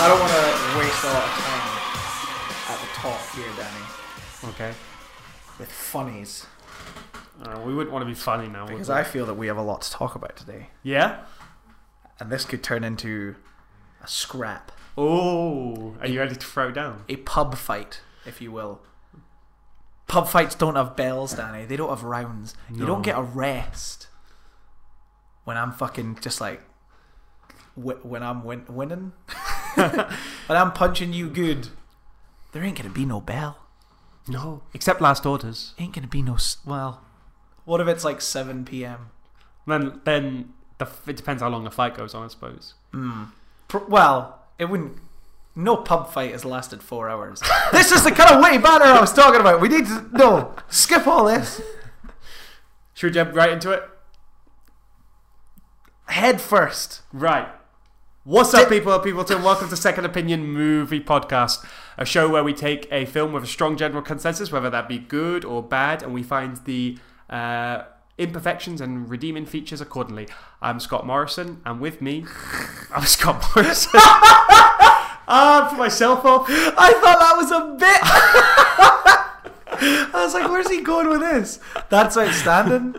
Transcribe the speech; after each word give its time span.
I 0.00 0.06
don't 0.06 0.20
want 0.20 0.32
to 0.32 0.78
waste 0.78 1.02
a 1.04 1.06
lot 1.08 1.24
of 1.24 1.30
time 1.42 1.68
at 2.70 2.78
the 2.80 2.86
top 2.94 3.20
here, 3.34 3.50
Danny, 3.56 3.84
Okay. 4.54 4.72
with 5.58 5.70
funnies 5.72 6.46
Uh, 7.42 7.60
we 7.64 7.72
wouldn't 7.72 7.92
want 7.92 8.02
to 8.02 8.06
be 8.06 8.14
funny 8.14 8.48
now. 8.48 8.64
would 8.64 8.70
because 8.72 8.88
we? 8.88 8.94
I 8.96 9.04
feel 9.04 9.24
that 9.26 9.34
we 9.34 9.46
have 9.46 9.56
a 9.56 9.62
lot 9.62 9.82
to 9.82 9.90
talk 9.92 10.14
about 10.16 10.34
today, 10.36 10.70
Yeah. 10.82 11.18
and 12.18 12.30
this 12.32 12.44
could 12.44 12.64
turn 12.64 12.82
into 12.84 13.36
a 14.02 14.08
scrap, 14.08 14.72
Oh, 15.00 15.94
are 16.00 16.08
you 16.08 16.18
ready 16.18 16.34
to 16.34 16.46
throw 16.46 16.72
down? 16.72 17.04
a 17.08 17.16
pub 17.16 17.54
fight, 17.56 18.00
if 18.26 18.40
you 18.40 18.50
will. 18.50 18.80
Pub 20.08 20.26
fights 20.26 20.54
don't 20.56 20.74
have 20.74 20.96
bells, 20.96 21.34
Danny. 21.34 21.64
They 21.66 21.76
don't 21.76 21.90
have 21.90 22.02
rounds. 22.02 22.54
You 22.74 22.84
don't 22.84 23.02
get 23.02 23.16
a 23.16 23.22
rest 23.22 24.08
when 25.44 25.56
I'm 25.56 25.70
fucking 25.70 26.18
just 26.20 26.40
like 26.40 26.62
wh- 27.74 28.04
when 28.04 28.22
I'm 28.24 28.42
win- 28.42 28.64
winning. 28.68 29.12
when 29.74 30.08
I'm 30.48 30.72
punching 30.72 31.12
you 31.12 31.28
good, 31.30 31.68
there 32.52 32.64
ain't 32.64 32.76
gonna 32.78 32.88
be 32.90 33.04
no 33.04 33.20
bell. 33.20 33.58
No. 34.26 34.62
Except 34.74 35.00
last 35.00 35.24
orders. 35.24 35.74
Ain't 35.78 35.94
gonna 35.94 36.06
be 36.08 36.22
no 36.22 36.34
s- 36.34 36.56
well. 36.66 37.02
What 37.64 37.80
if 37.80 37.86
it's 37.86 38.04
like 38.04 38.20
7 38.20 38.64
p.m. 38.64 39.10
Then, 39.66 40.00
then 40.04 40.54
the, 40.78 40.86
f- 40.86 41.06
it 41.06 41.16
depends 41.16 41.42
how 41.42 41.50
long 41.50 41.64
the 41.64 41.70
fight 41.70 41.94
goes 41.96 42.14
on, 42.14 42.24
I 42.24 42.28
suppose. 42.28 42.74
Hmm. 42.92 43.24
Pr- 43.68 43.84
well, 43.88 44.37
it 44.58 44.66
wouldn't. 44.66 44.98
No 45.54 45.76
pub 45.76 46.12
fight 46.12 46.32
has 46.32 46.44
lasted 46.44 46.82
four 46.82 47.08
hours. 47.08 47.42
this 47.72 47.90
is 47.90 48.04
the 48.04 48.12
kind 48.12 48.30
of 48.30 48.42
witty 48.42 48.58
banner 48.58 48.84
I 48.84 49.00
was 49.00 49.12
talking 49.12 49.40
about. 49.40 49.60
We 49.60 49.68
need 49.68 49.86
to 49.86 50.08
no 50.12 50.54
skip 50.68 51.06
all 51.06 51.24
this. 51.24 51.60
Should 52.94 53.08
we 53.08 53.12
jump 53.12 53.34
right 53.34 53.50
into 53.50 53.70
it? 53.70 53.82
Head 56.06 56.40
first. 56.40 57.02
Right. 57.12 57.48
What's 58.24 58.52
up, 58.52 58.68
people? 58.68 58.98
People, 58.98 59.24
to 59.24 59.36
welcome 59.36 59.68
to 59.70 59.76
Second 59.76 60.04
Opinion 60.04 60.46
Movie 60.46 61.00
Podcast, 61.00 61.64
a 61.96 62.04
show 62.04 62.28
where 62.28 62.44
we 62.44 62.52
take 62.52 62.86
a 62.92 63.06
film 63.06 63.32
with 63.32 63.42
a 63.42 63.46
strong 63.46 63.76
general 63.76 64.02
consensus, 64.02 64.52
whether 64.52 64.68
that 64.68 64.86
be 64.86 64.98
good 64.98 65.44
or 65.44 65.62
bad, 65.62 66.02
and 66.02 66.12
we 66.12 66.22
find 66.22 66.58
the 66.66 66.98
uh, 67.30 67.84
imperfections 68.18 68.80
and 68.80 69.08
redeeming 69.08 69.46
features 69.46 69.80
accordingly. 69.80 70.28
I'm 70.60 70.80
Scott 70.80 71.06
Morrison, 71.06 71.60
and 71.64 71.80
with 71.80 72.02
me, 72.02 72.24
I'm 72.94 73.04
Scott 73.04 73.44
Morrison. 73.54 74.00
Ah, 75.30 75.66
put 75.68 75.78
myself 75.78 76.24
off. 76.24 76.46
I 76.48 76.90
thought 76.90 77.18
that 77.18 77.36
was 77.36 77.50
a 77.52 77.76
bit. 77.78 78.00
I 80.14 80.24
was 80.24 80.32
like, 80.32 80.48
"Where's 80.50 80.70
he 80.70 80.80
going 80.80 81.10
with 81.10 81.20
this?" 81.20 81.60
That's 81.90 82.16
outstanding. 82.16 82.96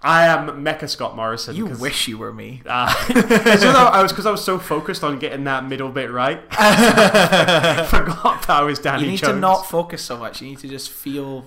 I 0.00 0.26
am 0.26 0.64
Mecha 0.64 0.88
Scott 0.88 1.14
Morrison. 1.16 1.54
You 1.54 1.66
wish 1.66 2.08
you 2.08 2.16
were 2.16 2.32
me. 2.32 2.62
Uh, 2.64 2.86
I 3.10 4.00
was 4.02 4.10
because 4.10 4.24
I 4.24 4.30
was 4.30 4.42
so 4.42 4.58
focused 4.58 5.04
on 5.04 5.18
getting 5.18 5.44
that 5.44 5.66
middle 5.68 5.90
bit 5.90 6.10
right. 6.10 6.40
Forgot 6.50 8.46
that 8.46 8.50
I 8.50 8.62
was 8.62 8.78
Danny 8.78 9.04
You 9.04 9.10
need 9.10 9.18
Jones. 9.18 9.34
to 9.34 9.38
not 9.38 9.66
focus 9.66 10.00
so 10.02 10.16
much. 10.16 10.40
You 10.40 10.48
need 10.48 10.58
to 10.60 10.68
just 10.68 10.88
feel, 10.90 11.46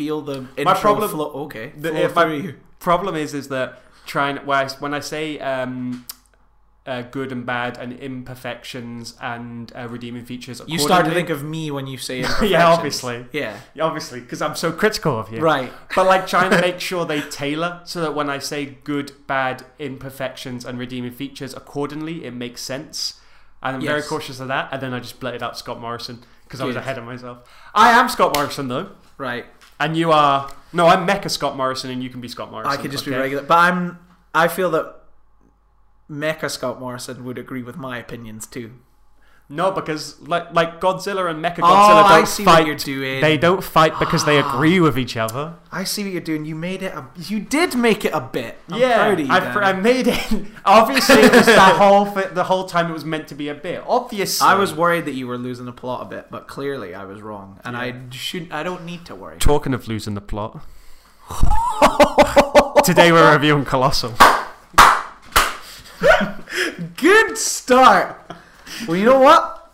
feel 0.00 0.22
the 0.22 0.46
My 0.64 0.74
problem- 0.74 1.10
flow. 1.10 1.30
Okay, 1.44 1.72
The, 1.76 1.90
flow 1.90 2.00
if 2.00 2.14
my 2.14 2.26
you. 2.32 2.54
problem 2.78 3.14
is 3.14 3.34
is 3.34 3.48
that 3.48 3.68
trying 4.06 4.36
when 4.46 4.58
I, 4.66 4.68
when 4.78 4.94
I 4.94 5.00
say 5.00 5.38
um, 5.40 6.06
uh, 6.86 7.02
good 7.02 7.30
and 7.32 7.44
bad 7.44 7.76
and 7.76 7.92
imperfections 7.92 9.14
and 9.20 9.70
uh, 9.76 9.86
redeeming 9.88 10.24
features, 10.24 10.62
You 10.66 10.78
start 10.78 11.04
to 11.04 11.12
think 11.12 11.28
of 11.28 11.42
me 11.44 11.70
when 11.70 11.86
you 11.86 11.98
say 11.98 12.20
yeah, 12.42 12.66
obviously, 12.66 13.26
Yeah. 13.32 13.58
obviously, 13.78 14.20
because 14.20 14.40
I'm 14.40 14.56
so 14.56 14.72
critical 14.72 15.18
of 15.18 15.30
you. 15.30 15.40
Right. 15.40 15.70
But 15.94 16.06
like 16.06 16.26
trying 16.26 16.50
to 16.50 16.60
make 16.68 16.80
sure 16.80 17.04
they 17.04 17.20
tailor 17.20 17.82
so 17.84 18.00
that 18.00 18.14
when 18.14 18.30
I 18.30 18.38
say 18.38 18.64
good, 18.84 19.12
bad, 19.26 19.64
imperfections, 19.78 20.64
and 20.64 20.78
redeeming 20.78 21.12
features 21.12 21.52
accordingly, 21.54 22.24
it 22.24 22.32
makes 22.32 22.62
sense. 22.62 23.20
And 23.62 23.76
I'm 23.76 23.82
very 23.82 24.02
cautious 24.02 24.40
of 24.40 24.48
that. 24.48 24.70
And 24.72 24.80
then 24.80 24.94
I 24.94 25.00
just 25.00 25.20
blurted 25.20 25.42
out 25.42 25.58
Scott 25.58 25.78
Morrison 25.78 26.24
because 26.44 26.62
I 26.62 26.64
was 26.64 26.76
ahead 26.76 26.96
of 26.96 27.04
myself. 27.04 27.38
I 27.74 27.90
am 27.90 28.08
Scott 28.08 28.34
Morrison 28.34 28.68
though, 28.68 28.86
Right. 29.18 29.44
And 29.80 29.96
you 29.96 30.12
are 30.12 30.50
no, 30.72 30.86
I'm 30.86 31.06
Mecha 31.06 31.30
Scott 31.30 31.56
Morrison, 31.56 31.90
and 31.90 32.02
you 32.02 32.10
can 32.10 32.20
be 32.20 32.28
Scott 32.28 32.50
Morrison. 32.50 32.72
I 32.72 32.80
could 32.80 32.92
just 32.92 33.04
be 33.04 33.10
regular, 33.10 33.42
but 33.42 33.58
I'm. 33.58 33.98
I 34.32 34.46
feel 34.46 34.70
that 34.70 34.94
Mecha 36.08 36.48
Scott 36.50 36.78
Morrison 36.78 37.24
would 37.24 37.38
agree 37.38 37.62
with 37.62 37.76
my 37.76 37.98
opinions 37.98 38.46
too. 38.46 38.74
No, 39.52 39.72
because 39.72 40.20
like 40.20 40.54
like 40.54 40.80
Godzilla 40.80 41.28
and 41.28 41.44
Mecha 41.44 41.58
Oh, 41.58 41.64
Godzilla 41.64 42.04
I 42.04 42.18
don't 42.18 42.44
fight. 42.44 42.66
you're 42.66 42.76
doing. 42.76 43.20
They 43.20 43.36
don't 43.36 43.64
fight 43.64 43.98
because 43.98 44.24
they 44.24 44.38
agree 44.46 44.78
with 44.78 44.96
each 44.96 45.16
other. 45.16 45.54
I 45.72 45.82
see 45.82 46.04
what 46.04 46.12
you're 46.12 46.20
doing. 46.20 46.44
You 46.44 46.54
made 46.54 46.84
it. 46.84 46.94
A, 46.94 47.06
you 47.16 47.40
did 47.40 47.74
make 47.74 48.04
it 48.04 48.12
a 48.14 48.20
bit. 48.20 48.58
I'm 48.68 48.80
yeah, 48.80 49.10
you, 49.16 49.26
I. 49.28 49.38
I 49.38 49.72
made 49.72 50.06
it. 50.06 50.46
Obviously, 50.64 51.16
it 51.22 51.32
was 51.32 51.46
the 51.46 51.58
whole 51.60 52.04
the 52.04 52.44
whole 52.44 52.66
time 52.66 52.90
it 52.90 52.92
was 52.92 53.04
meant 53.04 53.26
to 53.26 53.34
be 53.34 53.48
a 53.48 53.54
bit. 53.54 53.82
Obviously, 53.88 54.46
I 54.46 54.54
was 54.54 54.72
worried 54.72 55.04
that 55.06 55.14
you 55.14 55.26
were 55.26 55.36
losing 55.36 55.66
the 55.66 55.72
plot 55.72 56.02
a 56.02 56.04
bit, 56.04 56.28
but 56.30 56.46
clearly 56.46 56.94
I 56.94 57.04
was 57.04 57.20
wrong, 57.20 57.58
and 57.64 57.76
I 57.76 58.02
should. 58.10 58.52
I 58.52 58.62
don't 58.62 58.84
need 58.84 59.04
to 59.06 59.16
worry. 59.16 59.38
talking 59.38 59.74
of 59.74 59.88
losing 59.88 60.14
the 60.14 60.20
plot. 60.20 60.64
Today 62.84 63.10
we're 63.10 63.32
reviewing 63.32 63.64
Colossal. 63.64 64.14
Good 66.96 67.36
start. 67.36 68.16
Well, 68.86 68.96
you 68.96 69.04
know 69.04 69.20
what? 69.20 69.72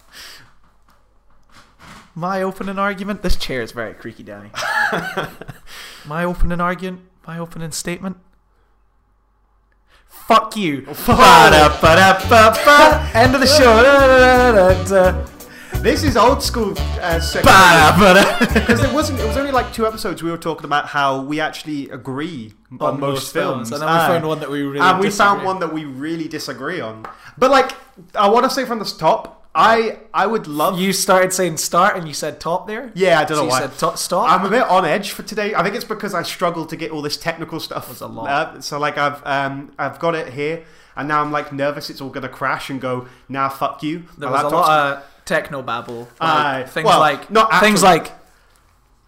My 2.14 2.42
opening 2.42 2.78
argument. 2.78 3.22
This 3.22 3.36
chair 3.36 3.62
is 3.62 3.72
very 3.72 3.94
creaky, 3.94 4.22
Danny. 4.22 4.50
my 6.06 6.24
opening 6.24 6.60
argument. 6.60 7.02
My 7.26 7.38
opening 7.38 7.72
statement. 7.72 8.18
Fuck 10.08 10.56
you. 10.56 10.82
Ba-da-ba-da-ba-ba. 11.06 13.10
End 13.14 13.34
of 13.34 13.40
the 13.40 13.46
show. 13.46 13.64
Da-da-da-da-da. 13.82 15.35
This 15.86 16.02
is 16.02 16.16
old 16.16 16.42
school. 16.42 16.74
Uh, 17.00 17.20
because 17.20 18.82
it 18.82 18.92
wasn't. 18.92 19.20
It 19.20 19.24
was 19.28 19.36
only 19.36 19.52
like 19.52 19.72
two 19.72 19.86
episodes. 19.86 20.20
We 20.20 20.32
were 20.32 20.36
talking 20.36 20.64
about 20.64 20.86
how 20.86 21.22
we 21.22 21.38
actually 21.38 21.88
agree 21.90 22.54
on, 22.80 22.98
most 22.98 23.32
films, 23.32 23.70
and 23.70 23.80
then 23.80 23.88
we 23.88 23.94
found 23.94 24.26
one 24.26 24.40
that 24.40 24.50
we 24.50 24.62
really. 24.62 24.80
and 24.80 24.98
we 24.98 25.10
found 25.10 25.38
disagree. 25.38 25.46
one 25.46 25.60
that 25.60 25.72
we 25.72 25.84
really 25.84 26.26
disagree 26.26 26.80
on. 26.80 27.06
But 27.38 27.52
like, 27.52 27.70
I 28.16 28.28
want 28.28 28.42
to 28.46 28.50
say 28.50 28.64
from 28.64 28.80
the 28.80 28.84
top, 28.84 29.46
I 29.54 30.00
I 30.12 30.26
would 30.26 30.48
love. 30.48 30.76
You 30.76 30.92
started 30.92 31.32
saying 31.32 31.58
start, 31.58 31.96
and 31.96 32.08
you 32.08 32.14
said 32.14 32.40
top 32.40 32.66
there. 32.66 32.90
yeah, 32.96 33.20
I 33.20 33.24
don't 33.24 33.28
So 33.28 33.34
know 33.36 33.42
you 33.44 33.50
why. 33.50 33.60
said 33.60 33.78
to- 33.78 33.96
stop. 33.96 34.28
I'm 34.28 34.44
a 34.44 34.50
bit 34.50 34.64
on 34.64 34.84
edge 34.84 35.12
for 35.12 35.22
today. 35.22 35.54
I 35.54 35.62
think 35.62 35.76
it's 35.76 35.84
because 35.84 36.14
I 36.14 36.24
struggled 36.24 36.68
to 36.70 36.76
get 36.76 36.90
all 36.90 37.00
this 37.00 37.16
technical 37.16 37.60
stuff. 37.60 37.88
Was 37.88 38.00
a 38.00 38.08
lot. 38.08 38.28
Uh, 38.28 38.60
so 38.60 38.80
like 38.80 38.98
I've 38.98 39.24
um 39.24 39.72
I've 39.78 40.00
got 40.00 40.16
it 40.16 40.32
here, 40.32 40.64
and 40.96 41.06
now 41.06 41.20
I'm 41.22 41.30
like 41.30 41.52
nervous. 41.52 41.90
It's 41.90 42.00
all 42.00 42.10
gonna 42.10 42.28
crash 42.28 42.70
and 42.70 42.80
go. 42.80 43.06
Now 43.28 43.48
fuck 43.48 43.84
you. 43.84 44.02
There 44.18 44.28
My 44.28 44.42
was 44.42 44.52
a 44.52 44.56
lot 44.56 44.96
of 44.98 45.04
techno 45.26 45.60
babble. 45.62 46.00
Like 46.00 46.10
Aye. 46.20 46.64
things 46.66 46.86
Well, 46.86 47.00
like 47.00 47.30
not 47.30 47.60
things 47.60 47.82
like. 47.82 48.12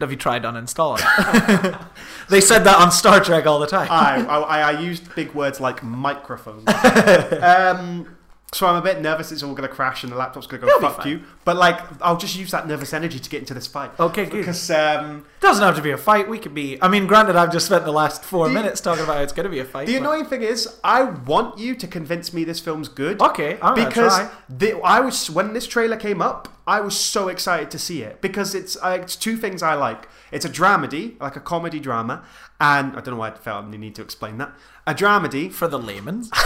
Have 0.00 0.12
you 0.12 0.16
tried 0.16 0.44
uninstalling? 0.44 1.00
they 2.28 2.40
said 2.40 2.60
that 2.64 2.78
on 2.78 2.92
Star 2.92 3.18
Trek 3.18 3.46
all 3.46 3.58
the 3.58 3.66
time. 3.66 3.88
I, 3.90 4.24
I 4.24 4.60
I 4.72 4.80
used 4.80 5.12
big 5.16 5.34
words 5.34 5.60
like 5.60 5.82
microphone. 5.82 6.62
um, 7.42 8.17
so 8.52 8.66
I'm 8.66 8.76
a 8.76 8.82
bit 8.82 9.00
nervous. 9.00 9.30
It's 9.30 9.42
all 9.42 9.54
gonna 9.54 9.68
crash 9.68 10.02
and 10.02 10.10
the 10.12 10.16
laptop's 10.16 10.46
gonna 10.46 10.62
go 10.62 10.68
It'll 10.68 10.80
fuck 10.90 11.04
you. 11.04 11.22
But 11.44 11.56
like, 11.56 11.78
I'll 12.02 12.16
just 12.16 12.36
use 12.36 12.50
that 12.52 12.66
nervous 12.66 12.92
energy 12.94 13.18
to 13.18 13.30
get 13.30 13.40
into 13.40 13.52
this 13.54 13.66
fight. 13.66 13.90
Okay, 14.00 14.24
good. 14.24 14.38
Because 14.38 14.70
um, 14.70 15.26
Doesn't 15.40 15.62
have 15.62 15.76
to 15.76 15.82
be 15.82 15.90
a 15.90 15.98
fight. 15.98 16.28
We 16.28 16.38
could 16.38 16.54
be. 16.54 16.80
I 16.82 16.88
mean, 16.88 17.06
granted, 17.06 17.36
I've 17.36 17.52
just 17.52 17.66
spent 17.66 17.84
the 17.84 17.92
last 17.92 18.24
four 18.24 18.48
The- 18.48 18.54
minutes 18.54 18.80
talking 18.80 19.04
about 19.04 19.16
how 19.16 19.22
it's 19.22 19.32
going 19.32 19.44
to 19.44 19.50
be 19.50 19.58
a 19.60 19.64
fight. 19.64 19.86
the 19.86 19.94
but- 19.94 20.00
annoying 20.00 20.24
thing 20.24 20.42
is, 20.42 20.78
I 20.82 21.02
want 21.04 21.58
you 21.58 21.74
to 21.74 21.86
convince 21.86 22.32
me 22.32 22.44
this 22.44 22.60
film's 22.60 22.88
good. 22.88 23.20
Okay, 23.20 23.58
I'm 23.60 23.74
gonna 23.74 23.88
because 23.88 24.14
try. 24.16 24.30
the, 24.48 24.80
I 24.82 25.00
was 25.00 25.28
when 25.30 25.52
this 25.52 25.66
trailer 25.66 25.96
came 25.96 26.22
up, 26.22 26.48
I 26.66 26.80
was 26.80 26.96
so 26.96 27.28
excited 27.28 27.70
to 27.72 27.78
see 27.78 28.02
it 28.02 28.20
because 28.20 28.54
it's 28.54 28.76
uh, 28.82 28.98
it's 29.02 29.16
two 29.16 29.36
things 29.36 29.62
I 29.62 29.74
like. 29.74 30.08
It's 30.32 30.44
a 30.44 30.50
dramedy, 30.50 31.18
like 31.20 31.36
a 31.36 31.40
comedy 31.40 31.80
drama, 31.80 32.24
and 32.60 32.92
I 32.92 33.00
don't 33.00 33.14
know 33.14 33.16
why 33.16 33.28
I 33.28 33.34
felt 33.34 33.64
I 33.64 33.70
need 33.76 33.94
to 33.94 34.02
explain 34.02 34.36
that. 34.38 34.52
A 34.86 34.94
dramedy 34.94 35.50
for 35.50 35.66
the 35.68 35.78
layman's. 35.78 36.30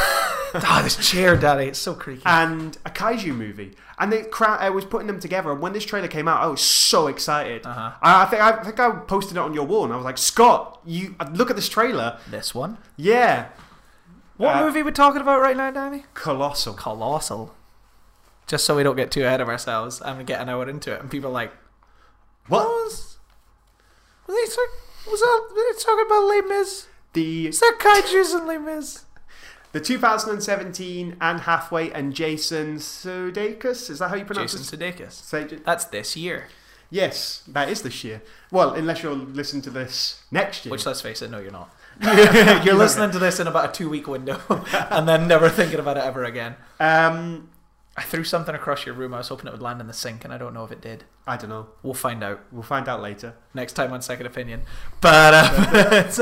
Ah, 0.64 0.80
this 0.82 0.96
chair, 0.96 1.36
Daddy, 1.36 1.66
it's 1.66 1.78
so 1.78 1.94
creaky. 1.94 2.22
and 2.26 2.76
a 2.84 2.90
kaiju 2.90 3.34
movie, 3.34 3.74
and 3.98 4.12
they 4.12 4.22
cra- 4.24 4.58
I 4.60 4.70
was 4.70 4.84
putting 4.84 5.06
them 5.06 5.18
together. 5.20 5.50
And 5.52 5.60
when 5.60 5.72
this 5.72 5.84
trailer 5.84 6.08
came 6.08 6.28
out, 6.28 6.42
I 6.42 6.46
was 6.46 6.60
so 6.60 7.06
excited. 7.06 7.64
Uh-huh. 7.66 7.92
I, 8.02 8.22
I 8.22 8.26
think 8.26 8.42
I 8.42 8.62
think 8.64 8.78
I 8.80 8.90
posted 8.90 9.36
it 9.36 9.40
on 9.40 9.54
your 9.54 9.64
wall, 9.66 9.84
and 9.84 9.92
I 9.92 9.96
was 9.96 10.04
like, 10.04 10.18
Scott, 10.18 10.80
you 10.84 11.14
uh, 11.20 11.28
look 11.32 11.48
at 11.50 11.56
this 11.56 11.68
trailer. 11.68 12.18
this 12.30 12.54
one. 12.54 12.78
Yeah, 12.96 13.48
What 14.36 14.56
Uh, 14.56 14.64
movie 14.66 14.82
we're 14.82 14.90
talking 14.90 15.20
about 15.22 15.40
right 15.40 15.56
now, 15.56 15.70
Danny? 15.70 16.04
colossal. 16.14 16.74
Colossal. 16.74 17.54
Just 18.46 18.64
so 18.64 18.76
we 18.76 18.82
don't 18.82 18.96
get 18.96 19.10
too 19.10 19.24
ahead 19.24 19.40
of 19.40 19.48
ourselves 19.48 20.00
and 20.02 20.26
get 20.26 20.40
an 20.40 20.48
hour 20.48 20.68
into 20.68 20.92
it, 20.92 21.00
and 21.00 21.10
people 21.10 21.30
are 21.30 21.32
like, 21.32 21.52
What? 22.48 22.66
was? 22.66 23.16
Was 24.26 24.36
he 24.36 24.54
talk- 24.54 25.10
was 25.10 25.20
that? 25.20 25.74
He 25.76 25.82
talking 25.84 26.06
about 26.06 26.24
Les 26.24 26.40
Mis? 26.42 26.86
The 27.14 27.46
Is 27.48 27.60
that 27.60 27.76
kaiju's 27.80 28.32
in 28.34 28.46
Les 28.46 28.58
Mis? 28.58 29.04
The 29.72 29.80
2017 29.80 31.16
Anne 31.20 31.38
Hathaway 31.40 31.90
and 31.90 32.14
Jason 32.14 32.76
Sudeikis. 32.76 33.90
Is 33.90 33.98
that 33.98 34.08
how 34.10 34.16
you 34.16 34.24
pronounce 34.24 34.52
Jason 34.52 34.80
it? 34.80 34.96
Sudeikis. 34.96 35.12
Say- 35.12 35.44
That's 35.64 35.84
this 35.86 36.16
year. 36.16 36.48
Yes, 36.90 37.42
that 37.48 37.70
is 37.70 37.80
this 37.82 38.04
year. 38.04 38.20
Well, 38.50 38.74
unless 38.74 39.02
you're 39.02 39.14
listening 39.14 39.62
to 39.62 39.70
this 39.70 40.22
next 40.30 40.66
year. 40.66 40.70
Which, 40.72 40.84
let's 40.84 41.00
face 41.00 41.22
it, 41.22 41.30
no, 41.30 41.38
you're 41.38 41.50
not. 41.50 41.74
you're 42.64 42.74
listening 42.74 43.10
to 43.12 43.18
this 43.18 43.40
in 43.40 43.46
about 43.46 43.70
a 43.70 43.72
two 43.72 43.88
week 43.88 44.06
window 44.06 44.40
and 44.90 45.08
then 45.08 45.26
never 45.26 45.48
thinking 45.48 45.78
about 45.80 45.96
it 45.96 46.04
ever 46.04 46.24
again. 46.24 46.56
um, 46.80 47.48
I 47.94 48.00
threw 48.02 48.24
something 48.24 48.54
across 48.54 48.86
your 48.86 48.94
room. 48.94 49.12
I 49.12 49.18
was 49.18 49.28
hoping 49.28 49.48
it 49.48 49.52
would 49.52 49.60
land 49.60 49.78
in 49.82 49.86
the 49.86 49.92
sink, 49.92 50.24
and 50.24 50.32
I 50.32 50.38
don't 50.38 50.54
know 50.54 50.64
if 50.64 50.72
it 50.72 50.80
did. 50.80 51.04
I 51.26 51.36
don't 51.36 51.50
know. 51.50 51.66
We'll 51.82 51.92
find 51.92 52.24
out 52.24 52.40
We'll 52.50 52.62
find 52.62 52.88
out 52.88 53.02
later. 53.02 53.34
next 53.52 53.74
time 53.74 53.92
on 53.92 54.00
Second 54.00 54.24
Opinion. 54.24 54.62
But 55.02 55.92
it's, 55.92 56.18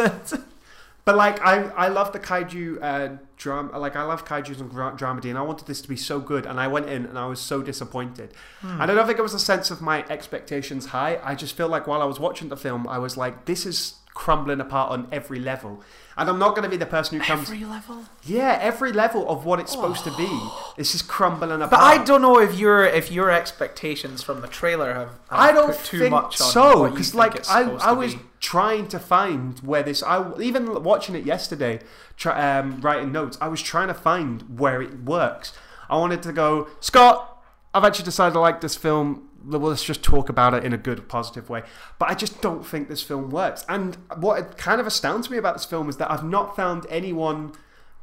But 1.04 1.16
like, 1.16 1.40
I 1.40 1.62
I 1.70 1.88
love 1.88 2.12
the 2.12 2.18
kaiju 2.20 2.78
uh, 2.82 3.16
drama. 3.36 3.78
Like, 3.78 3.96
I 3.96 4.02
love 4.02 4.24
kaiju's 4.24 4.60
and 4.60 4.70
gra- 4.70 4.94
dramedy, 4.96 5.30
and 5.30 5.38
I 5.38 5.42
wanted 5.42 5.66
this 5.66 5.80
to 5.82 5.88
be 5.88 5.96
so 5.96 6.20
good. 6.20 6.46
And 6.46 6.60
I 6.60 6.68
went 6.68 6.88
in, 6.88 7.06
and 7.06 7.18
I 7.18 7.26
was 7.26 7.40
so 7.40 7.62
disappointed. 7.62 8.34
And 8.62 8.82
I 8.82 8.86
don't 8.94 9.06
think 9.06 9.18
it 9.18 9.22
was 9.22 9.34
a 9.34 9.38
sense 9.38 9.70
of 9.70 9.80
my 9.80 10.04
expectations 10.08 10.86
high. 10.86 11.18
I 11.22 11.34
just 11.34 11.56
feel 11.56 11.68
like 11.68 11.86
while 11.86 12.02
I 12.02 12.04
was 12.04 12.20
watching 12.20 12.48
the 12.48 12.56
film, 12.56 12.86
I 12.86 12.98
was 12.98 13.16
like, 13.16 13.46
this 13.46 13.64
is 13.64 13.94
crumbling 14.20 14.60
apart 14.60 14.92
on 14.92 15.08
every 15.10 15.40
level. 15.40 15.82
And 16.14 16.28
I'm 16.28 16.38
not 16.38 16.50
going 16.50 16.64
to 16.64 16.68
be 16.68 16.76
the 16.76 16.84
person 16.84 17.18
who 17.18 17.24
comes. 17.24 17.48
every 17.50 17.64
level. 17.64 18.04
yeah, 18.22 18.58
every 18.60 18.92
level 18.92 19.26
of 19.30 19.46
what 19.46 19.58
it's 19.58 19.72
supposed 19.72 20.04
to 20.04 20.14
be. 20.14 20.28
It's 20.76 20.92
just 20.92 21.08
crumbling 21.08 21.62
apart. 21.62 21.70
But 21.70 21.80
I 21.80 22.04
don't 22.04 22.20
know 22.20 22.38
if 22.38 22.58
your 22.58 22.84
if 22.84 23.10
your 23.10 23.30
expectations 23.30 24.22
from 24.22 24.42
the 24.42 24.46
trailer 24.46 24.92
have, 24.92 25.08
have 25.08 25.18
I 25.30 25.52
don't 25.52 25.74
put 25.74 25.84
too 25.86 26.00
think 26.00 26.10
much 26.10 26.38
on 26.38 26.50
so 26.50 26.90
because 26.90 27.14
like 27.14 27.48
I, 27.48 27.62
I 27.76 27.92
was 27.92 28.14
be. 28.14 28.20
trying 28.40 28.88
to 28.88 28.98
find 28.98 29.58
where 29.60 29.82
this 29.82 30.02
I 30.02 30.38
even 30.38 30.82
watching 30.82 31.14
it 31.14 31.24
yesterday 31.24 31.80
try, 32.18 32.58
um, 32.58 32.82
writing 32.82 33.12
notes 33.12 33.38
I 33.40 33.48
was 33.48 33.62
trying 33.62 33.88
to 33.88 33.94
find 33.94 34.60
where 34.60 34.82
it 34.82 35.02
works 35.04 35.54
I 35.88 35.96
wanted 35.96 36.22
to 36.24 36.32
go 36.32 36.68
Scott 36.80 37.42
I've 37.72 37.84
actually 37.84 38.04
decided 38.04 38.36
I 38.36 38.40
like 38.40 38.60
this 38.60 38.76
film 38.76 39.29
well, 39.44 39.60
let's 39.60 39.84
just 39.84 40.02
talk 40.02 40.28
about 40.28 40.54
it 40.54 40.64
in 40.64 40.72
a 40.72 40.78
good 40.78 41.08
positive 41.08 41.48
way 41.48 41.62
but 41.98 42.10
I 42.10 42.14
just 42.14 42.40
don't 42.40 42.64
think 42.66 42.88
this 42.88 43.02
film 43.02 43.30
works 43.30 43.64
and 43.68 43.96
what 44.16 44.38
it 44.38 44.58
kind 44.58 44.80
of 44.80 44.86
astounds 44.86 45.30
me 45.30 45.36
about 45.36 45.54
this 45.54 45.64
film 45.64 45.88
is 45.88 45.96
that 45.96 46.10
I've 46.10 46.24
not 46.24 46.56
found 46.56 46.86
anyone 46.90 47.52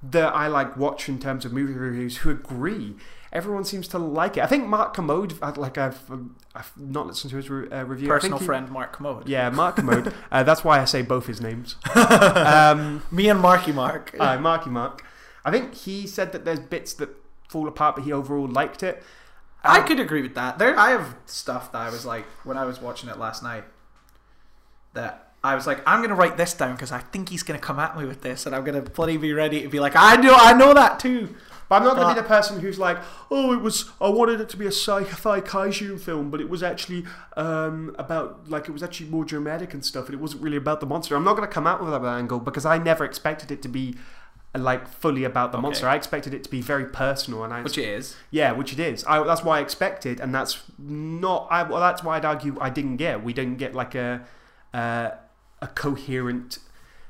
that 0.03 0.33
I 0.33 0.47
like 0.47 0.77
watch 0.77 1.09
in 1.09 1.19
terms 1.19 1.45
of 1.45 1.51
movie 1.53 1.73
reviews 1.73 2.17
who 2.17 2.29
agree. 2.29 2.95
Everyone 3.33 3.65
seems 3.65 3.87
to 3.89 3.97
like 3.97 4.37
it. 4.37 4.43
I 4.43 4.47
think 4.47 4.67
Mark 4.67 4.93
Kermode, 4.93 5.41
like 5.57 5.77
I've, 5.77 6.09
um, 6.09 6.35
I've 6.55 6.71
not 6.77 7.07
listened 7.07 7.31
to 7.31 7.37
his 7.37 7.49
re- 7.49 7.69
uh, 7.69 7.83
review. 7.83 8.07
I 8.07 8.19
think 8.19 8.31
personal 8.31 8.39
he- 8.39 8.45
friend 8.45 8.69
Mark 8.69 8.93
Kermode. 8.93 9.27
Yeah, 9.27 9.49
Mark 9.49 9.75
Kermode. 9.75 10.13
uh, 10.31 10.43
that's 10.43 10.63
why 10.63 10.79
I 10.79 10.85
say 10.85 11.01
both 11.01 11.25
his 11.25 11.41
names. 11.41 11.75
um, 11.95 13.03
Me 13.11 13.27
and 13.27 13.39
Marky 13.39 13.71
Mark. 13.71 14.15
uh, 14.19 14.37
Marky 14.37 14.69
Mark. 14.69 15.03
I 15.43 15.51
think 15.51 15.73
he 15.75 16.07
said 16.07 16.31
that 16.31 16.45
there's 16.45 16.59
bits 16.59 16.93
that 16.93 17.09
fall 17.49 17.67
apart, 17.67 17.95
but 17.95 18.05
he 18.05 18.13
overall 18.13 18.47
liked 18.47 18.83
it. 18.83 19.03
I 19.63 19.81
could 19.81 19.99
agree 19.99 20.21
with 20.21 20.35
that. 20.35 20.59
There, 20.59 20.77
I 20.77 20.91
have 20.91 21.15
stuff 21.25 21.71
that 21.71 21.79
I 21.79 21.89
was 21.89 22.05
like 22.05 22.25
when 22.43 22.57
I 22.57 22.65
was 22.65 22.79
watching 22.81 23.09
it 23.09 23.17
last 23.17 23.43
night. 23.43 23.63
That 24.93 25.33
I 25.43 25.55
was 25.55 25.67
like, 25.67 25.81
I'm 25.87 26.01
gonna 26.01 26.15
write 26.15 26.37
this 26.37 26.53
down 26.53 26.73
because 26.73 26.91
I 26.91 26.99
think 26.99 27.29
he's 27.29 27.43
gonna 27.43 27.59
come 27.59 27.79
at 27.79 27.97
me 27.97 28.05
with 28.05 28.21
this, 28.21 28.45
and 28.45 28.55
I'm 28.55 28.63
gonna 28.63 28.81
bloody 28.81 29.17
be 29.17 29.33
ready 29.33 29.61
to 29.61 29.69
be 29.69 29.79
like, 29.79 29.93
I 29.95 30.15
know, 30.15 30.35
I 30.35 30.53
know 30.53 30.73
that 30.73 30.99
too. 30.99 31.35
But 31.69 31.77
I'm 31.77 31.83
not 31.83 31.95
going 31.97 32.07
to 32.07 32.15
be 32.15 32.21
the 32.21 32.27
person 32.27 32.61
who's 32.61 32.79
like, 32.79 32.97
oh, 33.29 33.53
it 33.53 33.61
was. 33.61 33.91
I 33.99 34.07
wanted 34.09 34.39
it 34.39 34.47
to 34.49 34.57
be 34.57 34.65
a 34.65 34.71
sci-fi 34.71 35.41
kaiju 35.41 35.99
film, 35.99 36.29
but 36.31 36.39
it 36.39 36.49
was 36.49 36.63
actually 36.63 37.05
um, 37.35 37.93
about 37.99 38.49
like 38.49 38.69
it 38.69 38.71
was 38.71 38.83
actually 38.83 39.09
more 39.09 39.25
dramatic 39.25 39.73
and 39.73 39.83
stuff, 39.83 40.05
and 40.05 40.13
it 40.13 40.21
wasn't 40.21 40.43
really 40.43 40.57
about 40.57 40.79
the 40.79 40.85
monster. 40.85 41.15
I'm 41.15 41.25
not 41.25 41.35
going 41.35 41.47
to 41.47 41.53
come 41.53 41.67
out 41.67 41.81
with 41.81 41.91
that 41.91 42.03
angle 42.05 42.39
because 42.39 42.65
I 42.65 42.77
never 42.77 43.03
expected 43.03 43.51
it 43.51 43.61
to 43.63 43.67
be 43.67 43.95
like 44.57 44.87
fully 44.87 45.23
about 45.23 45.51
the 45.51 45.57
Okay. 45.57 45.63
monster. 45.63 45.87
I 45.87 45.95
expected 45.95 46.33
it 46.33 46.43
to 46.43 46.49
be 46.49 46.61
very 46.61 46.85
personal, 46.85 47.43
and 47.43 47.53
I 47.53 47.61
Which 47.61 47.77
it 47.77 47.87
is. 47.87 48.15
yeah, 48.31 48.51
which 48.51 48.73
it 48.73 48.79
is. 48.79 49.03
I, 49.05 49.23
that's 49.23 49.43
why 49.43 49.57
I 49.59 49.61
expected, 49.61 50.19
and 50.19 50.33
that's 50.33 50.61
not. 50.77 51.47
I, 51.49 51.63
well, 51.63 51.79
that's 51.79 52.03
why 52.03 52.17
I'd 52.17 52.25
argue 52.25 52.57
I 52.59 52.69
didn't 52.69 52.97
get. 52.97 53.23
We 53.23 53.33
didn't 53.33 53.57
get 53.57 53.73
like 53.75 53.95
a 53.95 54.25
uh, 54.73 55.11
a 55.61 55.67
coherent 55.67 56.59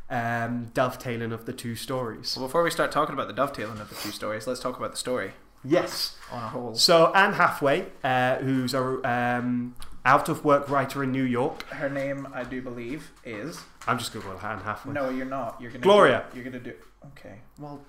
um, 0.09 0.71
dovetailing 0.73 1.31
of 1.31 1.45
the 1.45 1.53
two 1.53 1.75
stories. 1.75 2.35
Well, 2.37 2.47
before 2.47 2.63
we 2.63 2.71
start 2.71 2.91
talking 2.91 3.13
about 3.13 3.27
the 3.27 3.33
dovetailing 3.33 3.79
of 3.79 3.89
the 3.89 3.95
two 3.95 4.11
stories, 4.11 4.47
let's 4.47 4.59
talk 4.59 4.77
about 4.77 4.91
the 4.91 4.97
story 4.97 5.31
Yes. 5.63 6.15
on 6.31 6.43
a 6.43 6.47
whole. 6.47 6.75
So 6.75 7.11
Anne 7.13 7.33
Hathaway, 7.33 7.87
uh, 8.03 8.35
who's 8.37 8.73
a 8.73 8.81
um, 9.09 9.75
out 10.05 10.29
of 10.29 10.45
work 10.45 10.69
writer 10.69 11.03
in 11.03 11.11
New 11.11 11.23
York. 11.23 11.63
Her 11.69 11.89
name, 11.89 12.27
I 12.33 12.43
do 12.43 12.61
believe, 12.61 13.11
is. 13.25 13.59
I'm 13.85 13.97
just 13.97 14.13
gonna 14.13 14.23
go 14.25 14.39
Anne 14.47 14.59
Hathaway. 14.59 14.93
No, 14.93 15.09
you're 15.09 15.25
not. 15.25 15.59
You're 15.59 15.71
gonna. 15.71 15.83
Gloria. 15.83 16.23
Do, 16.31 16.37
you're 16.39 16.45
gonna 16.45 16.63
do. 16.63 16.73
Okay. 17.11 17.39
Well, 17.59 17.81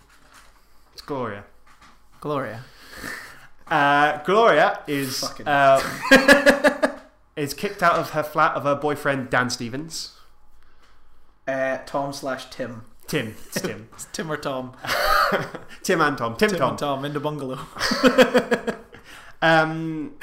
It's 0.93 1.03
Gloria. 1.03 1.45
Gloria. 2.21 2.65
Uh, 3.71 4.23
Gloria 4.25 4.81
is 4.87 5.23
uh, 5.45 5.83
is 7.37 7.53
kicked 7.53 7.83
out 7.83 7.97
of 7.97 8.11
her 8.13 8.23
flat 8.23 8.55
of 8.55 8.63
her 8.63 8.75
boyfriend 8.75 9.29
Dan 9.29 9.51
Stevens. 9.51 10.17
Uh, 11.47 11.77
Tom 11.85 12.15
slash 12.15 12.49
Tim. 12.49 12.87
Tim. 13.07 13.35
It's 13.47 13.61
Tim. 13.61 13.91
It's 13.93 14.07
Tim 14.07 14.33
or 14.33 14.39
Tom. 14.39 14.73
Tim 15.83 16.01
and 16.01 16.17
Tom. 16.17 16.37
Tim, 16.37 16.49
Tim 16.49 16.59
Tom. 16.59 16.71
and 16.71 16.79
Tom 16.79 17.05
in 17.05 17.13
the 17.13 17.21
bungalow. 17.21 17.59
Um, 19.43 20.15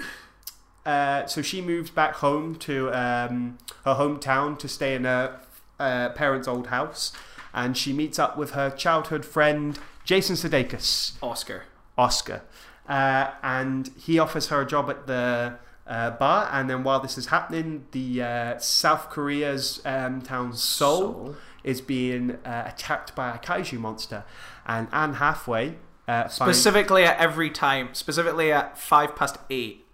uh, 0.84 1.28
so 1.28 1.44
she 1.44 1.62
moves 1.62 1.92
back 1.92 2.16
home 2.16 2.56
to 2.56 2.90
um, 2.92 3.60
her 3.84 3.94
hometown 3.94 4.58
to 4.58 4.68
stay 4.68 4.96
in 4.96 5.04
her 5.04 5.40
uh, 5.80 6.10
parents' 6.10 6.48
old 6.48 6.68
house, 6.68 7.14
and 7.56 7.76
she 7.76 7.92
meets 7.94 8.20
up 8.20 8.38
with 8.38 8.52
her 8.52 8.70
childhood 8.70 9.26
friend 9.26 9.80
Jason 10.04 10.36
Sudeikis, 10.36 11.14
Oscar. 11.24 11.64
Oscar, 11.98 12.44
uh, 12.88 13.32
and 13.42 13.90
he 13.98 14.20
offers 14.20 14.50
her 14.50 14.62
a 14.62 14.66
job 14.68 14.90
at 14.92 15.08
the 15.08 15.56
uh, 15.88 16.12
bar. 16.12 16.48
And 16.52 16.70
then 16.70 16.84
while 16.84 17.00
this 17.00 17.18
is 17.18 17.28
happening, 17.28 17.86
the 17.92 18.22
uh, 18.22 18.58
South 18.60 19.10
Korea's 19.10 19.82
um, 19.86 20.22
town 20.22 20.54
Seoul 20.54 20.98
Soul. 21.14 21.36
is 21.64 21.82
being 21.82 22.32
uh, 22.46 22.64
attacked 22.68 23.16
by 23.16 23.34
a 23.34 23.40
kaiju 23.40 23.80
monster, 23.80 24.24
and 24.68 24.88
Anne 24.92 25.16
Hathaway. 25.16 25.76
Uh, 26.08 26.24
finds- 26.28 26.36
Specifically 26.36 27.04
at 27.04 27.18
every 27.18 27.50
time. 27.50 27.90
Specifically 27.94 28.52
at 28.52 28.78
five 28.78 29.16
past 29.16 29.38
eight. 29.50 29.86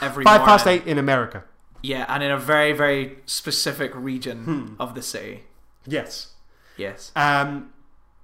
Every 0.00 0.24
five 0.24 0.40
past 0.42 0.66
eight 0.66 0.86
in 0.86 0.96
America. 0.96 1.44
Yeah, 1.82 2.06
and 2.08 2.22
in 2.22 2.30
a 2.30 2.38
very 2.38 2.72
very 2.72 3.18
specific 3.26 3.90
region 3.94 4.44
Hmm. 4.44 4.74
of 4.80 4.94
the 4.94 5.02
city. 5.02 5.42
Yes. 5.86 6.28
Yes. 6.76 7.12
Um, 7.16 7.72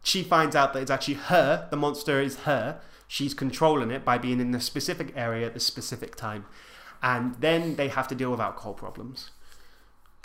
she 0.02 0.22
finds 0.22 0.56
out 0.56 0.72
that 0.72 0.80
it's 0.82 0.90
actually 0.90 1.14
her. 1.14 1.68
The 1.70 1.76
monster 1.76 2.20
is 2.20 2.40
her. 2.40 2.80
She's 3.06 3.34
controlling 3.34 3.90
it 3.90 4.04
by 4.04 4.18
being 4.18 4.40
in 4.40 4.50
the 4.52 4.60
specific 4.60 5.12
area 5.16 5.46
at 5.46 5.54
the 5.54 5.60
specific 5.60 6.14
time, 6.16 6.46
and 7.02 7.34
then 7.36 7.76
they 7.76 7.88
have 7.88 8.06
to 8.08 8.14
deal 8.14 8.30
with 8.30 8.40
alcohol 8.40 8.74
problems. 8.74 9.30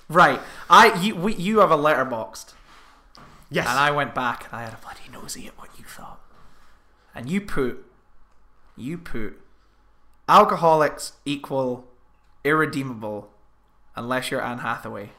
Right. 0.10 0.40
I 0.70 0.94
you 1.02 1.16
we, 1.16 1.34
you 1.36 1.60
have 1.60 1.72
a 1.72 1.78
Letterboxd, 1.78 2.54
Yes. 3.50 3.68
and 3.68 3.80
I 3.80 3.90
went 3.92 4.14
back 4.14 4.46
and 4.52 4.60
I 4.60 4.64
had 4.64 4.74
a 4.74 4.78
bloody 4.78 5.10
nosy 5.12 5.48
at 5.48 5.58
what 5.58 5.70
you 5.78 5.86
thought, 5.86 6.20
and 7.16 7.30
you 7.30 7.40
put 7.42 7.86
you 8.76 8.98
put 8.98 9.40
alcoholics 10.28 11.14
equal 11.26 11.88
irredeemable 12.44 13.30
unless 13.96 14.32
you're 14.32 14.42
Anne 14.44 14.60
Hathaway. 14.60 15.12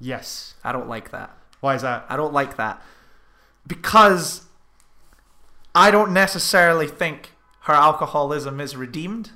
yes. 0.00 0.54
I 0.64 0.72
don't 0.72 0.88
like 0.88 1.10
that. 1.10 1.36
Why 1.62 1.74
is 1.74 1.82
that? 1.82 2.04
I 2.10 2.16
don't 2.16 2.32
like 2.34 2.56
that 2.58 2.82
because 3.66 4.42
I 5.74 5.90
don't 5.90 6.12
necessarily 6.12 6.88
think 6.88 7.30
her 7.62 7.72
alcoholism 7.72 8.60
is 8.60 8.76
redeemed 8.76 9.30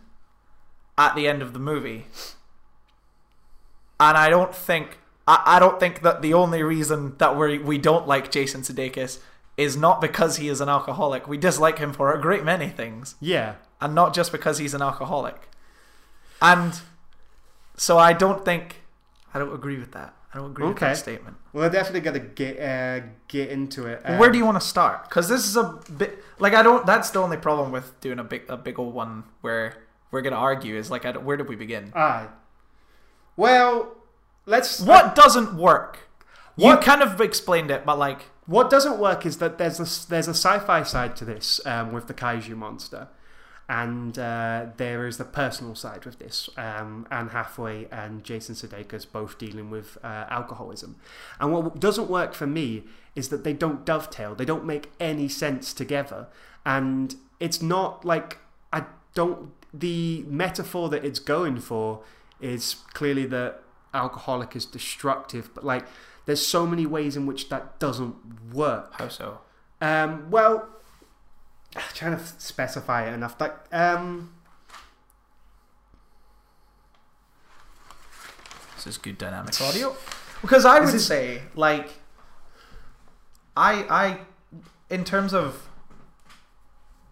at 0.98 1.14
the 1.14 1.28
end 1.28 1.40
of 1.40 1.52
the 1.52 1.58
movie, 1.60 2.06
and 4.00 4.16
I 4.16 4.28
don't 4.28 4.54
think 4.54 4.98
I, 5.28 5.42
I 5.46 5.58
don't 5.60 5.78
think 5.80 6.02
that 6.02 6.20
the 6.22 6.34
only 6.34 6.62
reason 6.62 7.14
that 7.18 7.36
we 7.38 7.58
we 7.58 7.78
don't 7.78 8.06
like 8.08 8.30
Jason 8.30 8.62
Sudeikis 8.62 9.20
is 9.56 9.76
not 9.76 10.00
because 10.00 10.36
he 10.38 10.48
is 10.48 10.60
an 10.60 10.68
alcoholic. 10.68 11.28
We 11.28 11.38
dislike 11.38 11.78
him 11.78 11.92
for 11.92 12.12
a 12.12 12.20
great 12.20 12.44
many 12.44 12.68
things, 12.68 13.14
Yeah. 13.20 13.54
and 13.80 13.94
not 13.94 14.12
just 14.14 14.32
because 14.32 14.58
he's 14.58 14.74
an 14.74 14.82
alcoholic. 14.82 15.48
And 16.42 16.78
so 17.76 17.96
I 17.98 18.12
don't 18.12 18.44
think 18.44 18.82
I 19.32 19.38
don't 19.38 19.54
agree 19.54 19.78
with 19.78 19.92
that. 19.92 20.12
I 20.34 20.38
don't 20.38 20.50
agree 20.50 20.66
with 20.68 20.78
that 20.78 20.96
statement. 20.96 21.36
Well, 21.52 21.62
they're 21.62 21.80
definitely 21.80 22.00
gonna 22.00 22.18
get 22.20 22.60
uh, 22.60 23.06
get 23.28 23.48
into 23.50 23.86
it. 23.86 24.02
Where 24.18 24.30
do 24.30 24.38
you 24.38 24.44
want 24.44 24.60
to 24.60 24.66
start? 24.66 25.08
Because 25.08 25.28
this 25.28 25.46
is 25.46 25.56
a 25.56 25.80
bit 25.96 26.22
like 26.38 26.54
I 26.54 26.62
don't. 26.62 26.84
That's 26.84 27.10
the 27.10 27.20
only 27.20 27.36
problem 27.36 27.72
with 27.72 27.98
doing 28.00 28.18
a 28.18 28.24
big 28.24 28.42
a 28.48 28.56
big 28.56 28.78
old 28.78 28.94
one 28.94 29.24
where 29.40 29.74
we're 30.10 30.22
gonna 30.22 30.36
argue 30.36 30.76
is 30.76 30.90
like 30.90 31.06
I 31.06 31.12
where 31.12 31.36
did 31.36 31.48
we 31.48 31.56
begin? 31.56 31.92
Aye. 31.94 32.28
Well, 33.36 33.96
let's. 34.44 34.80
What 34.80 35.14
doesn't 35.14 35.56
work? 35.56 36.00
You 36.56 36.76
kind 36.78 37.02
of 37.02 37.20
explained 37.20 37.70
it, 37.70 37.84
but 37.84 37.98
like 37.98 38.22
What 38.46 38.70
doesn't 38.70 38.98
work 38.98 39.26
is 39.26 39.38
that 39.38 39.58
there's 39.58 39.78
a, 39.78 40.08
there's 40.08 40.28
a 40.28 40.34
sci-fi 40.34 40.82
side 40.84 41.16
to 41.16 41.24
this 41.24 41.60
um, 41.66 41.92
with 41.92 42.06
the 42.06 42.14
kaiju 42.14 42.56
monster, 42.56 43.08
and 43.68 44.18
uh, 44.18 44.66
there 44.76 45.06
is 45.06 45.16
the 45.16 45.24
personal 45.24 45.74
side 45.74 46.04
with 46.04 46.18
this. 46.18 46.48
Um, 46.56 47.06
Anne 47.10 47.28
Hathaway 47.28 47.88
and 47.90 48.22
Jason 48.22 48.54
Sudeikis 48.54 49.10
both 49.10 49.38
dealing 49.38 49.70
with 49.70 49.98
uh, 50.04 50.26
alcoholism, 50.30 50.96
and 51.40 51.52
what 51.52 51.80
doesn't 51.80 52.08
work 52.08 52.34
for 52.34 52.46
me 52.46 52.84
is 53.14 53.28
that 53.30 53.44
they 53.44 53.52
don't 53.52 53.84
dovetail. 53.84 54.34
They 54.34 54.44
don't 54.44 54.64
make 54.64 54.92
any 55.00 55.28
sense 55.28 55.72
together, 55.72 56.28
and 56.64 57.16
it's 57.40 57.60
not 57.60 58.04
like 58.04 58.38
I 58.72 58.84
don't. 59.14 59.50
The 59.74 60.24
metaphor 60.28 60.88
that 60.90 61.04
it's 61.04 61.18
going 61.18 61.60
for 61.60 62.02
is 62.40 62.76
clearly 62.92 63.26
that 63.26 63.62
alcoholic 63.92 64.54
is 64.54 64.64
destructive, 64.64 65.52
but 65.54 65.64
like 65.64 65.86
there's 66.26 66.46
so 66.46 66.66
many 66.66 66.86
ways 66.86 67.16
in 67.16 67.26
which 67.26 67.48
that 67.48 67.78
doesn't 67.78 68.14
work. 68.52 68.92
How 68.94 69.08
so? 69.08 69.40
Um, 69.80 70.30
well, 70.30 70.68
I'm 71.76 71.82
trying 71.94 72.16
to 72.16 72.24
specify 72.24 73.08
it 73.08 73.14
enough. 73.14 73.40
Like, 73.40 73.54
um, 73.72 74.32
This 78.76 78.86
is 78.86 78.98
good 78.98 79.18
dynamic 79.18 79.60
audio. 79.60 79.96
Because 80.42 80.64
I 80.64 80.80
would 80.80 81.00
say, 81.00 81.42
like, 81.54 81.88
I, 83.56 83.84
I, 83.88 84.18
in 84.90 85.02
terms 85.02 85.32
of 85.32 85.68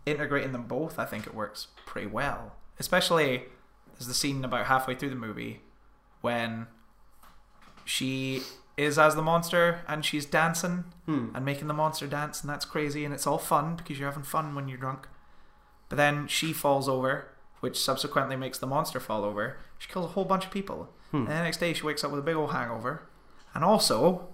integrating 0.07 0.53
them 0.53 0.67
both, 0.67 0.99
I 0.99 1.05
think 1.05 1.27
it 1.27 1.35
works 1.35 1.69
pretty 1.87 2.07
well. 2.07 2.55
Especially, 2.79 3.45
there's 3.93 4.07
the 4.07 4.15
scene 4.15 4.45
about 4.45 4.67
halfway 4.67 4.95
through 4.95 5.11
the 5.11 5.17
movie 5.17 5.63
when 6.21 6.67
she 7.85 8.43
is 8.77 8.99
as 8.99 9.15
the 9.15 9.23
monster 9.23 9.83
and 9.87 10.05
she's 10.05 10.27
dancing 10.27 10.85
hmm. 11.07 11.29
and 11.35 11.45
making 11.45 11.69
the 11.69 11.75
monster 11.75 12.07
dance, 12.07 12.41
and 12.41 12.51
that's 12.51 12.65
crazy, 12.65 13.05
and 13.05 13.15
it's 13.15 13.27
all 13.27 13.39
fun 13.39 13.77
because 13.77 13.99
you're 13.99 14.09
having 14.09 14.25
fun 14.25 14.55
when 14.55 14.69
you're 14.69 14.79
drunk. 14.79 15.07
But 15.89 15.97
then 15.97 16.27
she 16.27 16.53
falls 16.53 16.89
over, 16.89 17.29
which 17.61 17.79
subsequently 17.79 18.37
makes 18.37 18.59
the 18.59 18.67
monster 18.67 19.01
fall 19.01 19.25
over. 19.25 19.59
She 19.79 19.89
kills 19.89 20.07
a 20.07 20.09
whole 20.09 20.25
bunch 20.25 20.45
of 20.45 20.51
people. 20.51 20.93
Hmm. 21.11 21.19
And 21.19 21.29
the 21.29 21.43
next 21.43 21.59
day 21.59 21.73
she 21.73 21.87
wakes 21.87 22.03
up 22.03 22.11
with 22.11 22.21
a 22.21 22.25
big 22.25 22.37
old 22.37 22.51
hangover. 22.51 23.09
And 23.55 23.63
also, 23.63 24.29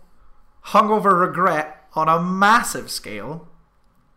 hungover 0.67 1.21
regret 1.21 1.87
on 1.95 2.09
a 2.09 2.21
massive 2.21 2.91
scale 2.91 3.49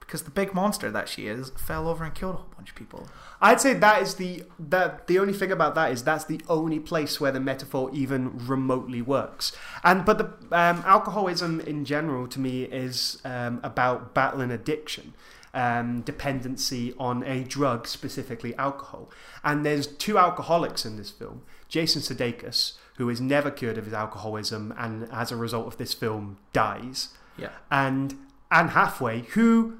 because 0.05 0.23
the 0.23 0.31
big 0.31 0.53
monster 0.53 0.91
that 0.91 1.07
she 1.09 1.27
is 1.27 1.51
fell 1.57 1.87
over 1.87 2.03
and 2.03 2.13
killed 2.13 2.35
a 2.35 2.37
whole 2.37 2.51
bunch 2.55 2.69
of 2.69 2.75
people. 2.75 3.07
I'd 3.41 3.59
say 3.59 3.73
that 3.73 4.01
is 4.01 4.15
the 4.15 4.43
that 4.59 5.07
the 5.07 5.19
only 5.19 5.33
thing 5.33 5.51
about 5.51 5.75
that 5.75 5.91
is 5.91 6.03
that's 6.03 6.25
the 6.25 6.39
only 6.47 6.79
place 6.79 7.19
where 7.19 7.31
the 7.31 7.39
metaphor 7.39 7.89
even 7.93 8.47
remotely 8.47 9.01
works. 9.01 9.51
And 9.83 10.05
but 10.05 10.17
the 10.17 10.25
um, 10.57 10.83
alcoholism 10.85 11.59
in 11.61 11.83
general 11.85 12.27
to 12.27 12.39
me 12.39 12.63
is 12.63 13.19
um, 13.25 13.59
about 13.63 14.13
battling 14.13 14.51
addiction. 14.51 15.13
Um, 15.55 16.01
dependency 16.01 16.95
on 16.97 17.21
a 17.25 17.43
drug, 17.43 17.87
specifically 17.87 18.55
alcohol. 18.55 19.11
And 19.43 19.63
there's 19.63 19.85
two 19.85 20.17
alcoholics 20.17 20.83
in 20.83 20.97
this 20.97 21.11
film 21.11 21.43
Jason 21.67 22.01
Sudeikis, 22.01 22.73
who 22.97 23.07
is 23.07 23.21
never 23.21 23.51
cured 23.51 23.77
of 23.77 23.85
his 23.85 23.93
alcoholism 23.93 24.73
and 24.79 25.07
as 25.11 25.31
a 25.31 25.35
result 25.35 25.67
of 25.67 25.77
this 25.77 25.93
film 25.93 26.37
dies, 26.53 27.09
Yeah. 27.37 27.49
and 27.69 28.15
Anne 28.49 28.69
Hathaway, 28.69 29.25
who 29.33 29.77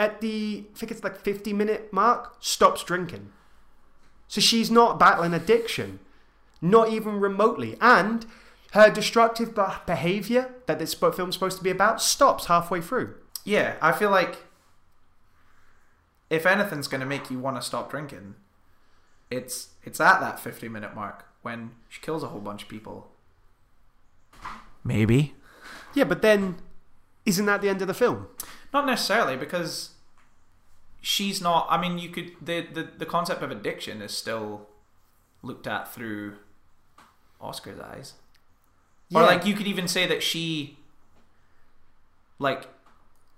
at 0.00 0.22
the 0.22 0.64
I 0.74 0.78
think 0.78 0.90
it's 0.90 1.04
like 1.04 1.20
50 1.20 1.52
minute 1.52 1.92
mark 1.92 2.36
stops 2.40 2.82
drinking. 2.82 3.30
So 4.26 4.40
she's 4.40 4.70
not 4.70 4.98
battling 4.98 5.34
addiction, 5.34 6.00
not 6.62 6.88
even 6.90 7.20
remotely. 7.20 7.76
And 7.80 8.24
her 8.72 8.90
destructive 8.90 9.54
behavior 9.86 10.54
that 10.66 10.78
this 10.78 10.94
film's 10.94 11.34
supposed 11.34 11.58
to 11.58 11.64
be 11.64 11.70
about 11.70 12.00
stops 12.00 12.46
halfway 12.46 12.80
through. 12.80 13.14
Yeah, 13.44 13.74
I 13.82 13.92
feel 13.92 14.10
like 14.10 14.44
if 16.30 16.46
anything's 16.46 16.88
going 16.88 17.00
to 17.00 17.06
make 17.06 17.30
you 17.30 17.38
want 17.38 17.56
to 17.56 17.62
stop 17.62 17.90
drinking, 17.90 18.36
it's 19.30 19.70
it's 19.84 20.00
at 20.00 20.20
that 20.20 20.40
50 20.40 20.68
minute 20.68 20.94
mark 20.94 21.26
when 21.42 21.72
she 21.88 22.00
kills 22.00 22.22
a 22.22 22.28
whole 22.28 22.40
bunch 22.40 22.62
of 22.62 22.68
people. 22.68 23.10
Maybe. 24.82 25.34
Yeah, 25.92 26.04
but 26.04 26.22
then 26.22 26.56
isn't 27.26 27.44
that 27.46 27.60
the 27.60 27.68
end 27.68 27.82
of 27.82 27.88
the 27.88 27.94
film? 27.94 28.28
Not 28.72 28.86
necessarily 28.86 29.36
because 29.36 29.89
she's 31.00 31.40
not 31.40 31.66
I 31.70 31.80
mean 31.80 31.98
you 31.98 32.08
could 32.08 32.32
the 32.40 32.60
the, 32.60 32.88
the 32.98 33.06
concept 33.06 33.42
of 33.42 33.50
addiction 33.50 34.02
is 34.02 34.16
still 34.16 34.68
looked 35.42 35.66
at 35.66 35.92
through 35.92 36.36
Oscar's 37.40 37.80
eyes. 37.80 38.14
Or 39.12 39.22
like 39.22 39.44
you 39.44 39.54
could 39.54 39.66
even 39.66 39.88
say 39.88 40.06
that 40.06 40.22
she 40.22 40.78
like 42.38 42.68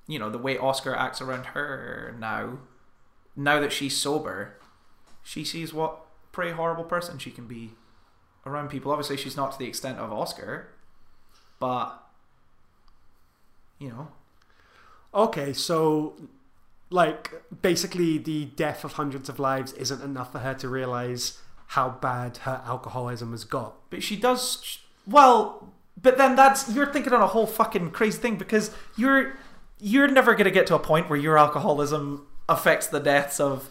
you 0.08 0.18
know, 0.18 0.28
the 0.28 0.38
way 0.38 0.58
Oscar 0.58 0.94
acts 0.94 1.20
around 1.20 1.46
her 1.46 2.14
now 2.18 2.58
now 3.34 3.60
that 3.60 3.72
she's 3.72 3.96
sober, 3.96 4.58
she 5.22 5.44
sees 5.44 5.72
what 5.72 6.00
pretty 6.32 6.52
horrible 6.52 6.84
person 6.84 7.18
she 7.18 7.30
can 7.30 7.46
be 7.46 7.70
around 8.44 8.68
people. 8.68 8.90
Obviously 8.92 9.16
she's 9.16 9.36
not 9.36 9.52
to 9.52 9.58
the 9.58 9.66
extent 9.66 9.98
of 9.98 10.12
Oscar, 10.12 10.68
but 11.58 12.02
you 13.78 13.88
know, 13.88 14.08
Okay, 15.14 15.52
so 15.52 16.14
like 16.92 17.42
basically 17.62 18.18
the 18.18 18.46
death 18.46 18.84
of 18.84 18.94
hundreds 18.94 19.28
of 19.28 19.38
lives 19.38 19.72
isn't 19.72 20.02
enough 20.02 20.32
for 20.32 20.40
her 20.40 20.54
to 20.54 20.68
realize 20.68 21.38
how 21.68 21.88
bad 21.88 22.38
her 22.38 22.62
alcoholism 22.66 23.30
has 23.30 23.44
got. 23.44 23.74
But 23.90 24.02
she 24.02 24.16
does. 24.16 24.80
Well, 25.06 25.72
but 26.00 26.18
then 26.18 26.36
that's 26.36 26.72
you're 26.72 26.92
thinking 26.92 27.12
on 27.12 27.22
a 27.22 27.26
whole 27.26 27.46
fucking 27.46 27.90
crazy 27.90 28.18
thing 28.18 28.36
because 28.36 28.70
you're 28.96 29.36
you're 29.80 30.08
never 30.08 30.34
gonna 30.34 30.50
get 30.50 30.66
to 30.68 30.74
a 30.74 30.78
point 30.78 31.08
where 31.08 31.18
your 31.18 31.38
alcoholism 31.38 32.26
affects 32.48 32.86
the 32.86 33.00
deaths 33.00 33.40
of 33.40 33.68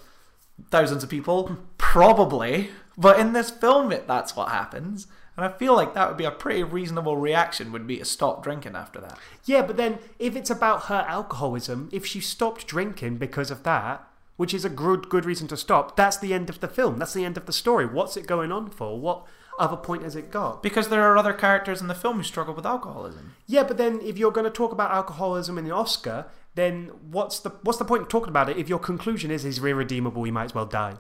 thousands 0.70 1.04
of 1.04 1.10
people, 1.10 1.48
hmm. 1.48 1.56
probably. 1.78 2.70
But 2.98 3.20
in 3.20 3.34
this 3.34 3.50
film, 3.50 3.92
it, 3.92 4.08
that's 4.08 4.36
what 4.36 4.50
happens, 4.50 5.08
and 5.38 5.46
I 5.46 5.50
feel 5.50 5.76
like 5.76 5.94
that 5.94 6.08
would 6.08 6.18
be 6.18 6.26
a 6.26 6.32
pretty 6.32 6.64
reasonable 6.64 7.18
reaction. 7.18 7.72
Would 7.72 7.88
be 7.88 7.98
to 7.98 8.06
stop 8.06 8.44
drinking 8.44 8.76
after 8.76 9.00
that. 9.00 9.18
Yeah, 9.46 9.62
but 9.62 9.78
then 9.78 10.00
if 10.20 10.36
it's 10.36 10.50
about 10.50 10.84
her 10.84 11.06
alcoholism, 11.08 11.90
if 11.92 12.06
she 12.06 12.20
stopped 12.20 12.68
drinking 12.68 13.18
because 13.18 13.50
of 13.50 13.64
that, 13.64 14.08
which 14.38 14.54
is 14.54 14.66
a 14.66 14.70
good 14.70 15.10
good 15.10 15.26
reason 15.26 15.48
to 15.48 15.58
stop, 15.58 15.96
that's 15.96 16.18
the 16.18 16.34
end 16.34 16.50
of 16.50 16.60
the 16.60 16.68
film. 16.68 16.98
That's 16.98 17.14
the 17.14 17.26
end 17.26 17.38
of 17.38 17.46
the 17.46 17.54
story. 17.54 17.86
What's 17.86 18.18
it 18.18 18.28
going 18.28 18.52
on 18.52 18.70
for? 18.70 19.00
What 19.00 19.26
other 19.58 19.78
point 19.78 20.04
has 20.04 20.16
it 20.16 20.32
got? 20.32 20.62
Because 20.62 20.90
there 20.90 21.04
are 21.04 21.18
other 21.18 21.34
characters 21.34 21.82
in 21.82 21.88
the 21.88 21.96
film 21.96 22.18
who 22.18 22.24
struggle 22.24 22.54
with 22.54 22.66
alcoholism. 22.66 23.36
Yeah, 23.48 23.64
but 23.64 23.78
then 23.78 24.02
if 24.02 24.18
you're 24.18 24.32
going 24.32 24.46
to 24.46 24.52
talk 24.52 24.72
about 24.72 24.92
alcoholism 24.92 25.58
in 25.58 25.66
the 25.66 25.74
Oscar, 25.74 26.26
then 26.56 26.92
what's 27.10 27.40
the 27.40 27.52
what's 27.62 27.80
the 27.80 27.86
point 27.86 28.02
of 28.02 28.10
talking 28.10 28.30
about 28.30 28.50
it 28.50 28.58
if 28.58 28.68
your 28.68 28.80
conclusion 28.80 29.32
is 29.32 29.44
he's 29.44 29.64
irredeemable, 29.64 30.24
he 30.24 30.32
might 30.32 30.46
as 30.46 30.56
well 30.56 30.66
die? 30.66 30.96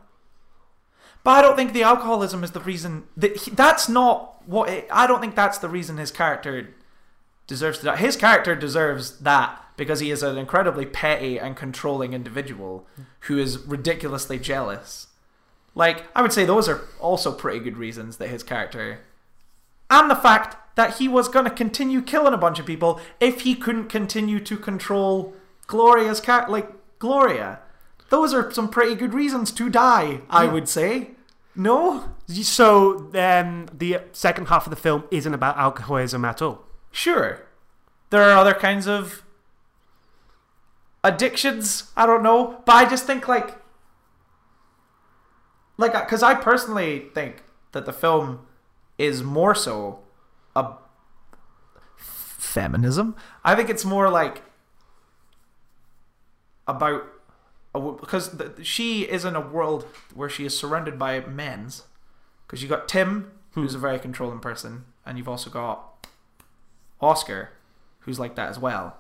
But 1.23 1.31
I 1.31 1.41
don't 1.41 1.55
think 1.55 1.73
the 1.73 1.83
alcoholism 1.83 2.43
is 2.43 2.51
the 2.51 2.59
reason 2.59 3.03
that 3.15 3.37
he, 3.37 3.51
that's 3.51 3.87
not 3.87 4.47
what 4.47 4.69
it, 4.69 4.87
I 4.91 5.05
don't 5.07 5.21
think 5.21 5.35
that's 5.35 5.59
the 5.59 5.69
reason 5.69 5.97
his 5.97 6.11
character 6.11 6.73
deserves 7.47 7.79
to 7.79 7.85
die. 7.85 7.97
His 7.97 8.15
character 8.15 8.55
deserves 8.55 9.19
that 9.19 9.63
because 9.77 9.99
he 9.99 10.11
is 10.11 10.23
an 10.23 10.37
incredibly 10.37 10.85
petty 10.85 11.39
and 11.39 11.55
controlling 11.55 12.13
individual 12.13 12.87
who 13.21 13.37
is 13.37 13.59
ridiculously 13.59 14.39
jealous. 14.39 15.07
Like 15.75 16.05
I 16.15 16.21
would 16.21 16.33
say 16.33 16.45
those 16.45 16.67
are 16.67 16.81
also 16.99 17.31
pretty 17.31 17.59
good 17.59 17.77
reasons 17.77 18.17
that 18.17 18.29
his 18.29 18.43
character 18.43 19.01
and 19.91 20.09
the 20.09 20.15
fact 20.15 20.75
that 20.75 20.97
he 20.97 21.07
was 21.07 21.27
going 21.27 21.45
to 21.45 21.51
continue 21.51 22.01
killing 22.01 22.33
a 22.33 22.37
bunch 22.37 22.59
of 22.59 22.65
people 22.65 22.99
if 23.19 23.41
he 23.41 23.53
couldn't 23.53 23.89
continue 23.89 24.39
to 24.39 24.57
control 24.57 25.35
Gloria's 25.67 26.21
cat 26.21 26.49
like 26.49 26.69
Gloria. 26.97 27.59
Those 28.11 28.33
are 28.33 28.51
some 28.51 28.67
pretty 28.67 28.93
good 28.93 29.13
reasons 29.13 29.53
to 29.53 29.69
die, 29.69 30.19
I 30.29 30.45
would 30.45 30.67
say. 30.67 31.11
No? 31.55 32.09
So 32.27 33.07
then 33.11 33.69
the 33.71 34.01
second 34.11 34.49
half 34.49 34.65
of 34.67 34.69
the 34.69 34.75
film 34.75 35.05
isn't 35.11 35.33
about 35.33 35.57
alcoholism 35.57 36.25
at 36.25 36.41
all. 36.41 36.65
Sure. 36.91 37.47
There 38.09 38.21
are 38.21 38.37
other 38.37 38.53
kinds 38.53 38.85
of 38.85 39.23
addictions, 41.05 41.91
I 41.95 42.05
don't 42.05 42.21
know, 42.21 42.61
but 42.65 42.73
I 42.75 42.89
just 42.89 43.07
think 43.07 43.29
like 43.29 43.57
like 45.77 45.95
uh, 45.95 46.03
cuz 46.05 46.21
I 46.21 46.33
personally 46.35 47.09
think 47.13 47.43
that 47.71 47.85
the 47.85 47.93
film 47.93 48.45
is 48.97 49.23
more 49.23 49.55
so 49.55 49.99
a 50.53 50.73
feminism. 51.95 53.15
I 53.45 53.55
think 53.55 53.69
it's 53.69 53.85
more 53.85 54.09
like 54.09 54.43
about 56.67 57.10
because 57.73 58.31
the, 58.37 58.63
she 58.63 59.03
is 59.03 59.23
in 59.23 59.35
a 59.35 59.41
world 59.41 59.85
where 60.13 60.29
she 60.29 60.45
is 60.45 60.57
surrounded 60.57 60.99
by 60.99 61.21
men's 61.21 61.83
because 62.45 62.61
you 62.61 62.67
got 62.67 62.87
Tim 62.87 63.31
who's 63.51 63.71
hmm. 63.71 63.77
a 63.77 63.79
very 63.79 63.99
controlling 63.99 64.39
person 64.39 64.85
and 65.05 65.17
you've 65.17 65.29
also 65.29 65.49
got 65.49 66.07
Oscar, 66.99 67.49
who's 68.01 68.19
like 68.19 68.35
that 68.35 68.49
as 68.49 68.59
well. 68.59 68.97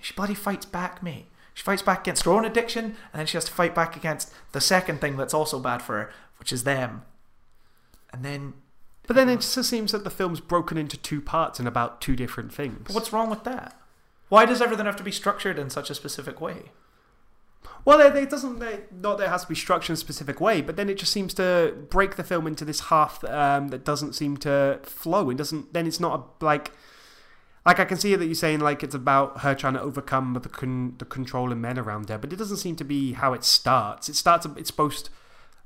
She 0.00 0.14
bloody 0.14 0.34
fights 0.34 0.66
back, 0.66 1.02
mate. 1.02 1.26
She 1.54 1.64
fights 1.64 1.82
back 1.82 2.00
against 2.00 2.24
her 2.24 2.30
own 2.30 2.44
addiction, 2.44 2.84
and 2.84 3.18
then 3.18 3.26
she 3.26 3.36
has 3.36 3.44
to 3.46 3.52
fight 3.52 3.74
back 3.74 3.96
against 3.96 4.32
the 4.52 4.60
second 4.60 5.00
thing 5.00 5.16
that's 5.16 5.34
also 5.34 5.58
bad 5.58 5.82
for 5.82 5.98
her, 5.98 6.12
which 6.38 6.52
is 6.52 6.62
them. 6.62 7.02
And 8.12 8.24
then, 8.24 8.54
But 9.08 9.16
then 9.16 9.28
it 9.28 9.40
just 9.40 9.64
seems 9.64 9.90
that 9.90 10.04
the 10.04 10.10
film's 10.10 10.40
broken 10.40 10.78
into 10.78 10.96
two 10.96 11.20
parts 11.20 11.58
and 11.58 11.66
about 11.66 12.00
two 12.00 12.14
different 12.14 12.52
things. 12.54 12.84
but 12.86 12.94
what's 12.94 13.12
wrong 13.12 13.28
with 13.28 13.42
that? 13.44 13.76
Why 14.28 14.44
does 14.44 14.62
everything 14.62 14.86
have 14.86 14.96
to 14.96 15.02
be 15.02 15.10
structured 15.10 15.58
in 15.58 15.68
such 15.68 15.90
a 15.90 15.94
specific 15.94 16.40
way? 16.40 16.70
Well, 17.84 18.00
it, 18.00 18.28
doesn't. 18.28 18.58
Not 18.92 19.16
that 19.16 19.24
it 19.24 19.30
has 19.30 19.42
to 19.42 19.48
be 19.48 19.54
structured 19.54 19.90
in 19.90 19.94
a 19.94 19.96
specific 19.96 20.42
way, 20.42 20.60
but 20.60 20.76
then 20.76 20.90
it 20.90 20.98
just 20.98 21.10
seems 21.10 21.32
to 21.34 21.74
break 21.88 22.16
the 22.16 22.22
film 22.22 22.46
into 22.46 22.66
this 22.66 22.80
half 22.80 23.24
um, 23.24 23.68
that 23.68 23.82
doesn't 23.84 24.12
seem 24.12 24.36
to 24.38 24.80
flow. 24.82 25.30
It 25.30 25.38
doesn't. 25.38 25.72
Then 25.72 25.86
it's 25.86 25.98
not 25.98 26.20
a, 26.20 26.44
like. 26.44 26.72
Like 27.66 27.80
I 27.80 27.84
can 27.84 27.98
see 27.98 28.14
that 28.14 28.24
you're 28.24 28.34
saying 28.34 28.60
like 28.60 28.82
it's 28.82 28.94
about 28.94 29.40
her 29.40 29.54
trying 29.54 29.74
to 29.74 29.80
overcome 29.80 30.32
the 30.34 30.48
con- 30.48 30.94
the 30.98 31.04
controlling 31.04 31.60
men 31.60 31.78
around 31.78 32.08
her, 32.08 32.16
but 32.16 32.32
it 32.32 32.36
doesn't 32.36 32.58
seem 32.58 32.76
to 32.76 32.84
be 32.84 33.12
how 33.12 33.32
it 33.34 33.44
starts. 33.44 34.08
It 34.08 34.16
starts. 34.16 34.46
It's 34.56 34.68
supposed 34.68 35.10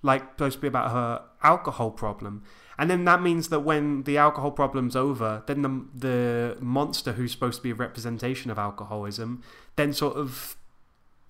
like 0.02 0.23
supposed 0.32 0.56
to 0.56 0.61
be 0.62 0.68
about 0.68 0.90
her 0.90 1.23
alcohol 1.42 1.92
problem, 1.92 2.42
and 2.78 2.90
then 2.90 3.04
that 3.04 3.23
means 3.23 3.50
that 3.50 3.61
when 3.61 4.02
the 4.02 4.16
alcohol 4.18 4.50
problem's 4.50 4.97
over, 4.97 5.44
then 5.47 5.62
the 5.62 5.87
the 5.94 6.56
monster 6.61 7.12
who's 7.12 7.30
supposed 7.30 7.59
to 7.59 7.62
be 7.62 7.71
a 7.71 7.75
representation 7.75 8.50
of 8.50 8.59
alcoholism, 8.59 9.42
then 9.76 9.92
sort 9.92 10.16
of 10.16 10.56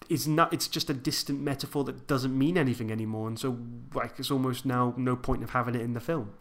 is 0.09 0.27
not. 0.27 0.53
It's 0.53 0.69
just 0.69 0.91
a 0.91 0.95
distant 0.95 1.41
metaphor 1.41 1.85
that 1.85 2.07
doesn't 2.07 2.37
mean 2.37 2.57
anything 2.57 2.91
anymore, 2.91 3.29
and 3.29 3.39
so 3.39 3.59
like 3.95 4.19
it's 4.19 4.31
almost 4.31 4.65
now 4.65 4.95
no 4.97 5.17
point 5.17 5.43
of 5.43 5.51
having 5.51 5.75
it 5.75 5.83
in 5.83 5.95
the 5.95 6.01
film. 6.01 6.33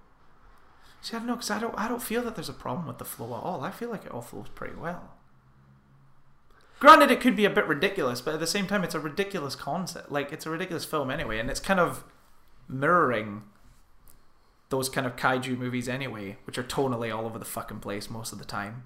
See, 1.02 1.16
I 1.16 1.20
don't 1.20 1.28
know 1.28 1.36
because 1.36 1.52
I 1.52 1.60
don't. 1.60 1.76
I 1.78 1.88
don't 1.88 2.02
feel 2.02 2.22
that 2.24 2.36
there's 2.36 2.50
a 2.50 2.54
problem 2.54 2.88
with 2.88 2.98
the 2.98 3.06
flow 3.06 3.36
at 3.36 3.44
all. 3.44 3.62
I 3.64 3.72
feel 3.72 3.90
like 3.90 4.06
it 4.06 4.12
all 4.12 4.22
flows 4.22 4.48
pretty 4.54 4.76
well. 4.76 5.14
Granted, 6.80 7.12
it 7.12 7.22
could 7.22 7.36
be 7.36 7.46
a 7.46 7.50
bit 7.50 7.68
ridiculous, 7.68 8.22
but 8.22 8.34
at 8.34 8.40
the 8.40 8.48
same 8.48 8.66
time, 8.66 8.84
it's 8.84 8.96
a 8.96 9.00
ridiculous 9.00 9.56
concept. 9.56 10.12
Like 10.12 10.32
it's 10.32 10.46
a 10.46 10.50
ridiculous 10.50 10.86
film 10.86 11.12
anyway, 11.12 11.40
and 11.40 11.50
it's 11.50 11.60
kind 11.60 11.80
of 11.80 12.04
mirroring 12.68 13.44
those 14.70 14.90
kind 14.90 15.06
of 15.06 15.16
kaiju 15.16 15.58
movies 15.58 15.88
anyway, 15.88 16.38
which 16.46 16.58
are 16.58 16.64
tonally 16.64 17.16
all 17.16 17.26
over 17.26 17.38
the 17.38 17.46
fucking 17.46 17.80
place 17.80 18.10
most 18.10 18.32
of 18.32 18.40
the 18.40 18.46
time. 18.46 18.84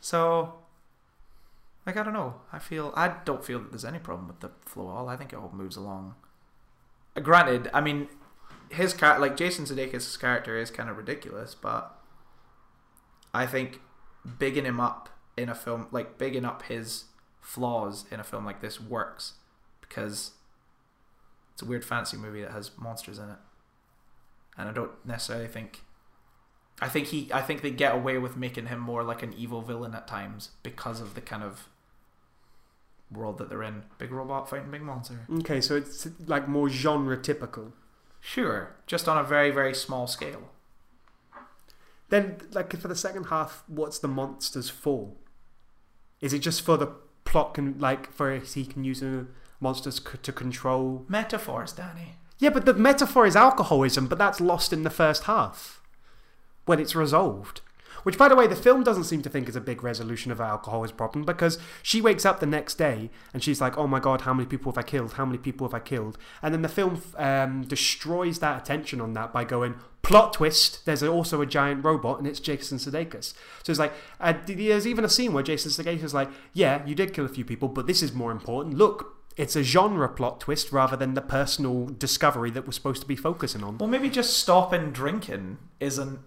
So, 0.00 0.54
like, 1.86 1.96
I 1.96 2.02
don't 2.02 2.12
know. 2.12 2.34
I 2.52 2.58
feel 2.58 2.92
I 2.96 3.14
don't 3.24 3.44
feel 3.44 3.60
that 3.60 3.70
there's 3.70 3.84
any 3.84 4.00
problem 4.00 4.26
with 4.26 4.40
the 4.40 4.50
flow 4.64 4.88
all. 4.88 5.08
I 5.08 5.16
think 5.16 5.32
it 5.32 5.38
all 5.38 5.52
moves 5.54 5.76
along. 5.76 6.16
Granted, 7.22 7.70
I 7.72 7.80
mean, 7.80 8.08
his 8.70 8.92
car 8.92 9.18
like 9.20 9.36
Jason 9.36 9.64
Sudeikis' 9.64 10.18
character 10.18 10.58
is 10.58 10.70
kind 10.70 10.90
of 10.90 10.96
ridiculous, 10.96 11.54
but 11.54 11.96
I 13.32 13.46
think 13.46 13.80
bigging 14.38 14.64
him 14.64 14.80
up 14.80 15.08
in 15.36 15.48
a 15.48 15.54
film 15.54 15.86
like 15.92 16.18
bigging 16.18 16.44
up 16.44 16.62
his 16.62 17.04
flaws 17.40 18.04
in 18.10 18.18
a 18.18 18.24
film 18.24 18.44
like 18.44 18.60
this 18.60 18.80
works 18.80 19.34
because 19.80 20.32
it's 21.52 21.62
a 21.62 21.66
weird 21.66 21.84
fantasy 21.84 22.16
movie 22.16 22.42
that 22.42 22.50
has 22.50 22.72
monsters 22.76 23.18
in 23.18 23.30
it, 23.30 23.38
and 24.58 24.68
I 24.68 24.72
don't 24.72 24.90
necessarily 25.06 25.48
think. 25.48 25.82
I 26.82 26.88
think 26.88 27.06
he. 27.06 27.30
I 27.32 27.42
think 27.42 27.62
they 27.62 27.70
get 27.70 27.94
away 27.94 28.18
with 28.18 28.36
making 28.36 28.66
him 28.66 28.80
more 28.80 29.04
like 29.04 29.22
an 29.22 29.32
evil 29.32 29.62
villain 29.62 29.94
at 29.94 30.08
times 30.08 30.50
because 30.64 31.00
of 31.00 31.14
the 31.14 31.20
kind 31.20 31.44
of 31.44 31.68
world 33.10 33.38
that 33.38 33.48
they're 33.48 33.62
in. 33.62 33.84
Big 33.98 34.10
robot 34.10 34.48
fighting 34.48 34.70
big 34.70 34.82
monster. 34.82 35.26
Okay, 35.38 35.60
so 35.60 35.76
it's 35.76 36.08
like 36.26 36.48
more 36.48 36.68
genre 36.68 37.16
typical. 37.16 37.72
Sure, 38.20 38.74
just 38.86 39.08
on 39.08 39.16
a 39.18 39.22
very 39.22 39.50
very 39.50 39.74
small 39.74 40.06
scale. 40.06 40.50
Then, 42.08 42.36
like 42.52 42.76
for 42.78 42.88
the 42.88 42.96
second 42.96 43.24
half, 43.24 43.64
what's 43.66 43.98
the 43.98 44.08
monsters 44.08 44.70
for? 44.70 45.12
Is 46.20 46.32
it 46.32 46.38
just 46.38 46.62
for 46.62 46.76
the 46.76 46.88
plot? 47.24 47.54
Can 47.54 47.78
like 47.78 48.12
for 48.12 48.36
he 48.38 48.64
can 48.64 48.84
use 48.84 49.00
the 49.00 49.26
monsters 49.60 49.96
c- 49.96 50.18
to 50.22 50.32
control? 50.32 51.04
Metaphors, 51.08 51.72
Danny. 51.72 52.14
Yeah, 52.38 52.50
but 52.50 52.66
the 52.66 52.74
metaphor 52.74 53.26
is 53.26 53.34
alcoholism, 53.34 54.08
but 54.08 54.18
that's 54.18 54.40
lost 54.40 54.72
in 54.72 54.82
the 54.82 54.90
first 54.90 55.24
half 55.24 55.80
when 56.66 56.78
it's 56.78 56.94
resolved. 56.94 57.60
Which, 58.02 58.18
by 58.18 58.28
the 58.28 58.36
way, 58.36 58.46
the 58.46 58.56
film 58.56 58.82
doesn't 58.82 59.04
seem 59.04 59.22
to 59.22 59.28
think 59.28 59.48
is 59.48 59.56
a 59.56 59.60
big 59.60 59.82
resolution 59.82 60.32
of 60.32 60.38
her 60.38 60.44
alcoholism 60.44 60.96
problem 60.96 61.24
because 61.24 61.58
she 61.82 62.00
wakes 62.00 62.24
up 62.24 62.40
the 62.40 62.46
next 62.46 62.76
day 62.76 63.10
and 63.32 63.42
she's 63.42 63.60
like, 63.60 63.76
"Oh 63.76 63.86
my 63.86 64.00
god, 64.00 64.22
how 64.22 64.34
many 64.34 64.46
people 64.46 64.72
have 64.72 64.78
I 64.78 64.82
killed? 64.82 65.14
How 65.14 65.24
many 65.24 65.38
people 65.38 65.66
have 65.66 65.74
I 65.74 65.80
killed?" 65.80 66.18
And 66.42 66.54
then 66.54 66.62
the 66.62 66.68
film 66.68 67.02
um, 67.16 67.62
destroys 67.62 68.38
that 68.40 68.62
attention 68.62 69.00
on 69.00 69.12
that 69.14 69.32
by 69.32 69.44
going, 69.44 69.76
"Plot 70.02 70.32
twist: 70.34 70.84
There's 70.84 71.02
also 71.02 71.40
a 71.40 71.46
giant 71.46 71.84
robot 71.84 72.18
and 72.18 72.26
it's 72.26 72.40
Jason 72.40 72.78
Sudeikis." 72.78 73.34
So 73.62 73.72
it's 73.72 73.80
like, 73.80 73.92
uh, 74.20 74.34
there's 74.46 74.86
even 74.86 75.04
a 75.04 75.08
scene 75.08 75.32
where 75.32 75.42
Jason 75.42 75.70
Sudeikis 75.70 76.04
is 76.04 76.14
like, 76.14 76.30
"Yeah, 76.52 76.84
you 76.86 76.94
did 76.94 77.12
kill 77.12 77.24
a 77.24 77.28
few 77.28 77.44
people, 77.44 77.68
but 77.68 77.86
this 77.86 78.02
is 78.02 78.12
more 78.12 78.30
important. 78.30 78.76
Look." 78.76 79.14
It's 79.36 79.54
a 79.54 79.62
genre 79.62 80.08
plot 80.08 80.40
twist 80.40 80.72
rather 80.72 80.96
than 80.96 81.12
the 81.12 81.20
personal 81.20 81.88
discovery 81.88 82.50
that 82.52 82.64
we're 82.64 82.72
supposed 82.72 83.02
to 83.02 83.06
be 83.06 83.16
focusing 83.16 83.62
on. 83.62 83.76
Well, 83.76 83.86
maybe 83.86 84.08
just 84.08 84.38
stopping 84.38 84.92
drinking 84.92 85.58
isn't 85.78 86.20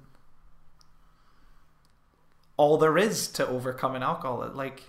all 2.60 2.78
there 2.78 2.98
is 2.98 3.30
to 3.30 3.48
overcoming 3.48 4.04
alcohol. 4.04 4.52
Like, 4.54 4.84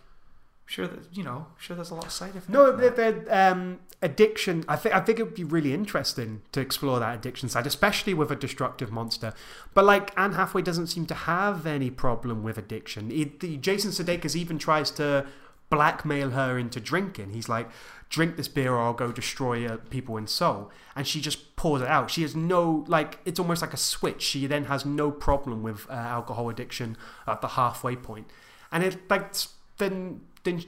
sure 0.67 0.89
that 0.89 1.17
you 1.17 1.23
know, 1.23 1.47
sure 1.57 1.77
there's 1.77 1.91
a 1.91 1.95
lot 1.95 2.07
of 2.07 2.11
side 2.11 2.31
effects. 2.31 2.49
No, 2.49 2.77
the 2.77 3.25
um, 3.31 3.79
addiction. 4.03 4.65
I 4.67 4.75
think 4.75 4.93
I 4.93 5.01
think 5.01 5.21
it 5.21 5.23
would 5.23 5.37
be 5.37 5.45
really 5.45 5.73
interesting 5.73 6.43
to 6.51 6.61
explore 6.61 6.99
that 6.99 7.15
addiction 7.15 7.49
side, 7.49 7.69
especially 7.69 8.13
with 8.13 8.33
a 8.33 8.35
destructive 8.35 8.91
monster. 8.91 9.33
But 9.73 9.85
like 9.85 10.13
Anne 10.19 10.33
Hathaway 10.33 10.63
doesn't 10.63 10.89
seem 10.89 11.07
to 11.07 11.15
have 11.15 11.65
any 11.65 11.91
problem 11.91 12.43
with 12.43 12.59
addiction. 12.59 13.13
It, 13.13 13.39
the, 13.39 13.57
Jason 13.57 13.93
Sudeikis 13.93 14.35
even 14.35 14.59
tries 14.59 14.91
to 14.93 15.27
blackmail 15.71 16.31
her 16.31 16.59
into 16.59 16.81
drinking. 16.81 17.31
He's 17.31 17.49
like, 17.49 17.71
"Drink 18.09 18.37
this 18.37 18.49
beer, 18.49 18.73
or 18.75 18.81
I'll 18.83 18.93
go 18.93 19.13
destroy 19.13 19.67
uh, 19.67 19.79
people 19.89 20.17
in 20.17 20.27
Seoul," 20.27 20.71
and 20.95 21.07
she 21.07 21.21
just 21.21 21.57
pours 21.57 21.81
it 21.83 21.89
out. 21.89 22.11
She 22.11 22.23
has 22.23 22.37
no 22.37 22.85
like. 22.89 23.19
It's 23.25 23.41
almost 23.41 23.63
like 23.63 23.73
a 23.73 23.79
switch. 23.79 24.23
She 24.23 24.47
then 24.47 24.65
has 24.67 24.85
no 24.85 25.11
problem 25.11 25.63
with 25.63 25.89
uh, 25.89 25.95
alcohol 25.95 26.51
addiction 26.51 26.97
at 27.27 27.41
the 27.41 27.49
halfway 27.49 27.97
point. 27.97 28.27
and 28.73 28.83
it 28.85 29.09
like 29.09 29.33
then 29.79 30.21
then 30.45 30.63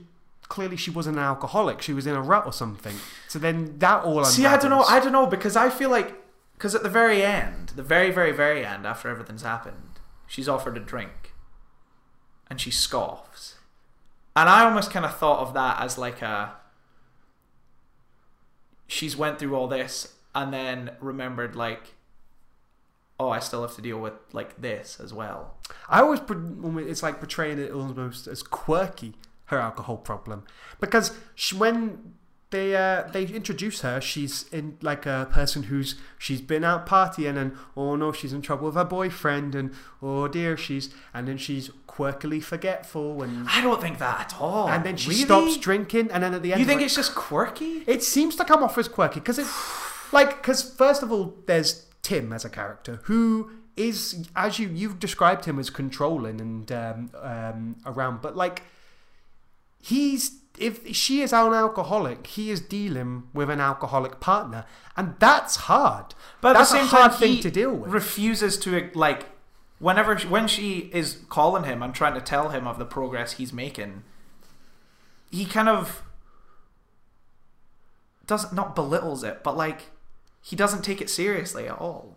clearly 0.49 0.77
she 0.77 0.91
wasn't 0.91 1.17
an 1.17 1.23
alcoholic. 1.23 1.81
She 1.83 1.93
was 1.93 2.07
in 2.07 2.15
a 2.15 2.21
rut 2.21 2.45
or 2.47 2.53
something. 2.53 2.97
So 3.29 3.38
then 3.38 3.79
that 3.79 4.05
all 4.05 4.25
See, 4.25 4.47
I 4.47 4.57
don't 4.57 4.71
know. 4.71 4.83
I 4.83 5.01
don't 5.01 5.12
know 5.12 5.27
because 5.27 5.57
I 5.57 5.71
feel 5.71 5.91
like 5.91 6.15
because 6.55 6.75
at 6.75 6.83
the 6.83 6.88
very 6.88 7.23
end, 7.25 7.71
the 7.71 7.83
very, 7.83 8.11
very, 8.12 8.31
very 8.33 8.65
end, 8.65 8.87
after 8.87 9.09
everything's 9.09 9.43
happened, 9.43 9.99
she's 10.29 10.49
offered 10.49 10.77
a 10.77 10.81
drink, 10.81 11.33
and 12.49 12.61
she 12.61 12.71
scoffs, 12.71 13.55
and 14.35 14.49
I 14.49 14.64
almost 14.64 14.90
kind 14.90 15.05
of 15.05 15.16
thought 15.16 15.40
of 15.40 15.55
that 15.55 15.81
as 15.81 15.99
like 15.99 16.23
a 16.23 16.55
she's 18.87 19.16
went 19.16 19.38
through 19.38 19.55
all 19.55 19.68
this 19.68 20.14
and 20.35 20.53
then 20.53 20.90
remembered 21.01 21.57
like 21.57 21.95
oh 23.18 23.31
i 23.31 23.38
still 23.38 23.62
have 23.62 23.75
to 23.75 23.83
deal 23.83 23.99
with 23.99 24.14
like 24.33 24.61
this 24.61 24.99
as 25.01 25.12
well. 25.12 25.57
I 25.88 26.01
always 26.01 26.21
it's 26.88 27.03
like 27.03 27.18
portraying 27.18 27.59
it 27.59 27.71
almost 27.73 28.27
as 28.27 28.42
quirky 28.42 29.14
her 29.53 29.59
alcohol 29.59 29.99
problem. 29.99 30.45
Because 30.81 31.16
she, 31.35 31.55
when 31.55 32.14
they 32.53 32.77
uh, 32.77 33.03
they 33.12 33.25
introduce 33.27 33.81
her, 33.81 34.01
she's 34.01 34.45
in 34.53 34.79
like 34.81 35.05
a 35.07 35.27
person 35.33 35.65
who's 35.65 35.97
she's 36.19 36.41
been 36.41 36.62
out 36.62 36.87
partying 36.87 37.37
and 37.37 37.57
oh 37.77 37.97
no 37.97 38.12
she's 38.12 38.33
in 38.33 38.41
trouble 38.43 38.67
with 38.67 38.77
her 38.77 38.85
boyfriend 38.85 39.55
and 39.57 39.73
oh 40.01 40.29
dear 40.29 40.57
she's 40.57 40.95
and 41.12 41.27
then 41.27 41.37
she's 41.38 41.71
quirkily 41.88 42.41
forgetful 42.43 43.23
and 43.23 43.47
i 43.51 43.61
don't 43.61 43.81
think 43.83 43.99
that 43.99 44.21
at 44.21 44.41
all. 44.41 44.69
And 44.69 44.85
then 44.85 44.97
she 44.97 45.11
Really? 45.11 45.23
stops 45.25 45.57
drinking 45.57 46.11
and 46.12 46.23
then 46.23 46.33
at 46.35 46.43
the 46.43 46.53
end 46.53 46.61
you 46.61 46.67
think 46.67 46.81
it- 46.81 46.85
it's 46.85 46.95
just 46.95 47.15
quirky? 47.17 47.83
It 47.87 48.03
seems 48.05 48.37
to 48.37 48.45
come 48.45 48.62
off 48.62 48.79
as 48.79 48.87
quirky 48.88 49.19
because 49.21 49.38
it, 49.41 49.47
like, 50.12 50.37
because 50.41 50.62
first 50.62 51.03
of 51.03 51.11
all, 51.11 51.35
there's 51.47 51.87
Tim 52.03 52.33
as 52.33 52.45
a 52.45 52.51
character 52.51 53.01
who 53.05 53.51
is, 53.77 54.29
as 54.37 54.59
you 54.59 54.69
you've 54.69 54.99
described 55.01 55.47
him 55.47 55.59
as 55.59 55.71
controlling 55.71 56.41
and 56.41 56.71
um, 56.73 57.11
um, 57.23 57.77
around, 57.87 58.21
but 58.23 58.37
like, 58.37 58.62
he's 59.81 60.41
if 60.59 60.95
she 60.95 61.23
is 61.23 61.33
an 61.33 61.53
alcoholic, 61.53 62.27
he 62.27 62.51
is 62.51 62.61
dealing 62.61 63.25
with 63.33 63.51
an 63.51 63.61
alcoholic 63.61 64.21
partner, 64.21 64.65
and 64.97 65.15
that's 65.19 65.57
hard. 65.57 66.15
But 66.41 66.51
at 66.51 66.61
that's 66.61 66.73
the 66.73 66.79
same 66.79 66.87
a 66.87 66.88
hard 66.88 67.11
time, 67.12 67.21
thing 67.21 67.41
to 67.41 67.51
deal 67.51 67.75
with. 67.75 67.91
Refuses 67.91 68.59
to 68.59 68.91
like 68.95 69.27
whenever 69.79 70.17
when 70.21 70.47
she 70.47 70.91
is 70.93 71.19
calling 71.29 71.65
him 71.65 71.83
and 71.83 71.95
trying 71.95 72.15
to 72.15 72.21
tell 72.21 72.51
him 72.51 72.67
of 72.67 72.79
the 72.79 72.85
progress 72.85 73.33
he's 73.33 73.53
making. 73.53 74.05
He 75.31 75.47
kind 75.47 75.69
of 75.69 76.03
doesn't 78.27 78.53
not 78.53 78.75
belittles 78.75 79.25
it, 79.25 79.43
but 79.43 79.57
like 79.57 79.91
he 80.43 80.57
doesn't 80.57 80.83
take 80.83 81.01
it 81.01 81.09
seriously 81.09 81.67
at 81.67 81.79
all. 81.79 82.12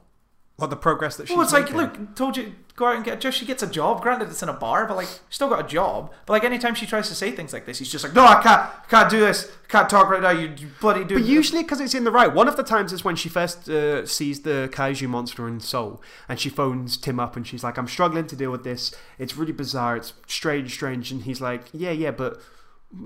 What 0.57 0.69
the 0.69 0.77
progress 0.77 1.17
that 1.17 1.27
she's 1.27 1.35
Well, 1.35 1.43
it's 1.43 1.51
like, 1.51 1.65
making. 1.65 1.77
look, 2.05 2.15
told 2.15 2.37
you 2.37 2.55
go 2.77 2.85
out 2.85 2.95
and 2.95 3.03
get 3.03 3.17
a 3.17 3.19
job. 3.19 3.33
She 3.33 3.45
gets 3.45 3.61
a 3.61 3.67
job. 3.67 4.01
Granted, 4.01 4.29
it's 4.29 4.41
in 4.41 4.47
a 4.47 4.53
bar, 4.53 4.85
but 4.85 4.95
like, 4.95 5.09
still 5.29 5.49
got 5.49 5.65
a 5.65 5.67
job. 5.67 6.13
But 6.25 6.31
like, 6.31 6.45
anytime 6.45 6.75
she 6.75 6.85
tries 6.85 7.09
to 7.09 7.15
say 7.15 7.31
things 7.31 7.51
like 7.51 7.65
this, 7.65 7.79
he's 7.79 7.91
just 7.91 8.05
like, 8.05 8.13
no, 8.13 8.23
I 8.23 8.41
can't, 8.41 8.61
I 8.61 8.85
can't 8.89 9.09
do 9.09 9.19
this. 9.19 9.51
I 9.65 9.67
can't 9.67 9.89
talk 9.89 10.09
right 10.09 10.21
now. 10.21 10.29
You, 10.29 10.53
you 10.57 10.69
bloody 10.79 11.03
do. 11.03 11.15
But 11.15 11.25
usually, 11.25 11.61
because 11.61 11.81
it's 11.81 11.93
in 11.93 12.05
the 12.05 12.11
right. 12.11 12.33
One 12.33 12.47
of 12.47 12.55
the 12.55 12.63
times 12.63 12.93
is 12.93 13.03
when 13.03 13.17
she 13.17 13.27
first 13.27 13.67
uh, 13.67 14.05
sees 14.05 14.43
the 14.43 14.69
kaiju 14.71 15.09
monster 15.09 15.45
in 15.45 15.59
Seoul, 15.59 16.01
and 16.29 16.39
she 16.39 16.47
phones 16.47 16.95
Tim 16.95 17.19
up, 17.19 17.35
and 17.35 17.45
she's 17.45 17.63
like, 17.63 17.77
"I'm 17.77 17.87
struggling 17.89 18.25
to 18.27 18.35
deal 18.37 18.51
with 18.51 18.63
this. 18.63 18.95
It's 19.19 19.35
really 19.35 19.51
bizarre. 19.51 19.97
It's 19.97 20.13
strange, 20.25 20.71
strange." 20.73 21.11
And 21.11 21.23
he's 21.23 21.41
like, 21.41 21.63
"Yeah, 21.73 21.91
yeah, 21.91 22.11
but 22.11 22.39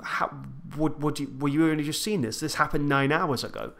how, 0.03 0.29
Would, 0.77 1.01
what 1.01 1.15
do 1.15 1.23
you, 1.23 1.35
were 1.39 1.49
you 1.49 1.71
only 1.71 1.83
just 1.83 2.03
seeing 2.03 2.21
this? 2.21 2.39
This 2.41 2.55
happened 2.55 2.87
nine 2.87 3.11
hours 3.11 3.43
ago." 3.43 3.73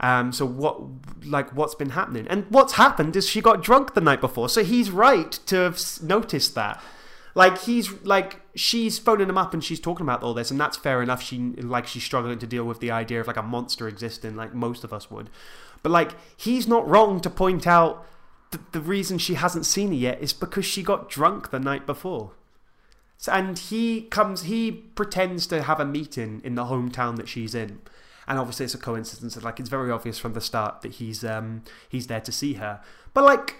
Um, 0.00 0.32
so 0.32 0.44
what, 0.44 0.80
like, 1.24 1.54
what's 1.54 1.74
been 1.74 1.90
happening? 1.90 2.26
And 2.28 2.46
what's 2.50 2.74
happened 2.74 3.16
is 3.16 3.28
she 3.28 3.40
got 3.40 3.62
drunk 3.62 3.94
the 3.94 4.00
night 4.00 4.20
before. 4.20 4.48
So 4.48 4.64
he's 4.64 4.90
right 4.90 5.32
to 5.46 5.56
have 5.56 5.80
noticed 6.02 6.54
that. 6.54 6.82
Like 7.36 7.62
he's 7.62 7.90
like 8.04 8.42
she's 8.54 9.00
phoning 9.00 9.28
him 9.28 9.36
up 9.36 9.52
and 9.52 9.64
she's 9.64 9.80
talking 9.80 10.06
about 10.06 10.22
all 10.22 10.34
this, 10.34 10.52
and 10.52 10.60
that's 10.60 10.76
fair 10.76 11.02
enough. 11.02 11.20
She 11.20 11.38
like 11.38 11.88
she's 11.88 12.04
struggling 12.04 12.38
to 12.38 12.46
deal 12.46 12.64
with 12.64 12.78
the 12.78 12.92
idea 12.92 13.20
of 13.20 13.26
like 13.26 13.36
a 13.36 13.42
monster 13.42 13.88
existing, 13.88 14.36
like 14.36 14.54
most 14.54 14.84
of 14.84 14.92
us 14.92 15.10
would. 15.10 15.30
But 15.82 15.90
like 15.90 16.12
he's 16.36 16.68
not 16.68 16.88
wrong 16.88 17.20
to 17.22 17.28
point 17.28 17.66
out 17.66 18.06
the, 18.54 18.60
the 18.70 18.80
reason 18.80 19.18
she 19.18 19.34
hasn't 19.34 19.66
seen 19.66 19.92
it 19.92 19.96
yet 19.96 20.22
is 20.22 20.32
because 20.32 20.64
she 20.64 20.82
got 20.82 21.10
drunk 21.10 21.50
the 21.50 21.58
night 21.58 21.86
before. 21.86 22.32
So, 23.18 23.32
and 23.32 23.58
he 23.58 24.02
comes, 24.02 24.42
he 24.42 24.70
pretends 24.70 25.46
to 25.48 25.62
have 25.62 25.80
a 25.80 25.84
meeting 25.84 26.40
in 26.44 26.54
the 26.54 26.64
hometown 26.64 27.16
that 27.16 27.28
she's 27.28 27.54
in, 27.54 27.80
and 28.26 28.38
obviously 28.38 28.64
it's 28.64 28.74
a 28.74 28.78
coincidence. 28.78 29.40
Like 29.42 29.60
it's 29.60 29.68
very 29.68 29.90
obvious 29.90 30.18
from 30.18 30.32
the 30.32 30.40
start 30.40 30.82
that 30.82 30.92
he's 30.92 31.24
um 31.24 31.62
he's 31.88 32.06
there 32.06 32.20
to 32.20 32.32
see 32.32 32.54
her. 32.54 32.80
But 33.12 33.24
like, 33.24 33.56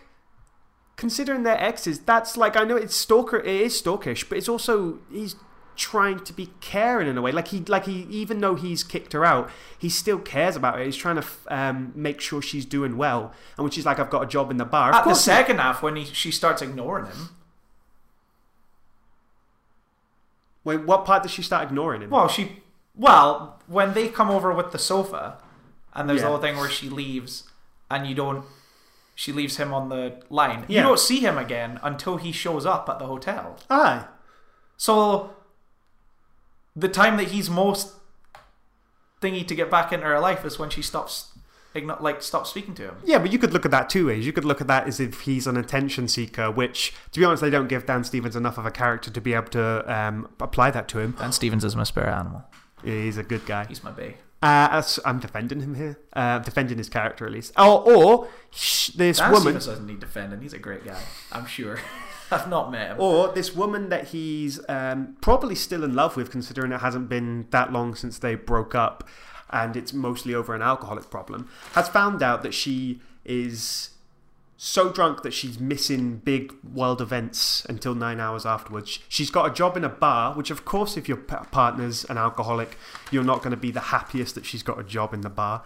considering 0.97 1.43
their 1.43 1.61
exes, 1.61 2.01
that's 2.01 2.37
like 2.37 2.57
I 2.57 2.65
know 2.65 2.77
it's 2.77 2.97
stalker, 2.97 3.39
it 3.39 3.47
is 3.47 3.81
stalkish, 3.81 4.29
but 4.29 4.39
it's 4.39 4.49
also 4.49 4.99
he's 5.11 5.37
trying 5.77 6.21
to 6.21 6.33
be 6.33 6.51
caring 6.61 7.09
in 7.09 7.19
a 7.19 7.23
way. 7.23 7.33
Like 7.33 7.49
he, 7.49 7.61
like 7.61 7.87
he, 7.87 8.03
even 8.11 8.41
though 8.41 8.55
he's 8.55 8.85
kicked 8.85 9.13
her 9.13 9.25
out, 9.25 9.51
he 9.77 9.89
still 9.89 10.19
cares 10.19 10.55
about 10.57 10.77
her. 10.79 10.85
He's 10.85 10.97
trying 10.97 11.17
to 11.17 11.23
f- 11.23 11.47
um, 11.49 11.93
make 11.97 12.21
sure 12.21 12.41
she's 12.41 12.65
doing 12.65 12.97
well. 12.97 13.33
And 13.57 13.65
when 13.65 13.71
she's 13.73 13.85
like, 13.85 13.99
"I've 13.99 14.11
got 14.11 14.23
a 14.23 14.27
job 14.27 14.51
in 14.51 14.57
the 14.57 14.65
bar," 14.65 14.93
At 14.93 15.05
the 15.05 15.15
second 15.15 15.59
half, 15.59 15.83
when 15.83 15.97
he, 15.97 16.05
she 16.05 16.31
starts 16.31 16.63
ignoring 16.63 17.07
him, 17.07 17.31
Wait, 20.65 20.81
what 20.85 21.05
part 21.05 21.23
does 21.23 21.33
she 21.33 21.43
start 21.43 21.65
ignoring 21.65 22.01
him? 22.03 22.11
well, 22.11 22.29
she, 22.29 22.63
well, 22.97 23.61
when 23.67 23.95
they 23.95 24.09
come 24.09 24.31
over 24.31 24.53
with 24.53 24.73
the 24.73 24.79
sofa, 24.79 25.39
and 25.95 26.09
there's 26.09 26.21
Yeah. 26.21 26.27
the 26.27 26.31
whole 26.33 26.41
thing 26.41 26.57
where 26.57 26.69
she 26.71 26.89
leaves, 26.89 27.45
and 27.91 28.07
you 28.07 28.15
don't, 28.15 28.45
she 29.15 29.33
leaves 29.33 29.57
him 29.57 29.73
on 29.73 29.89
the 29.89 30.23
line. 30.31 30.65
Yeah. 30.69 30.81
You 30.83 30.87
don't 30.89 30.99
see 30.99 31.21
him 31.21 31.39
again 31.39 31.79
until 31.83 32.17
he 32.17 32.33
shows 32.33 32.67
up 32.67 32.89
at 32.89 32.99
the 32.99 33.07
hotel. 33.07 33.57
Aye. 33.71 34.05
So, 34.77 35.31
the 36.75 36.89
time 36.89 37.17
that 37.19 37.29
he's 37.29 37.49
most 37.49 37.93
thingy 39.23 39.47
to 39.47 39.55
get 39.55 39.71
back 39.71 39.93
into 39.93 40.07
her 40.07 40.19
life 40.19 40.45
is 40.45 40.59
when 40.59 40.71
she 40.71 40.83
stops, 40.83 41.33
like, 42.01 42.23
stops 42.23 42.51
speaking 42.51 42.75
to 42.75 42.83
him. 42.83 42.97
Yeah, 43.05 43.19
but 43.19 43.33
you 43.33 43.39
could 43.39 43.53
look 43.53 43.65
at 43.65 43.71
that 43.71 43.89
two 43.89 44.07
ways. 44.09 44.27
You 44.27 44.33
could 44.33 44.45
look 44.45 44.61
at 44.61 44.67
that 44.67 44.87
as 44.89 44.99
if 45.01 45.21
he's 45.23 45.47
an 45.47 45.57
attention 45.57 46.09
seeker, 46.09 46.51
which, 46.51 46.93
to 47.13 47.21
be 47.21 47.25
honest, 47.25 47.41
they 47.41 47.51
don't 47.51 47.69
give 47.69 47.87
Dan 47.87 48.03
Stevens 48.05 48.35
enough 48.37 48.59
of 48.59 48.67
a 48.67 48.71
character 48.71 49.11
to 49.11 49.21
be 49.21 49.33
able 49.35 49.49
to 49.51 49.93
um, 49.93 50.29
apply 50.41 50.71
that 50.73 50.89
to 50.89 50.99
him. 50.99 51.13
Dan 51.19 51.33
Stevens 51.33 51.65
is 51.65 51.77
my 51.77 51.85
spirit 51.85 52.13
animal. 52.13 52.45
He's 52.85 53.17
a 53.17 53.23
good 53.23 53.47
guy. 53.47 53.67
He's 53.67 53.83
my 53.83 53.91
bae. 53.91 54.17
Uh, 54.43 54.83
I'm 55.07 55.21
defending 55.21 55.61
him 55.61 55.75
here. 55.75 55.99
Uh, 56.13 56.39
defending 56.39 56.77
his 56.77 56.91
character, 56.91 57.25
at 57.25 57.33
least. 57.33 57.53
Or, 57.59 57.81
or 57.91 58.29
sh- 58.51 58.89
this 58.89 59.19
woman. 59.21 59.55
Doesn't 59.55 59.87
need 59.87 60.01
defending. 60.01 60.43
He's 60.43 60.53
a 60.53 60.59
great 60.59 60.85
guy. 60.85 61.01
I'm 61.33 61.47
sure. 61.47 61.79
I've 62.31 62.49
not 62.49 62.71
met 62.71 62.91
him. 62.91 63.01
Or 63.01 63.33
this 63.33 63.55
woman 63.55 63.89
that 63.89 64.09
he's 64.09 64.61
um, 64.69 65.17
probably 65.23 65.55
still 65.55 65.83
in 65.83 65.95
love 65.95 66.17
with, 66.17 66.31
considering 66.31 66.73
it 66.73 66.81
hasn't 66.81 67.09
been 67.09 67.47
that 67.51 67.73
long 67.73 67.95
since 67.95 68.19
they 68.19 68.35
broke 68.35 68.75
up 68.75 69.09
and 69.51 69.77
it's 69.77 69.93
mostly 69.93 70.35
over 70.35 70.55
an 70.55 70.63
alcoholic 70.63 71.09
problem, 71.11 71.49
has 71.73 71.89
found 71.89 72.23
out 72.23 72.43
that 72.43 72.53
she 72.53 73.01
is 73.25 73.91
so 74.65 74.91
drunk 74.91 75.23
that 75.23 75.35
she's 75.35 75.61
missing 75.61 76.17
big 76.17 76.51
world 76.65 77.03
events 77.03 77.67
until 77.67 77.95
nine 77.95 78.19
hours 78.19 78.47
afterwards. 78.47 78.99
She's 79.11 79.31
got 79.31 79.51
a 79.51 79.53
job 79.53 79.77
in 79.77 79.85
a 79.85 79.91
bar, 79.91 80.33
which, 80.35 80.51
of 80.51 80.65
course, 80.65 80.97
if 80.97 81.07
your 81.07 81.19
partner's 81.19 82.05
an 82.07 82.17
alcoholic, 82.17 82.79
you're 83.11 83.25
not 83.25 83.43
going 83.43 83.51
to 83.51 83.59
be 83.59 83.71
the 83.71 83.81
happiest 83.81 84.35
that 84.37 84.47
she's 84.47 84.63
got 84.63 84.81
a 84.81 84.83
job 84.83 85.13
in 85.13 85.21
the 85.21 85.29
bar. 85.29 85.65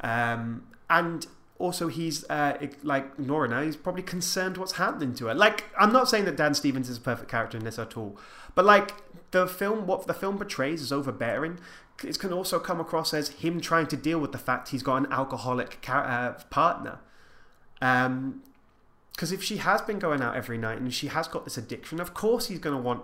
Um, 0.00 0.66
and 0.88 1.26
also, 1.58 1.88
he's 1.88 2.24
uh, 2.30 2.56
like 2.82 3.18
Nora 3.18 3.48
now, 3.48 3.62
He's 3.62 3.76
probably 3.76 4.02
concerned 4.02 4.56
what's 4.56 4.72
happening 4.72 5.12
to 5.16 5.26
her. 5.26 5.34
Like, 5.34 5.64
I'm 5.78 5.92
not 5.92 6.08
saying 6.08 6.24
that 6.24 6.36
Dan 6.36 6.54
Stevens 6.54 6.88
is 6.88 6.96
a 6.96 7.02
perfect 7.02 7.30
character 7.30 7.58
in 7.58 7.64
this 7.64 7.78
at 7.78 7.98
all, 7.98 8.16
but 8.54 8.64
like 8.64 8.94
the 9.32 9.46
film, 9.46 9.86
what 9.86 10.06
the 10.06 10.14
film 10.14 10.38
portrays 10.38 10.80
is 10.80 10.90
overbearing. 10.90 11.60
It 12.02 12.18
can 12.18 12.32
also 12.32 12.58
come 12.58 12.80
across 12.80 13.12
as 13.12 13.28
him 13.28 13.60
trying 13.60 13.88
to 13.88 13.96
deal 13.96 14.20
with 14.20 14.32
the 14.32 14.38
fact 14.38 14.68
he's 14.68 14.84
got 14.84 14.96
an 14.96 15.12
alcoholic 15.12 15.82
car- 15.82 16.06
uh, 16.06 16.42
partner. 16.44 17.00
Um, 17.80 18.42
because 19.12 19.32
if 19.32 19.42
she 19.42 19.56
has 19.56 19.80
been 19.80 19.98
going 19.98 20.22
out 20.22 20.36
every 20.36 20.58
night 20.58 20.78
and 20.78 20.94
she 20.94 21.08
has 21.08 21.26
got 21.26 21.44
this 21.44 21.58
addiction, 21.58 22.00
of 22.00 22.14
course 22.14 22.46
he's 22.46 22.60
going 22.60 22.76
to 22.76 22.80
want, 22.80 23.02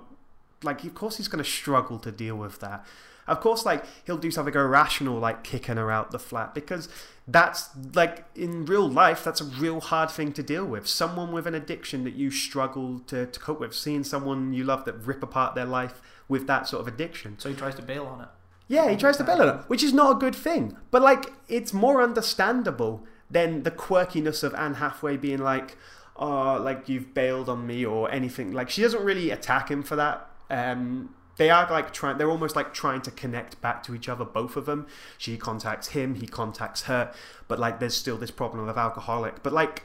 like, 0.62 0.84
of 0.84 0.94
course 0.94 1.16
he's 1.16 1.26
going 1.26 1.42
to 1.42 1.50
struggle 1.50 1.98
to 1.98 2.12
deal 2.12 2.36
with 2.36 2.60
that. 2.60 2.86
Of 3.26 3.40
course, 3.40 3.64
like, 3.64 3.84
he'll 4.04 4.18
do 4.18 4.30
something 4.30 4.54
irrational, 4.54 5.18
like 5.18 5.42
kicking 5.42 5.76
her 5.76 5.90
out 5.90 6.10
the 6.12 6.18
flat, 6.18 6.54
because 6.54 6.88
that's, 7.26 7.70
like, 7.94 8.26
in 8.36 8.64
real 8.66 8.88
life, 8.88 9.24
that's 9.24 9.40
a 9.40 9.44
real 9.44 9.80
hard 9.80 10.10
thing 10.10 10.32
to 10.34 10.42
deal 10.42 10.66
with. 10.66 10.86
Someone 10.86 11.32
with 11.32 11.46
an 11.46 11.54
addiction 11.54 12.04
that 12.04 12.14
you 12.14 12.30
struggle 12.30 13.00
to, 13.06 13.26
to 13.26 13.40
cope 13.40 13.60
with, 13.60 13.74
seeing 13.74 14.04
someone 14.04 14.52
you 14.52 14.62
love 14.62 14.84
that 14.84 15.04
rip 15.06 15.22
apart 15.22 15.54
their 15.54 15.64
life 15.64 16.00
with 16.28 16.46
that 16.46 16.68
sort 16.68 16.82
of 16.82 16.86
addiction. 16.86 17.38
So 17.38 17.48
he 17.48 17.56
tries 17.56 17.74
to 17.76 17.82
bail 17.82 18.06
on 18.06 18.20
it. 18.20 18.28
Yeah, 18.68 18.88
he 18.90 18.96
tries 18.96 19.16
to 19.16 19.24
bail 19.24 19.42
on 19.42 19.48
it, 19.48 19.64
which 19.68 19.82
is 19.82 19.92
not 19.92 20.16
a 20.16 20.18
good 20.18 20.34
thing. 20.34 20.76
But 20.90 21.02
like, 21.02 21.32
it's 21.48 21.72
more 21.72 22.02
understandable 22.02 23.04
than 23.30 23.62
the 23.62 23.70
quirkiness 23.70 24.42
of 24.42 24.54
Anne 24.54 24.74
Hathaway 24.74 25.16
being 25.16 25.38
like, 25.38 25.76
"Oh, 26.16 26.60
like 26.60 26.88
you've 26.88 27.14
bailed 27.14 27.48
on 27.48 27.66
me" 27.66 27.84
or 27.84 28.10
anything. 28.10 28.52
Like, 28.52 28.70
she 28.70 28.82
doesn't 28.82 29.02
really 29.02 29.30
attack 29.30 29.70
him 29.70 29.82
for 29.82 29.96
that. 29.96 30.30
Um, 30.50 31.14
they 31.36 31.50
are 31.50 31.68
like 31.70 31.92
trying. 31.92 32.18
They're 32.18 32.30
almost 32.30 32.54
like 32.54 32.72
trying 32.72 33.02
to 33.02 33.10
connect 33.10 33.60
back 33.60 33.82
to 33.84 33.94
each 33.94 34.08
other, 34.08 34.24
both 34.24 34.56
of 34.56 34.66
them. 34.66 34.86
She 35.18 35.36
contacts 35.36 35.88
him, 35.88 36.16
he 36.16 36.26
contacts 36.26 36.82
her, 36.82 37.12
but 37.48 37.58
like, 37.58 37.80
there's 37.80 37.96
still 37.96 38.16
this 38.16 38.30
problem 38.30 38.68
of 38.68 38.78
alcoholic. 38.78 39.42
But 39.42 39.52
like, 39.52 39.82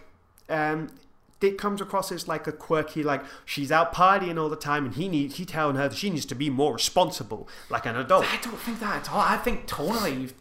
um, 0.47 0.89
it 1.41 1.57
comes 1.57 1.81
across 1.81 2.11
as 2.11 2.27
like 2.27 2.47
a 2.47 2.51
quirky, 2.51 3.03
like 3.03 3.23
she's 3.45 3.71
out 3.71 3.93
partying 3.93 4.39
all 4.39 4.49
the 4.49 4.55
time, 4.55 4.85
and 4.85 4.95
he 4.95 5.07
needs 5.07 5.37
he 5.37 5.45
telling 5.45 5.75
her 5.75 5.89
that 5.89 5.95
she 5.95 6.09
needs 6.09 6.25
to 6.25 6.35
be 6.35 6.49
more 6.49 6.73
responsible, 6.73 7.47
like 7.69 7.85
an 7.85 7.95
adult. 7.95 8.25
I 8.31 8.37
don't 8.37 8.59
think 8.59 8.79
that 8.79 9.07
at 9.07 9.11
all. 9.11 9.21
I 9.21 9.37
think 9.37 9.67
tonally 9.67 10.21
you've 10.21 10.38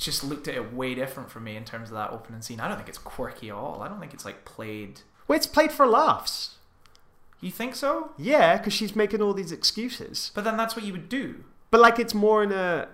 just 0.00 0.24
looked 0.24 0.48
at 0.48 0.54
it 0.54 0.72
way 0.72 0.94
different 0.94 1.30
for 1.30 1.40
me 1.40 1.56
in 1.56 1.64
terms 1.64 1.90
of 1.90 1.94
that 1.94 2.10
opening 2.10 2.40
scene. 2.40 2.58
I 2.58 2.68
don't 2.68 2.78
think 2.78 2.88
it's 2.88 2.98
quirky 2.98 3.50
at 3.50 3.54
all. 3.54 3.82
I 3.82 3.88
don't 3.88 4.00
think 4.00 4.14
it's 4.14 4.24
like 4.24 4.44
played. 4.44 5.02
Well, 5.28 5.36
it's 5.36 5.46
played 5.46 5.70
for 5.70 5.86
laughs. 5.86 6.56
You 7.40 7.50
think 7.50 7.74
so? 7.74 8.12
Yeah, 8.18 8.56
because 8.56 8.72
she's 8.72 8.96
making 8.96 9.22
all 9.22 9.34
these 9.34 9.52
excuses. 9.52 10.30
But 10.34 10.44
then 10.44 10.56
that's 10.56 10.74
what 10.74 10.84
you 10.84 10.92
would 10.92 11.08
do. 11.08 11.44
But 11.70 11.80
like, 11.80 11.98
it's 11.98 12.14
more 12.14 12.42
in 12.42 12.50
a, 12.50 12.88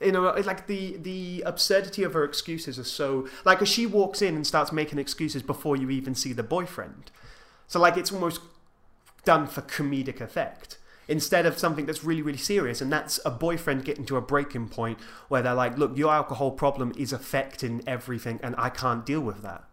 in 0.00 0.14
a 0.14 0.22
it's 0.28 0.46
like 0.46 0.66
the 0.66 0.96
the 0.96 1.42
absurdity 1.44 2.02
of 2.02 2.14
her 2.14 2.24
excuses 2.24 2.78
are 2.78 2.84
so 2.84 3.28
like, 3.44 3.60
as 3.60 3.68
she 3.68 3.86
walks 3.86 4.22
in 4.22 4.36
and 4.36 4.46
starts 4.46 4.70
making 4.70 4.98
excuses 4.98 5.42
before 5.42 5.76
you 5.76 5.90
even 5.90 6.14
see 6.14 6.32
the 6.32 6.42
boyfriend. 6.42 7.10
So 7.68 7.80
like, 7.80 7.96
it's 7.96 8.12
almost 8.12 8.40
done 9.24 9.46
for 9.46 9.62
comedic 9.62 10.20
effect 10.20 10.78
instead 11.10 11.44
of 11.44 11.58
something 11.58 11.86
that's 11.86 12.04
really 12.04 12.22
really 12.22 12.38
serious, 12.38 12.80
and 12.80 12.90
that's 12.92 13.20
a 13.24 13.30
boyfriend 13.30 13.84
getting 13.84 14.06
to 14.06 14.16
a 14.16 14.20
breaking 14.20 14.68
point 14.68 14.98
where 15.28 15.42
they're 15.42 15.54
like, 15.54 15.76
look, 15.76 15.96
your 15.96 16.12
alcohol 16.12 16.52
problem 16.52 16.92
is 16.96 17.12
affecting 17.12 17.82
everything, 17.86 18.40
and 18.42 18.54
I 18.56 18.70
can't 18.70 19.04
deal 19.04 19.20
with 19.20 19.42
that. 19.42 19.64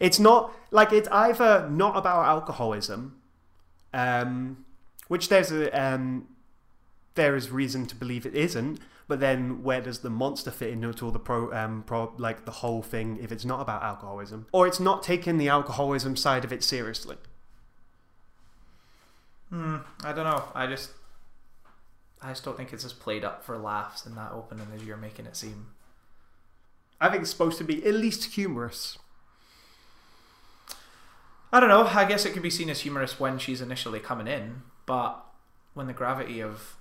It's 0.00 0.18
not 0.18 0.52
like 0.70 0.92
it's 0.92 1.08
either 1.08 1.68
not 1.70 1.96
about 1.96 2.26
alcoholism, 2.26 3.20
um, 3.94 4.64
which 5.08 5.28
there's 5.28 5.52
a 5.52 5.70
um, 5.80 6.26
there 7.14 7.36
is 7.36 7.50
reason 7.50 7.86
to 7.86 7.94
believe 7.94 8.26
it 8.26 8.34
isn't. 8.34 8.80
But 9.08 9.20
then, 9.20 9.62
where 9.62 9.80
does 9.80 9.98
the 9.98 10.10
monster 10.10 10.50
fit 10.50 10.70
into 10.70 11.04
all 11.04 11.10
the 11.10 11.18
pro, 11.18 11.52
um, 11.52 11.82
pro 11.86 12.14
like 12.16 12.44
the 12.44 12.50
whole 12.50 12.82
thing? 12.82 13.18
If 13.20 13.30
it's 13.30 13.44
not 13.44 13.60
about 13.60 13.82
alcoholism, 13.82 14.46
or 14.52 14.66
it's 14.66 14.80
not 14.80 15.02
taking 15.02 15.38
the 15.38 15.48
alcoholism 15.48 16.16
side 16.16 16.44
of 16.44 16.52
it 16.52 16.64
seriously. 16.64 17.16
Hmm. 19.52 19.76
I 20.02 20.12
don't 20.12 20.24
know. 20.24 20.44
I 20.54 20.66
just, 20.66 20.92
I 22.22 22.30
just 22.30 22.42
don't 22.42 22.56
think 22.56 22.72
it's 22.72 22.86
as 22.86 22.94
played 22.94 23.22
up 23.22 23.44
for 23.44 23.58
laughs 23.58 24.06
in 24.06 24.14
that 24.14 24.32
opening 24.32 24.68
as 24.74 24.82
you're 24.82 24.96
making 24.96 25.26
it 25.26 25.36
seem. 25.36 25.66
I 26.98 27.10
think 27.10 27.20
it's 27.20 27.30
supposed 27.30 27.58
to 27.58 27.64
be 27.64 27.84
at 27.84 27.94
least 27.94 28.32
humorous. 28.34 28.96
I 31.52 31.60
don't 31.60 31.68
know. 31.68 31.84
I 31.84 32.06
guess 32.06 32.24
it 32.24 32.32
could 32.32 32.42
be 32.42 32.48
seen 32.48 32.70
as 32.70 32.80
humorous 32.80 33.20
when 33.20 33.38
she's 33.38 33.60
initially 33.60 34.00
coming 34.00 34.26
in, 34.26 34.62
but 34.86 35.22
when 35.74 35.86
the 35.86 35.92
gravity 35.92 36.40
of 36.40 36.76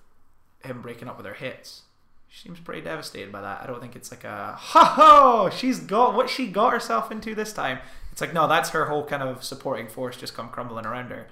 him 0.64 0.82
breaking 0.82 1.10
up 1.10 1.18
with 1.18 1.26
her 1.26 1.34
hits, 1.34 1.82
she 2.30 2.48
seems 2.48 2.62
pretty 2.62 2.80
devastated 2.80 3.34
by 3.34 3.42
that. 3.42 3.62
I 3.62 3.68
don't 3.68 3.82
think 3.82 3.98
it's 3.98 4.12
like 4.12 4.24
a 4.24 4.54
ha 4.58 4.86
ha. 4.86 5.50
She's 5.50 5.82
got 5.82 6.16
what 6.16 6.30
she 6.30 6.48
got 6.48 6.72
herself 6.72 7.12
into 7.12 7.36
this 7.36 7.52
time. 7.52 7.80
It's 8.14 8.22
like 8.22 8.34
no, 8.34 8.48
that's 8.48 8.70
her 8.70 8.86
whole 8.86 9.06
kind 9.06 9.24
of 9.24 9.44
supporting 9.44 9.90
force 9.90 10.16
just 10.16 10.34
come 10.34 10.48
crumbling 10.48 10.86
around 10.86 11.10
her, 11.10 11.28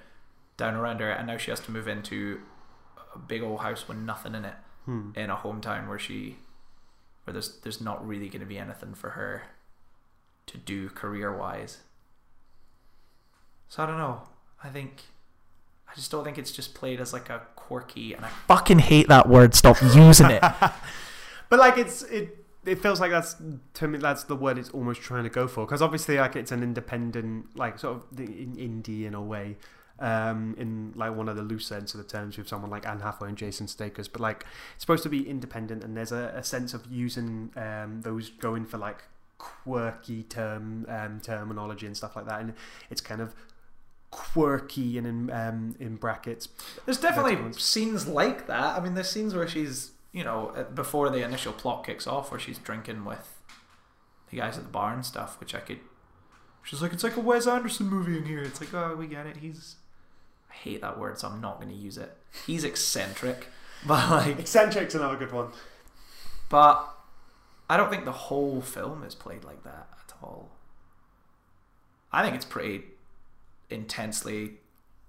down 0.60 0.74
around 0.74 1.00
her, 1.00 1.10
and 1.10 1.26
now 1.26 1.36
she 1.38 1.50
has 1.50 1.58
to 1.60 1.72
move 1.72 1.88
into 1.88 2.40
a 3.14 3.18
big 3.18 3.42
old 3.42 3.60
house 3.60 3.88
with 3.88 3.96
nothing 3.98 4.34
in 4.36 4.44
it 4.44 4.54
Hmm. 4.84 5.10
in 5.16 5.28
a 5.28 5.36
hometown 5.36 5.88
where 5.88 5.98
she 5.98 6.38
where 7.24 7.32
there's 7.32 7.58
there's 7.62 7.80
not 7.80 8.06
really 8.06 8.28
going 8.28 8.40
to 8.40 8.46
be 8.46 8.56
anything 8.58 8.94
for 8.94 9.10
her 9.10 9.42
to 10.46 10.56
do 10.56 10.88
career 10.88 11.36
wise. 11.36 11.78
So 13.68 13.82
I 13.82 13.86
don't 13.86 13.98
know. 13.98 14.22
I 14.64 14.68
think 14.68 15.02
I 15.90 15.94
just 15.94 16.10
don't 16.10 16.24
think 16.24 16.38
it's 16.38 16.50
just 16.52 16.74
played 16.74 17.00
as 17.00 17.12
like 17.12 17.28
a 17.30 17.42
quirky 17.56 18.14
and 18.14 18.24
I 18.24 18.28
fucking 18.48 18.78
hate 18.78 19.08
that 19.08 19.28
word. 19.28 19.54
Stop 19.54 19.80
using 19.82 20.30
it. 20.30 20.42
But 21.50 21.58
like 21.58 21.78
it's 21.78 22.02
it 22.04 22.44
it 22.64 22.80
feels 22.80 23.00
like 23.00 23.10
that's 23.10 23.34
to 23.74 23.88
me 23.88 23.98
that's 23.98 24.22
the 24.24 24.36
word 24.36 24.56
it's 24.56 24.70
almost 24.70 25.00
trying 25.02 25.24
to 25.24 25.30
go 25.30 25.48
for 25.48 25.66
because 25.66 25.82
obviously 25.82 26.16
like 26.16 26.36
it's 26.36 26.52
an 26.52 26.62
independent 26.62 27.56
like 27.56 27.80
sort 27.80 27.96
of 27.96 28.04
the 28.16 28.22
indie 28.24 29.04
in 29.04 29.14
a 29.14 29.20
way 29.20 29.56
um, 30.00 30.54
in 30.58 30.92
like 30.96 31.14
one 31.14 31.28
of 31.28 31.36
the 31.36 31.42
loose 31.42 31.70
ends 31.70 31.94
of 31.94 31.98
the 31.98 32.08
terms 32.08 32.36
with 32.38 32.48
someone 32.48 32.70
like 32.70 32.86
Anne 32.86 33.00
Hathaway 33.00 33.28
and 33.28 33.38
Jason 33.38 33.66
Sudeikis, 33.66 34.10
but 34.10 34.20
like 34.20 34.44
it's 34.74 34.82
supposed 34.82 35.02
to 35.02 35.08
be 35.08 35.28
independent, 35.28 35.84
and 35.84 35.96
there's 35.96 36.12
a, 36.12 36.32
a 36.34 36.42
sense 36.42 36.74
of 36.74 36.86
using 36.90 37.50
um, 37.56 38.00
those 38.02 38.30
going 38.30 38.64
for 38.64 38.78
like 38.78 39.04
quirky 39.38 40.22
term 40.22 40.86
um, 40.88 41.20
terminology 41.20 41.86
and 41.86 41.96
stuff 41.96 42.16
like 42.16 42.26
that, 42.26 42.40
and 42.40 42.54
it's 42.90 43.00
kind 43.00 43.20
of 43.20 43.34
quirky 44.10 44.98
and 44.98 45.06
in 45.06 45.30
um, 45.30 45.76
in 45.78 45.96
brackets. 45.96 46.48
There's 46.84 46.98
definitely 46.98 47.52
scenes 47.52 48.06
like 48.06 48.46
that. 48.46 48.78
I 48.78 48.80
mean, 48.80 48.94
there's 48.94 49.10
scenes 49.10 49.34
where 49.34 49.46
she's, 49.46 49.92
you 50.12 50.24
know, 50.24 50.66
before 50.74 51.10
the 51.10 51.22
initial 51.24 51.52
plot 51.52 51.84
kicks 51.84 52.06
off, 52.06 52.30
where 52.30 52.40
she's 52.40 52.58
drinking 52.58 53.04
with 53.04 53.40
the 54.30 54.38
guys 54.38 54.56
at 54.56 54.64
the 54.64 54.70
bar 54.70 54.94
and 54.94 55.04
stuff, 55.04 55.38
which 55.40 55.54
I 55.54 55.60
could. 55.60 55.80
She's 56.62 56.82
like, 56.82 56.92
it's 56.92 57.02
like 57.02 57.16
a 57.16 57.20
Wes 57.20 57.46
Anderson 57.46 57.86
movie 57.86 58.18
in 58.18 58.26
here. 58.26 58.42
It's 58.42 58.60
like, 58.60 58.74
oh, 58.74 58.94
we 58.94 59.06
get 59.06 59.26
it. 59.26 59.38
He's. 59.38 59.76
I 60.50 60.54
hate 60.54 60.80
that 60.80 60.98
word, 60.98 61.18
so 61.18 61.28
I'm 61.28 61.40
not 61.40 61.60
going 61.60 61.72
to 61.72 61.78
use 61.78 61.96
it. 61.96 62.16
He's 62.46 62.64
eccentric, 62.64 63.48
but 63.86 64.10
like, 64.10 64.38
Eccentric's 64.40 64.94
another 64.94 65.16
good 65.16 65.32
one. 65.32 65.48
but 66.48 66.88
I 67.68 67.76
don't 67.76 67.90
think 67.90 68.04
the 68.04 68.12
whole 68.12 68.60
film 68.60 69.04
is 69.04 69.14
played 69.14 69.44
like 69.44 69.62
that 69.64 69.88
at 70.04 70.14
all. 70.22 70.50
I 72.12 72.22
think 72.22 72.34
it's 72.34 72.44
pretty 72.44 72.82
intensely 73.68 74.54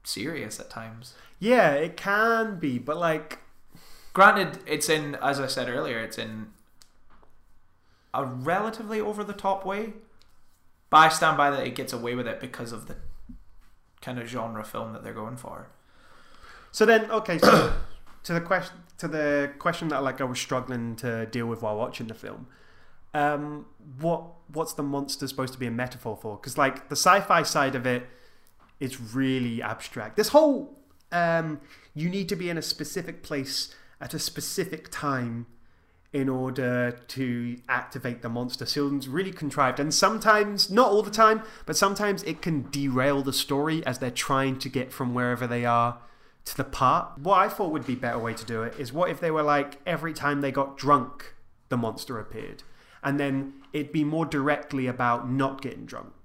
serious 0.04 0.60
at 0.60 0.70
times. 0.70 1.16
Yeah, 1.40 1.72
it 1.72 1.98
can 1.98 2.60
be, 2.60 2.78
but 2.78 2.98
like 2.98 3.40
Granted, 4.14 4.60
it's 4.66 4.90
in, 4.90 5.16
as 5.16 5.40
I 5.40 5.48
said 5.48 5.70
earlier, 5.70 6.00
it's 6.00 6.18
in 6.18 6.48
a 8.14 8.26
relatively 8.26 9.00
over 9.00 9.24
the 9.24 9.34
top 9.34 9.66
way. 9.66 9.94
But 10.90 10.98
I 10.98 11.10
stand 11.10 11.38
by 11.38 11.50
that 11.50 11.66
it 11.66 11.76
gets 11.76 11.94
away 11.94 12.16
with 12.16 12.28
it 12.28 12.42
because 12.42 12.74
of 12.74 12.88
the 12.88 12.98
kind 14.02 14.20
of 14.20 14.28
genre 14.28 14.64
film 14.64 14.94
that 14.94 15.04
they're 15.04 15.14
going 15.14 15.38
for. 15.38 15.70
So 16.72 16.86
then, 16.86 17.10
okay, 17.12 17.38
so 17.38 17.74
to 18.24 18.34
the 18.34 18.42
question 18.42 18.78
to 18.98 19.08
the 19.08 19.52
question 19.58 19.88
that 19.88 20.04
like 20.04 20.22
I 20.22 20.26
was 20.26 20.40
struggling 20.40 20.96
to 20.98 21.26
deal 21.26 21.48
with 21.48 21.62
while 21.62 21.76
watching 21.76 22.08
the 22.08 22.14
film. 22.14 22.48
Um, 23.14 23.66
what 24.00 24.24
what's 24.48 24.74
the 24.74 24.84
monster 24.84 25.28
supposed 25.28 25.54
to 25.54 25.60
be 25.60 25.68
a 25.68 25.72
metaphor 25.72 26.18
for? 26.20 26.38
Because 26.38 26.58
like 26.58 26.90
the 26.90 26.96
sci-fi 26.96 27.44
side 27.44 27.76
of 27.76 27.86
it 27.86 28.08
is 28.80 29.00
really 29.00 29.62
abstract. 29.62 30.18
This 30.18 30.30
whole 30.30 30.78
um, 31.12 31.60
you 31.94 32.10
need 32.10 32.30
to 32.30 32.36
be 32.36 32.50
in 32.50 32.58
a 32.58 32.62
specific 32.62 33.24
place 33.24 33.76
at 34.00 34.14
a 34.14 34.20
specific 34.20 34.90
time 34.92 35.46
in 36.14 36.28
order 36.28 36.92
to 37.08 37.58
activate 37.70 38.22
the 38.22 38.30
monster. 38.30 38.66
Sounds 38.66 39.08
really 39.08 39.32
contrived 39.32 39.80
and 39.80 39.94
sometimes 39.94 40.70
not 40.70 40.90
all 40.90 41.04
the 41.04 41.12
time 41.12 41.42
but 41.66 41.78
sometimes 41.78 42.24
it 42.24 42.42
can 42.42 42.70
derail 42.70 43.22
the 43.22 43.34
story 43.34 43.86
as 43.86 44.00
they're 44.00 44.12
trying 44.12 44.60
to 44.60 44.70
get 44.70 44.92
from 44.92 45.14
wherever 45.14 45.48
they 45.48 45.66
are 45.66 46.00
to 46.46 46.58
the 46.58 46.64
part. 46.64 47.18
What 47.18 47.40
i 47.40 47.48
thought 47.48 47.72
would 47.72 47.88
be 47.88 47.96
better 47.96 48.20
way 48.20 48.34
to 48.34 48.46
do 48.46 48.64
it 48.64 48.78
is 48.78 48.92
what 48.92 49.10
if 49.10 49.20
they 49.20 49.32
were 49.32 49.44
like 49.44 49.80
every 49.86 50.14
time 50.14 50.42
they 50.42 50.52
got 50.52 50.78
drunk 50.78 51.34
the 51.70 51.78
monster 51.78 52.20
appeared. 52.20 52.64
And 53.04 53.20
then 53.20 53.54
it'd 53.74 53.92
be 53.92 54.04
more 54.04 54.26
directly 54.26 54.88
about 54.88 55.32
not 55.32 55.62
getting 55.62 55.86
drunk 55.86 56.21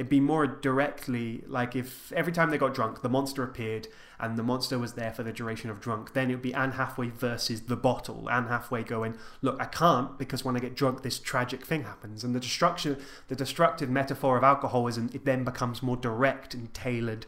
it'd 0.00 0.08
be 0.08 0.18
more 0.18 0.46
directly 0.46 1.44
like 1.46 1.76
if 1.76 2.10
every 2.12 2.32
time 2.32 2.48
they 2.48 2.56
got 2.56 2.72
drunk 2.72 3.02
the 3.02 3.08
monster 3.08 3.42
appeared 3.42 3.86
and 4.18 4.38
the 4.38 4.42
monster 4.42 4.78
was 4.78 4.94
there 4.94 5.12
for 5.12 5.22
the 5.22 5.30
duration 5.30 5.68
of 5.68 5.78
drunk 5.78 6.14
then 6.14 6.30
it 6.30 6.36
would 6.36 6.42
be 6.42 6.54
anne 6.54 6.72
hathaway 6.72 7.10
versus 7.10 7.60
the 7.62 7.76
bottle. 7.76 8.26
Anne 8.30 8.46
hathaway 8.46 8.82
going 8.82 9.14
look 9.42 9.60
i 9.60 9.66
can't 9.66 10.18
because 10.18 10.42
when 10.42 10.56
i 10.56 10.58
get 10.58 10.74
drunk 10.74 11.02
this 11.02 11.18
tragic 11.18 11.66
thing 11.66 11.82
happens. 11.84 12.24
And 12.24 12.34
the 12.34 12.40
destruction 12.40 12.96
the 13.28 13.36
destructive 13.36 13.90
metaphor 13.90 14.38
of 14.38 14.42
alcoholism 14.42 15.10
it 15.12 15.26
then 15.26 15.44
becomes 15.44 15.82
more 15.82 15.98
direct 15.98 16.54
and 16.54 16.72
tailored 16.72 17.26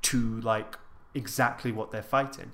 to 0.00 0.40
like 0.40 0.78
exactly 1.12 1.72
what 1.72 1.90
they're 1.90 2.02
fighting. 2.02 2.52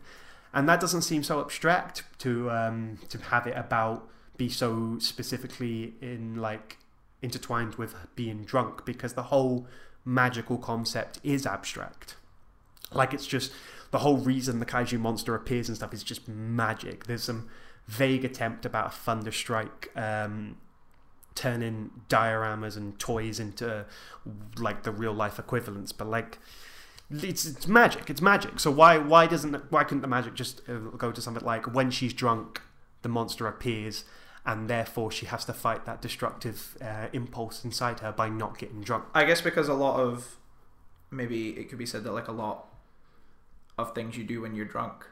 And 0.53 0.69
that 0.69 0.81
doesn't 0.81 1.03
seem 1.03 1.23
so 1.23 1.41
abstract 1.41 2.03
to 2.19 2.51
um, 2.51 2.99
to 3.09 3.19
have 3.19 3.47
it 3.47 3.57
about 3.57 4.09
be 4.37 4.49
so 4.49 4.99
specifically 4.99 5.95
in 6.01 6.35
like 6.35 6.79
intertwined 7.23 7.75
with 7.75 7.95
being 8.17 8.45
drunk 8.45 8.85
because 8.85 9.15
the 9.15 9.25
whole 9.25 9.67
magical 10.05 10.59
concept 10.59 11.21
is 11.23 11.47
abstract. 11.47 12.17
Like 12.93 13.13
it's 13.13 13.27
just 13.27 13.53
the 13.91 13.99
whole 13.99 14.17
reason 14.17 14.59
the 14.59 14.67
kaiju 14.67 14.99
monster 14.99 15.35
appears 15.35 15.69
and 15.69 15.77
stuff 15.77 15.93
is 15.93 16.03
just 16.03 16.29
magic. 16.29 17.07
There's 17.07 17.23
some 17.23 17.49
vague 17.87 18.25
attempt 18.25 18.65
about 18.65 18.87
a 18.87 18.91
thunder 18.91 19.33
strike 19.33 19.91
um, 19.97 20.57
turning 21.35 21.91
dioramas 22.09 22.77
and 22.77 22.99
toys 22.99 23.41
into 23.41 23.85
like 24.59 24.83
the 24.83 24.93
real 24.93 25.13
life 25.13 25.39
equivalents 25.39 25.93
but 25.93 26.07
like 26.09 26.39
it's, 27.11 27.45
it's 27.45 27.67
magic 27.67 28.09
it's 28.09 28.23
magic. 28.23 28.61
So 28.61 28.71
why 28.71 28.99
why 28.99 29.27
doesn't 29.27 29.71
why 29.71 29.85
couldn't 29.85 30.03
the 30.03 30.09
magic 30.09 30.35
just 30.35 30.63
uh, 30.69 30.79
go 30.97 31.11
to 31.13 31.21
something 31.21 31.45
like 31.45 31.75
when 31.75 31.91
she's 31.91 32.13
drunk 32.13 32.63
the 33.03 33.09
monster 33.09 33.47
appears 33.47 34.05
and 34.45 34.69
therefore 34.69 35.11
she 35.11 35.27
has 35.27 35.45
to 35.45 35.53
fight 35.53 35.85
that 35.85 36.01
destructive 36.01 36.77
uh, 36.81 37.07
impulse 37.13 37.65
inside 37.65 38.01
her 38.01 38.13
by 38.13 38.29
not 38.29 38.59
getting 38.59 38.81
drunk. 38.81 39.05
I 39.15 39.25
guess 39.25 39.41
because 39.41 39.69
a 39.69 39.75
lot 39.75 40.01
of 40.01 40.37
maybe 41.11 41.51
it 41.51 41.69
could 41.69 41.79
be 41.79 41.87
said 41.87 42.05
that 42.05 42.13
like 42.13 42.29
a 42.29 42.33
lot 42.33 42.67
of 43.77 43.95
things 43.95 44.17
you 44.17 44.25
do 44.25 44.43
when 44.43 44.55
you're 44.55 44.67
drunk 44.67 45.07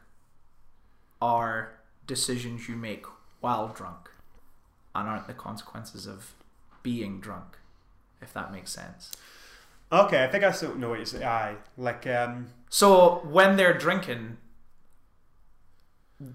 are 1.20 1.80
decisions 2.06 2.68
you 2.68 2.76
make 2.76 3.04
while 3.40 3.68
drunk 3.68 4.10
and 4.94 5.08
aren't 5.08 5.26
the 5.26 5.34
consequences 5.34 6.06
of 6.06 6.34
being 6.82 7.20
drunk 7.20 7.58
if 8.20 8.32
that 8.32 8.52
makes 8.52 8.70
sense. 8.70 9.12
Okay 9.90 10.22
i 10.22 10.28
think 10.28 10.44
i 10.44 10.50
still 10.50 10.74
know 10.74 10.90
what 10.90 10.98
you 10.98 11.06
say 11.06 11.24
aye 11.24 11.56
like 11.78 12.06
um 12.06 12.48
so 12.68 13.22
when 13.24 13.56
they're 13.56 13.76
drinking 13.76 14.36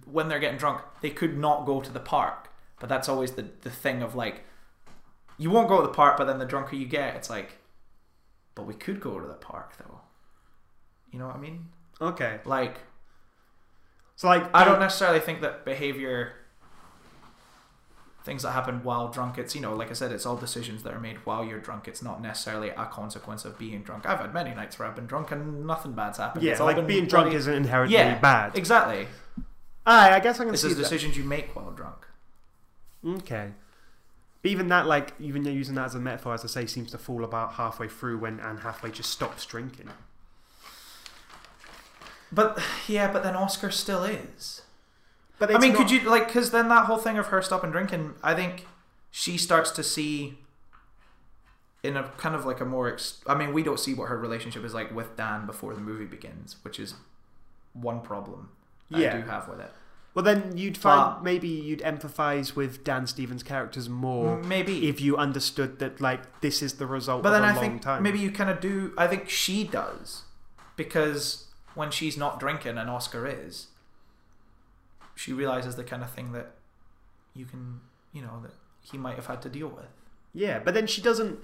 when 0.06 0.28
they're 0.28 0.40
getting 0.40 0.58
drunk 0.58 0.82
they 1.02 1.12
could 1.12 1.38
not 1.38 1.66
go 1.66 1.80
to 1.80 1.92
the 1.92 2.00
park 2.00 2.50
but 2.84 2.90
that's 2.90 3.08
always 3.08 3.32
the, 3.34 3.46
the 3.62 3.70
thing 3.70 4.02
of 4.02 4.14
like 4.14 4.42
you 5.38 5.50
won't 5.50 5.70
go 5.70 5.78
to 5.80 5.88
the 5.88 5.94
park 5.94 6.18
but 6.18 6.26
then 6.26 6.38
the 6.38 6.46
drunker 6.46 6.76
you 6.76 6.86
get 6.86 7.16
it's 7.16 7.30
like 7.30 7.50
but 8.56 8.66
we 8.68 8.74
could 8.74 9.00
go 9.00 9.20
to 9.22 9.26
the 9.28 9.34
park 9.52 9.78
though 9.78 10.02
you 11.12 11.18
know 11.20 11.28
what 11.28 11.36
i 11.38 11.40
mean 11.40 11.68
okay 12.02 12.40
like 12.46 12.76
so 14.16 14.28
like 14.28 14.44
I 14.54 14.64
don't 14.64 14.80
necessarily 14.80 15.20
think 15.20 15.42
that 15.42 15.66
behavior, 15.66 16.34
things 18.24 18.44
that 18.44 18.52
happen 18.52 18.84
while 18.84 19.08
drunk, 19.10 19.38
it's, 19.40 19.56
you 19.56 19.60
know, 19.62 19.74
like 19.76 19.90
I 19.90 19.94
said, 19.94 20.12
it's 20.12 20.26
all 20.26 20.38
decisions 20.38 20.84
that 20.84 20.94
are 20.94 21.00
made 21.00 21.18
while 21.26 21.44
you're 21.44 21.60
drunk. 21.60 21.88
It's 21.88 22.02
not 22.04 22.22
necessarily 22.22 22.70
a 22.70 22.86
consequence 22.86 23.44
of 23.44 23.58
being 23.58 23.82
drunk. 23.82 24.06
I've 24.06 24.20
had 24.20 24.34
many 24.34 24.54
nights 24.54 24.78
where 24.80 24.88
I've 24.88 24.96
been 24.96 25.08
drunk 25.08 25.32
and 25.32 25.66
nothing 25.66 25.94
bad's 25.94 26.20
happened. 26.20 26.44
yeah 26.46 26.62
like 26.62 26.76
being 26.88 27.08
drunk 27.08 27.26
bloody- 27.26 27.38
isn't 27.38 27.54
inherently 27.54 27.98
Yeah, 27.98 28.20
bad 28.20 28.56
Exactly. 28.58 29.08
aye 29.86 30.12
i 30.16 30.20
guess 30.20 30.40
i 30.40 30.46
can 30.46 30.50
say 30.50 30.52
This 30.52 30.62
see 30.62 30.68
is 30.70 30.76
that. 30.78 30.84
decisions 30.84 31.18
you 31.18 31.24
make 31.24 31.54
while 31.56 31.72
drunk. 31.72 32.06
Okay. 33.06 33.52
But 34.42 34.52
even 34.52 34.68
that, 34.70 34.88
like, 34.88 35.14
even 35.20 35.46
using 35.46 35.76
that 35.76 35.86
as 35.86 35.96
a 35.96 36.00
metaphor, 36.00 36.34
as 36.34 36.44
I 36.44 36.48
say, 36.48 36.66
seems 36.66 36.92
to 36.92 36.98
fall 36.98 37.24
about 37.24 37.54
halfway 37.54 37.88
through 37.88 38.20
when 38.20 38.40
Anne 38.40 38.58
Hathaway 38.58 38.92
just 38.92 39.10
stops 39.10 39.46
drinking. 39.46 39.90
But, 42.32 42.60
yeah, 42.88 43.12
but 43.12 43.24
then 43.24 43.36
Oscar 43.36 43.72
still 43.72 44.04
is. 44.04 44.64
But 45.40 45.54
I 45.54 45.60
mean, 45.60 45.74
could 45.76 45.92
you, 45.92 46.02
like, 46.02 46.28
because 46.28 46.52
then 46.52 46.68
that 46.70 46.86
whole 46.86 46.98
thing 46.98 47.18
of 47.18 47.28
her 47.28 47.42
stopping 47.42 47.72
drinking, 47.72 48.16
I 48.24 48.34
think 48.34 48.66
she 49.12 49.38
starts 49.38 49.72
to 49.72 49.84
see 49.84 50.38
in 51.84 51.98
a 51.98 52.04
kind 52.18 52.34
of 52.34 52.46
like 52.46 52.62
a 52.62 52.66
more 52.66 52.92
ex- 52.92 53.22
I 53.28 53.36
mean, 53.36 53.54
we 53.54 53.62
don't 53.62 53.80
see 53.80 53.94
what 53.94 54.08
her 54.10 54.18
relationship 54.18 54.64
is 54.64 54.74
like 54.74 54.94
with 54.96 55.18
Dan 55.18 55.46
before 55.46 55.74
the 55.74 55.82
movie 55.82 56.06
begins, 56.06 56.56
which 56.64 56.80
is 56.80 56.96
one 57.74 58.02
problem 58.02 58.50
Yeah. 58.90 59.14
I 59.16 59.22
do 59.22 59.28
have 59.28 59.48
with 59.50 59.60
it. 59.60 59.72
Well, 60.14 60.24
then 60.24 60.56
you'd 60.58 60.78
find 60.78 61.16
But- 61.16 61.24
maybe 61.24 61.48
you'd 61.48 61.80
empathise 61.82 62.56
with 62.56 62.84
Dan 62.84 63.08
Stevens' 63.08 63.42
characters 63.42 63.90
more 63.90 64.38
Maybe. 64.44 64.88
if 64.88 65.02
you 65.02 65.18
understood 65.18 65.80
that, 65.80 66.00
like, 66.00 66.42
this 66.42 66.62
is 66.62 66.74
the 66.76 66.86
result 66.86 67.24
but 67.24 67.30
of 67.30 67.34
then 67.34 67.44
a 67.44 67.48
I 67.48 67.52
long 67.56 67.60
think 67.64 67.82
time. 67.82 68.04
maybe 68.04 68.20
you 68.20 68.32
kind 68.32 68.50
of 68.50 68.60
do. 68.60 68.94
I 68.98 69.08
think 69.08 69.28
she 69.30 69.64
does 69.64 70.24
because 70.76 71.48
when 71.74 71.90
she's 71.90 72.16
not 72.16 72.40
drinking 72.40 72.78
and 72.78 72.90
Oscar 72.92 73.26
is, 73.26 73.68
she 75.16 75.34
realizes 75.34 75.76
the 75.76 75.84
kind 75.84 76.04
of 76.04 76.12
thing 76.12 76.32
that 76.34 76.52
you 77.34 77.46
can, 77.46 77.82
you 78.12 78.22
know, 78.22 78.40
that 78.44 78.54
he 78.82 78.98
might 78.98 79.16
have 79.16 79.26
had 79.28 79.42
to 79.42 79.50
deal 79.50 79.68
with. 79.70 79.88
Yeah, 80.34 80.60
but 80.60 80.74
then 80.74 80.88
she 80.88 81.02
doesn't. 81.02 81.40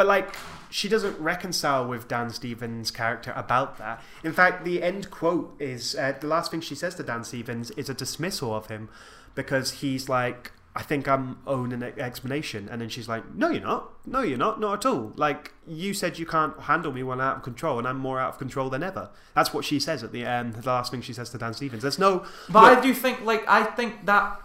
But 0.00 0.06
like, 0.06 0.34
she 0.70 0.88
doesn't 0.88 1.20
reconcile 1.20 1.86
with 1.86 2.08
Dan 2.08 2.30
Stevens' 2.30 2.90
character 2.90 3.34
about 3.36 3.76
that. 3.76 4.02
In 4.24 4.32
fact, 4.32 4.64
the 4.64 4.82
end 4.82 5.10
quote 5.10 5.54
is 5.58 5.94
uh, 5.94 6.14
the 6.18 6.26
last 6.26 6.50
thing 6.50 6.62
she 6.62 6.74
says 6.74 6.94
to 6.94 7.02
Dan 7.02 7.22
Stevens 7.22 7.70
is 7.72 7.90
a 7.90 7.92
dismissal 7.92 8.54
of 8.54 8.68
him 8.68 8.88
because 9.34 9.82
he's 9.82 10.08
like, 10.08 10.52
"I 10.74 10.82
think 10.82 11.06
I'm 11.06 11.40
owed 11.46 11.74
an 11.74 11.82
explanation," 11.82 12.66
and 12.72 12.80
then 12.80 12.88
she's 12.88 13.10
like, 13.10 13.34
"No, 13.34 13.50
you're 13.50 13.60
not. 13.60 13.90
No, 14.06 14.22
you're 14.22 14.38
not. 14.38 14.58
Not 14.58 14.78
at 14.78 14.90
all. 14.90 15.12
Like 15.16 15.52
you 15.68 15.92
said, 15.92 16.18
you 16.18 16.24
can't 16.24 16.58
handle 16.60 16.92
me 16.92 17.02
when 17.02 17.20
I'm 17.20 17.26
out 17.26 17.36
of 17.36 17.42
control, 17.42 17.78
and 17.78 17.86
I'm 17.86 17.98
more 17.98 18.18
out 18.18 18.30
of 18.30 18.38
control 18.38 18.70
than 18.70 18.82
ever." 18.82 19.10
That's 19.34 19.52
what 19.52 19.66
she 19.66 19.78
says 19.78 20.02
at 20.02 20.12
the 20.12 20.24
end. 20.24 20.54
The 20.54 20.66
last 20.66 20.92
thing 20.92 21.02
she 21.02 21.12
says 21.12 21.28
to 21.28 21.36
Dan 21.36 21.52
Stevens. 21.52 21.82
There's 21.82 21.98
no. 21.98 22.24
But 22.48 22.62
look, 22.62 22.78
I 22.78 22.80
do 22.80 22.94
think, 22.94 23.20
like, 23.20 23.46
I 23.46 23.64
think 23.64 24.06
that 24.06 24.40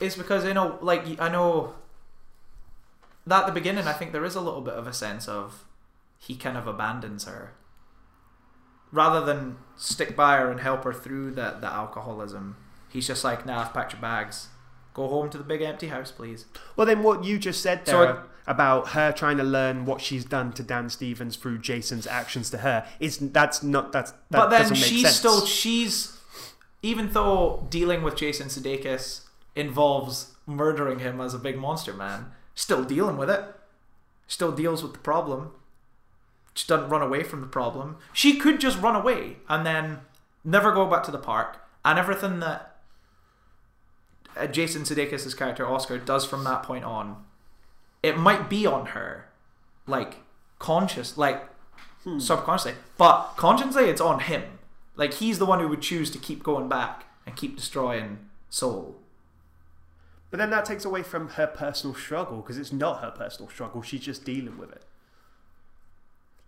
is 0.00 0.16
because 0.16 0.44
you 0.44 0.54
know, 0.54 0.76
like, 0.82 1.20
I 1.20 1.28
know 1.28 1.74
at 3.30 3.46
the 3.46 3.52
beginning, 3.52 3.86
I 3.86 3.92
think 3.92 4.12
there 4.12 4.24
is 4.24 4.34
a 4.34 4.40
little 4.40 4.60
bit 4.60 4.74
of 4.74 4.86
a 4.86 4.92
sense 4.92 5.28
of 5.28 5.64
he 6.18 6.36
kind 6.36 6.56
of 6.56 6.66
abandons 6.66 7.24
her 7.24 7.52
rather 8.92 9.24
than 9.24 9.56
stick 9.76 10.14
by 10.14 10.36
her 10.36 10.50
and 10.50 10.60
help 10.60 10.84
her 10.84 10.92
through 10.92 11.32
the, 11.32 11.56
the 11.60 11.66
alcoholism, 11.66 12.56
he's 12.90 13.06
just 13.08 13.24
like, 13.24 13.44
nah, 13.44 13.62
I've 13.62 13.74
packed 13.74 13.92
your 13.92 14.00
bags. 14.00 14.48
Go 14.94 15.08
home 15.08 15.28
to 15.30 15.38
the 15.38 15.42
big 15.44 15.60
empty 15.62 15.88
house, 15.88 16.12
please. 16.12 16.44
Well, 16.76 16.86
then 16.86 17.02
what 17.02 17.24
you 17.24 17.38
just 17.38 17.60
said 17.60 17.86
So 17.86 17.98
there 18.00 18.10
it- 18.14 18.18
about 18.46 18.88
her 18.90 19.10
trying 19.10 19.38
to 19.38 19.42
learn 19.42 19.84
what 19.86 20.00
she's 20.00 20.24
done 20.24 20.52
to 20.52 20.62
Dan 20.62 20.88
Stevens 20.90 21.34
through 21.34 21.58
Jason's 21.58 22.06
actions 22.06 22.50
to 22.50 22.58
her 22.58 22.86
is 23.00 23.16
that's 23.18 23.62
not 23.62 23.90
that's 23.90 24.10
that 24.12 24.20
but 24.30 24.50
then 24.50 24.74
she's 24.74 25.02
sense. 25.02 25.16
still 25.16 25.46
she's 25.46 26.20
even 26.82 27.08
though 27.12 27.66
dealing 27.70 28.02
with 28.02 28.16
Jason 28.16 28.48
Sudeikis 28.48 29.22
involves 29.56 30.34
murdering 30.46 30.98
him 30.98 31.22
as 31.22 31.32
a 31.32 31.38
big 31.38 31.56
monster 31.56 31.94
man, 31.94 32.32
still 32.54 32.84
dealing 32.84 33.16
with 33.16 33.30
it. 33.30 33.44
Still 34.26 34.52
deals 34.52 34.82
with 34.82 34.92
the 34.92 34.98
problem. 34.98 35.52
She 36.54 36.66
doesn't 36.66 36.88
run 36.88 37.02
away 37.02 37.22
from 37.22 37.40
the 37.40 37.46
problem. 37.46 37.96
She 38.12 38.36
could 38.36 38.60
just 38.60 38.80
run 38.80 38.94
away 38.94 39.38
and 39.48 39.66
then 39.66 40.00
never 40.44 40.72
go 40.72 40.86
back 40.86 41.02
to 41.04 41.10
the 41.10 41.18
park, 41.18 41.58
and 41.84 41.98
everything 41.98 42.40
that 42.40 42.76
uh, 44.36 44.46
Jason 44.46 44.82
Sudeikis' 44.82 45.36
character 45.36 45.66
Oscar 45.66 45.98
does 45.98 46.24
from 46.24 46.44
that 46.44 46.62
point 46.62 46.84
on, 46.84 47.24
it 48.02 48.18
might 48.18 48.48
be 48.48 48.66
on 48.66 48.86
her, 48.86 49.28
like 49.86 50.18
conscious, 50.58 51.16
like 51.18 51.44
subconsciously, 52.18 52.74
but 52.98 53.34
consciously 53.36 53.84
it's 53.84 54.00
on 54.00 54.20
him. 54.20 54.42
Like 54.96 55.14
he's 55.14 55.38
the 55.38 55.46
one 55.46 55.60
who 55.60 55.68
would 55.68 55.82
choose 55.82 56.10
to 56.10 56.18
keep 56.18 56.42
going 56.42 56.68
back 56.68 57.06
and 57.26 57.34
keep 57.34 57.56
destroying 57.56 58.18
Seoul. 58.50 58.96
But 60.34 60.38
then 60.38 60.50
that 60.50 60.64
takes 60.64 60.84
away 60.84 61.04
from 61.04 61.28
her 61.28 61.46
personal 61.46 61.94
struggle 61.94 62.38
because 62.38 62.58
it's 62.58 62.72
not 62.72 63.02
her 63.02 63.12
personal 63.12 63.48
struggle. 63.48 63.82
She's 63.82 64.00
just 64.00 64.24
dealing 64.24 64.58
with 64.58 64.72
it. 64.72 64.82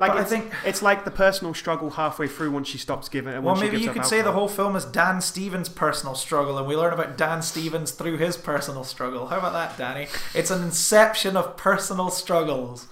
Like 0.01 0.11
But 0.11 0.17
I 0.17 0.21
it's, 0.23 0.31
think- 0.31 0.53
it's 0.65 0.83
like 0.83 1.05
the 1.05 1.13
personal 1.13 1.55
struggle 1.55 1.91
halfway 1.91 2.27
through 2.27 2.51
when 2.51 2.65
she 2.65 2.79
stops 2.79 3.09
giving. 3.09 3.33
Uh, 3.33 3.37
when 3.37 3.45
Well, 3.45 3.55
maybe 3.55 3.79
you 3.79 3.93
could 3.93 4.05
say 4.05 4.23
the 4.23 4.33
whole 4.33 4.49
film 4.49 4.75
is 4.75 4.85
Dan 4.85 5.21
Stevens' 5.21 5.69
personal 5.69 6.17
struggle, 6.17 6.59
and 6.59 6.67
we 6.67 6.75
learn 6.75 6.95
about 6.95 7.17
Dan 7.17 7.43
Stevens 7.43 7.93
through 7.93 8.17
his 8.17 8.37
personal 8.37 8.83
struggle. 8.83 9.29
How 9.29 9.39
about 9.39 9.53
that, 9.53 9.79
Danny? 9.79 10.09
It's 10.35 10.51
an 10.51 10.65
inception 10.65 11.37
of 11.37 11.57
personal 11.57 12.11
struggles. 12.11 12.89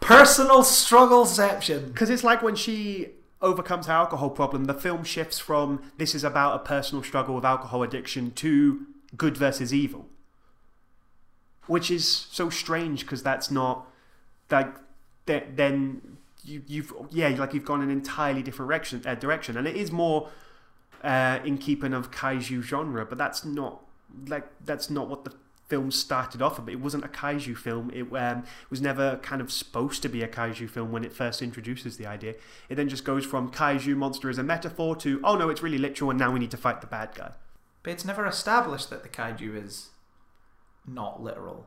Personal 0.00 0.62
struggleception. 0.62 1.92
Because 1.92 2.10
it's 2.10 2.24
like 2.24 2.42
when 2.42 2.56
she 2.56 3.10
overcomes 3.40 3.86
her 3.86 3.92
alcohol 3.92 4.30
problem, 4.30 4.64
the 4.64 4.74
film 4.74 5.04
shifts 5.04 5.38
from 5.38 5.92
this 5.96 6.12
is 6.12 6.24
about 6.24 6.56
a 6.56 6.64
personal 6.64 7.04
struggle 7.04 7.36
with 7.36 7.44
alcohol 7.44 7.84
addiction 7.84 8.32
to 8.32 8.84
good 9.16 9.36
versus 9.36 9.72
evil. 9.72 10.08
Which 11.66 11.90
is 11.90 12.06
so 12.06 12.50
strange 12.50 13.00
because 13.00 13.22
that's 13.22 13.50
not 13.50 13.86
like 14.50 14.74
th- 15.26 15.44
then 15.54 16.18
you, 16.44 16.62
you've 16.66 16.92
yeah 17.10 17.28
like 17.28 17.54
you've 17.54 17.64
gone 17.64 17.82
an 17.82 17.90
entirely 17.90 18.42
different 18.42 18.68
direction 18.68 19.02
uh, 19.06 19.14
direction. 19.14 19.56
And 19.56 19.66
it 19.66 19.76
is 19.76 19.90
more 19.90 20.28
uh, 21.02 21.38
in 21.44 21.58
keeping 21.58 21.92
of 21.92 22.10
kaiju 22.10 22.62
genre 22.62 23.04
but 23.04 23.18
that's 23.18 23.44
not 23.44 23.84
like 24.28 24.46
that's 24.64 24.90
not 24.90 25.08
what 25.08 25.24
the 25.24 25.32
film 25.68 25.90
started 25.90 26.42
off 26.42 26.58
with 26.58 26.68
it 26.68 26.80
wasn't 26.80 27.04
a 27.04 27.08
kaiju 27.08 27.56
film. 27.56 27.90
It 27.92 28.14
um, 28.14 28.44
was 28.68 28.80
never 28.80 29.16
kind 29.16 29.40
of 29.40 29.50
supposed 29.50 30.02
to 30.02 30.08
be 30.08 30.22
a 30.22 30.28
kaiju 30.28 30.68
film 30.68 30.92
when 30.92 31.04
it 31.04 31.12
first 31.12 31.40
introduces 31.40 31.96
the 31.96 32.06
idea. 32.06 32.34
It 32.68 32.74
then 32.74 32.88
just 32.88 33.04
goes 33.04 33.24
from 33.24 33.50
kaiju 33.50 33.96
monster 33.96 34.28
as 34.28 34.38
a 34.38 34.42
metaphor 34.42 34.94
to 34.96 35.20
oh 35.24 35.36
no 35.36 35.48
it's 35.48 35.62
really 35.62 35.78
literal 35.78 36.10
and 36.10 36.18
now 36.18 36.30
we 36.30 36.38
need 36.38 36.50
to 36.50 36.56
fight 36.56 36.80
the 36.80 36.86
bad 36.86 37.14
guy. 37.14 37.32
But 37.82 37.94
it's 37.94 38.04
never 38.04 38.26
established 38.26 38.90
that 38.90 39.02
the 39.02 39.08
kaiju 39.08 39.62
is 39.64 39.90
not 40.86 41.22
literal. 41.22 41.66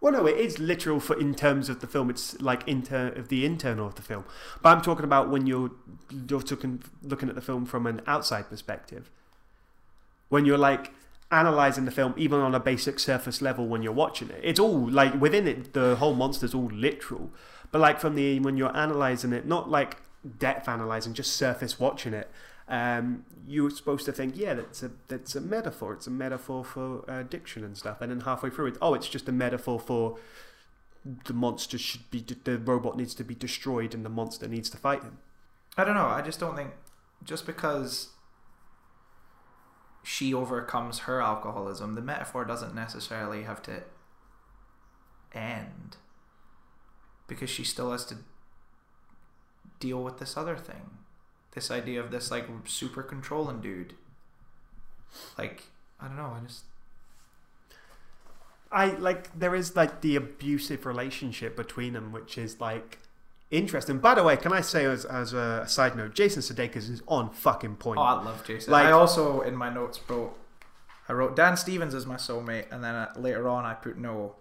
Well, 0.00 0.12
no, 0.12 0.26
it 0.26 0.36
is 0.36 0.60
literal 0.60 1.00
for 1.00 1.18
in 1.18 1.34
terms 1.34 1.68
of 1.68 1.80
the 1.80 1.88
film. 1.88 2.08
It's 2.08 2.40
like 2.40 2.66
inter 2.68 3.08
of 3.08 3.28
the 3.28 3.44
internal 3.44 3.86
of 3.86 3.96
the 3.96 4.02
film. 4.02 4.24
But 4.62 4.70
I'm 4.70 4.82
talking 4.82 5.04
about 5.04 5.28
when 5.28 5.46
you're 5.46 5.72
you're 6.28 6.40
looking 6.40 6.82
looking 7.02 7.28
at 7.28 7.34
the 7.34 7.40
film 7.40 7.66
from 7.66 7.86
an 7.86 8.02
outside 8.06 8.48
perspective. 8.48 9.10
When 10.28 10.44
you're 10.44 10.58
like 10.58 10.92
analyzing 11.32 11.84
the 11.84 11.90
film, 11.90 12.14
even 12.16 12.38
on 12.38 12.54
a 12.54 12.60
basic 12.60 13.00
surface 13.00 13.42
level, 13.42 13.66
when 13.66 13.82
you're 13.82 13.92
watching 13.92 14.30
it, 14.30 14.40
it's 14.44 14.60
all 14.60 14.88
like 14.88 15.20
within 15.20 15.48
it. 15.48 15.72
The 15.72 15.96
whole 15.96 16.14
monster's 16.14 16.54
all 16.54 16.70
literal. 16.72 17.30
But 17.72 17.80
like 17.80 17.98
from 17.98 18.14
the 18.14 18.38
when 18.38 18.56
you're 18.56 18.76
analyzing 18.76 19.32
it, 19.32 19.46
not 19.46 19.68
like 19.68 19.96
depth 20.38 20.68
analyzing, 20.68 21.12
just 21.12 21.34
surface 21.36 21.80
watching 21.80 22.14
it. 22.14 22.30
Um, 22.68 23.24
you're 23.46 23.70
supposed 23.70 24.04
to 24.04 24.12
think, 24.12 24.36
yeah, 24.36 24.54
that's 24.54 24.82
a 24.82 24.90
that's 25.08 25.34
a 25.34 25.40
metaphor. 25.40 25.94
It's 25.94 26.06
a 26.06 26.10
metaphor 26.10 26.64
for 26.64 27.04
addiction 27.08 27.64
and 27.64 27.76
stuff. 27.76 28.00
And 28.00 28.10
then 28.10 28.20
halfway 28.20 28.50
through 28.50 28.66
it, 28.66 28.78
oh, 28.82 28.94
it's 28.94 29.08
just 29.08 29.28
a 29.28 29.32
metaphor 29.32 29.80
for 29.80 30.18
the 31.24 31.32
monster 31.32 31.78
should 31.78 32.10
be 32.10 32.24
the 32.44 32.58
robot 32.58 32.96
needs 32.96 33.14
to 33.14 33.24
be 33.24 33.34
destroyed 33.34 33.94
and 33.94 34.04
the 34.04 34.10
monster 34.10 34.46
needs 34.46 34.68
to 34.70 34.76
fight 34.76 35.02
him. 35.02 35.18
I 35.76 35.84
don't 35.84 35.94
know. 35.94 36.06
I 36.06 36.22
just 36.22 36.40
don't 36.40 36.56
think 36.56 36.72
just 37.24 37.46
because 37.46 38.10
she 40.02 40.34
overcomes 40.34 41.00
her 41.00 41.20
alcoholism, 41.20 41.94
the 41.94 42.02
metaphor 42.02 42.44
doesn't 42.44 42.74
necessarily 42.74 43.44
have 43.44 43.62
to 43.62 43.84
end 45.34 45.96
because 47.26 47.50
she 47.50 47.64
still 47.64 47.92
has 47.92 48.04
to 48.06 48.16
deal 49.80 50.02
with 50.02 50.18
this 50.18 50.36
other 50.36 50.56
thing. 50.56 50.98
This 51.58 51.72
idea 51.72 52.00
of 52.00 52.12
this 52.12 52.30
like 52.30 52.46
super 52.66 53.02
controlling 53.02 53.60
dude. 53.60 53.94
Like, 55.36 55.64
I 56.00 56.06
don't 56.06 56.16
know, 56.16 56.36
I 56.36 56.46
just 56.46 56.62
I 58.70 58.90
like 58.92 59.36
there 59.36 59.56
is 59.56 59.74
like 59.74 60.00
the 60.00 60.14
abusive 60.14 60.86
relationship 60.86 61.56
between 61.56 61.94
them, 61.94 62.12
which 62.12 62.38
is 62.38 62.60
like 62.60 63.00
interesting. 63.50 63.98
By 63.98 64.14
the 64.14 64.22
way, 64.22 64.36
can 64.36 64.52
I 64.52 64.60
say 64.60 64.84
as 64.84 65.04
as 65.04 65.32
a 65.32 65.66
side 65.66 65.96
note, 65.96 66.14
Jason 66.14 66.42
Sudeikis 66.42 66.88
is 66.88 67.02
on 67.08 67.30
fucking 67.30 67.74
point. 67.74 67.98
Oh, 67.98 68.02
I 68.02 68.22
love 68.22 68.46
Jason. 68.46 68.72
Like- 68.72 68.86
I 68.86 68.92
also 68.92 69.40
in 69.40 69.56
my 69.56 69.68
notes 69.68 69.98
wrote 70.08 70.38
I 71.08 71.12
wrote 71.12 71.34
Dan 71.34 71.56
Stevens 71.56 71.92
is 71.92 72.06
my 72.06 72.14
soulmate 72.14 72.70
and 72.70 72.84
then 72.84 72.94
uh, 72.94 73.12
later 73.16 73.48
on 73.48 73.64
I 73.64 73.74
put 73.74 73.98
no 73.98 74.36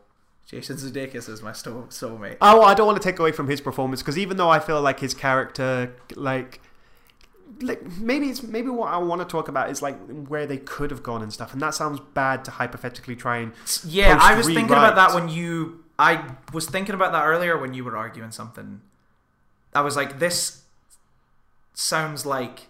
Jason 0.46 0.78
Sudeikis 0.78 1.28
is 1.28 1.42
my 1.42 1.52
soulmate. 1.52 2.38
Oh, 2.40 2.62
I 2.62 2.74
don't 2.74 2.88
want 2.88 3.02
to 3.02 3.04
take 3.04 3.20
away 3.20 3.34
from 3.34 3.50
his 3.50 3.60
performance 3.60 4.02
because 4.02 4.18
even 4.18 4.38
though 4.38 4.50
I 4.50 4.60
feel 4.60 4.82
like 4.82 5.02
his 5.02 5.14
character, 5.14 5.94
like, 6.16 6.62
like 7.62 7.86
maybe 7.98 8.28
it's 8.28 8.44
maybe 8.44 8.70
what 8.70 8.92
I 8.92 8.98
want 8.98 9.22
to 9.22 9.26
talk 9.26 9.48
about 9.48 9.70
is 9.70 9.82
like 9.82 9.98
where 10.28 10.46
they 10.46 10.58
could 10.58 10.92
have 10.92 11.04
gone 11.04 11.22
and 11.22 11.32
stuff, 11.32 11.54
and 11.54 11.62
that 11.62 11.74
sounds 11.74 12.00
bad 12.14 12.46
to 12.46 12.52
hypothetically 12.52 13.16
try 13.16 13.38
and 13.38 13.54
Yeah, 13.86 14.18
I 14.22 14.36
was 14.36 14.46
thinking 14.46 14.66
about 14.66 14.96
that 14.96 15.14
when 15.14 15.30
you. 15.30 15.84
I 16.00 16.36
was 16.54 16.68
thinking 16.68 16.94
about 16.94 17.12
that 17.12 17.26
earlier 17.26 17.58
when 17.58 17.74
you 17.74 17.84
were 17.84 17.98
arguing 17.98 18.32
something. 18.32 18.82
I 19.74 19.82
was 19.82 19.96
like, 19.96 20.20
this 20.20 20.64
sounds 21.74 22.26
like. 22.26 22.68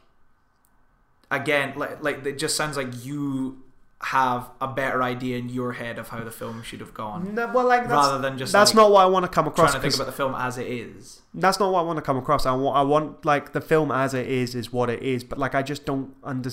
Again, 1.30 1.74
like, 1.76 2.02
like 2.02 2.26
it 2.26 2.40
just 2.40 2.56
sounds 2.56 2.78
like 2.78 3.04
you 3.04 3.62
have 4.02 4.52
a 4.62 4.68
better 4.68 5.02
idea 5.02 5.38
in 5.38 5.50
your 5.50 5.74
head 5.74 5.98
of 5.98 6.10
how 6.10 6.24
the 6.24 6.32
film 6.32 6.62
should 6.62 6.80
have 6.80 6.94
gone, 6.94 7.34
no, 7.34 7.48
well, 7.48 7.66
like 7.66 7.82
that's, 7.82 7.92
rather 7.92 8.20
than 8.20 8.38
just 8.38 8.54
that's 8.54 8.72
like, 8.72 8.84
not 8.84 8.92
what 8.92 9.02
I 9.02 9.06
want 9.08 9.26
to 9.26 9.30
come 9.30 9.48
across. 9.48 9.72
trying 9.72 9.82
to 9.82 9.90
think 9.90 9.96
about 9.96 10.06
the 10.06 10.16
film 10.16 10.36
as 10.36 10.58
it 10.58 10.68
is. 10.68 11.22
that's 11.34 11.60
not 11.60 11.72
what 11.72 11.80
I 11.80 11.84
want 11.84 11.98
to 11.98 12.04
come 12.04 12.18
across. 12.18 12.46
I 12.46 12.54
want, 12.54 12.78
I 12.78 12.82
want 12.84 13.26
like 13.26 13.54
the 13.54 13.62
film 13.62 13.92
as 13.92 14.14
it 14.14 14.28
is 14.28 14.54
is 14.54 14.72
what 14.72 14.90
it 14.90 15.02
is, 15.02 15.24
but 15.24 15.40
like 15.40 15.56
I 15.56 15.64
just 15.64 15.86
don't 15.86 16.16
under, 16.24 16.52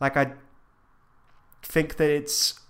like 0.00 0.16
I 0.16 0.32
think 1.62 1.96
that 1.96 2.10
it's 2.10 2.60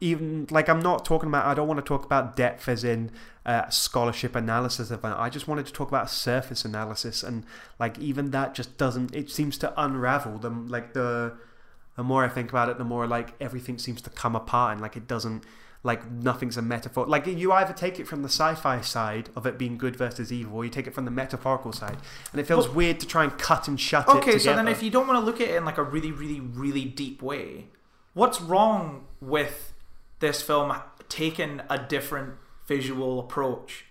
even 0.00 0.46
like 0.50 0.68
I'm 0.68 0.80
not 0.80 1.04
talking 1.04 1.28
about. 1.28 1.46
I 1.46 1.54
don't 1.54 1.68
want 1.68 1.78
to 1.78 1.84
talk 1.84 2.04
about 2.04 2.36
depth 2.36 2.68
as 2.68 2.84
in 2.84 3.10
uh, 3.46 3.68
scholarship 3.70 4.34
analysis 4.34 4.90
of 4.90 5.04
it. 5.04 5.08
I 5.08 5.30
just 5.30 5.48
wanted 5.48 5.66
to 5.66 5.72
talk 5.72 5.88
about 5.88 6.10
surface 6.10 6.64
analysis, 6.64 7.22
and 7.22 7.44
like 7.78 7.98
even 7.98 8.30
that 8.32 8.54
just 8.54 8.76
doesn't. 8.76 9.14
It 9.14 9.30
seems 9.30 9.56
to 9.58 9.72
unravel 9.80 10.38
them. 10.38 10.68
Like 10.68 10.92
the 10.92 11.34
the 11.96 12.02
more 12.02 12.24
I 12.24 12.28
think 12.28 12.50
about 12.50 12.68
it, 12.68 12.78
the 12.78 12.84
more 12.84 13.06
like 13.06 13.34
everything 13.40 13.78
seems 13.78 14.02
to 14.02 14.10
come 14.10 14.36
apart, 14.36 14.72
and 14.72 14.80
like 14.80 14.96
it 14.96 15.06
doesn't. 15.06 15.44
Like 15.82 16.10
nothing's 16.10 16.56
a 16.56 16.62
metaphor. 16.62 17.06
Like 17.06 17.26
you 17.28 17.52
either 17.52 17.72
take 17.72 18.00
it 18.00 18.08
from 18.08 18.22
the 18.22 18.28
sci-fi 18.28 18.80
side 18.80 19.28
of 19.36 19.46
it 19.46 19.56
being 19.56 19.78
good 19.78 19.94
versus 19.94 20.32
evil, 20.32 20.56
or 20.56 20.64
you 20.64 20.70
take 20.70 20.88
it 20.88 20.94
from 20.94 21.04
the 21.04 21.12
metaphorical 21.12 21.72
side, 21.72 21.96
and 22.32 22.40
it 22.40 22.46
feels 22.46 22.66
Well- 22.66 22.76
weird 22.76 22.98
to 23.00 23.06
try 23.06 23.22
and 23.22 23.38
cut 23.38 23.68
and 23.68 23.78
shut 23.78 24.08
it 24.08 24.14
Okay, 24.16 24.38
so 24.38 24.54
then 24.56 24.66
if 24.66 24.82
you 24.82 24.90
don't 24.90 25.06
want 25.06 25.20
to 25.20 25.24
look 25.24 25.40
at 25.40 25.48
it 25.48 25.54
in 25.54 25.64
like 25.64 25.78
a 25.78 25.84
really, 25.84 26.10
really, 26.10 26.40
really 26.40 26.84
deep 26.84 27.22
way, 27.22 27.68
what's 28.14 28.40
wrong 28.40 29.06
with 29.20 29.74
this 30.18 30.42
film 30.42 30.74
taking 31.08 31.60
a 31.70 31.78
different 31.78 32.34
visual 32.66 33.20
approach 33.20 33.84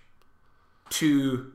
to 0.90 1.52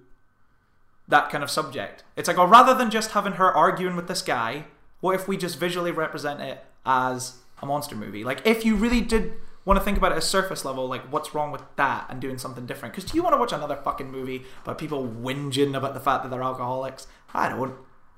that 1.08 1.30
kind 1.30 1.44
of 1.44 1.52
subject? 1.52 2.04
It's 2.16 2.28
like, 2.28 2.40
oh, 2.40 2.46
rather 2.46 2.74
than 2.74 2.90
just 2.90 3.12
having 3.12 3.34
her 3.34 3.52
arguing 3.52 3.96
with 3.96 4.08
this 4.08 4.24
guy, 4.24 4.66
what 5.02 5.16
if 5.16 5.28
we 5.28 5.36
just 5.36 5.60
visually 5.60 5.92
represent 5.92 6.40
it 6.40 6.64
as 6.86 7.38
a 7.62 7.66
monster 7.66 7.96
movie? 7.96 8.24
Like, 8.24 8.46
if 8.46 8.64
you 8.64 8.76
really 8.76 9.02
did 9.02 9.34
want 9.66 9.80
to 9.80 9.84
think 9.84 9.98
about 9.98 10.12
it 10.12 10.16
at 10.16 10.20
a 10.20 10.26
surface 10.26 10.64
level, 10.64 10.88
like, 10.88 11.12
what's 11.12 11.36
wrong 11.36 11.52
with 11.52 11.64
that 11.76 12.06
and 12.10 12.22
doing 12.22 12.38
something 12.38 12.66
different? 12.66 12.96
Because 12.96 13.10
do 13.12 13.18
you 13.18 13.24
want 13.24 13.34
to 13.34 13.40
watch 13.40 13.52
another 13.52 13.76
fucking 13.76 14.12
movie 14.12 14.44
about 14.64 14.78
people 14.78 15.06
whinging 15.06 15.76
about 15.76 15.94
the 15.94 16.00
fact 16.00 16.24
that 16.24 16.30
they're 16.30 16.44
alcoholics? 16.44 17.08
I 17.34 17.50
don't. 17.50 17.74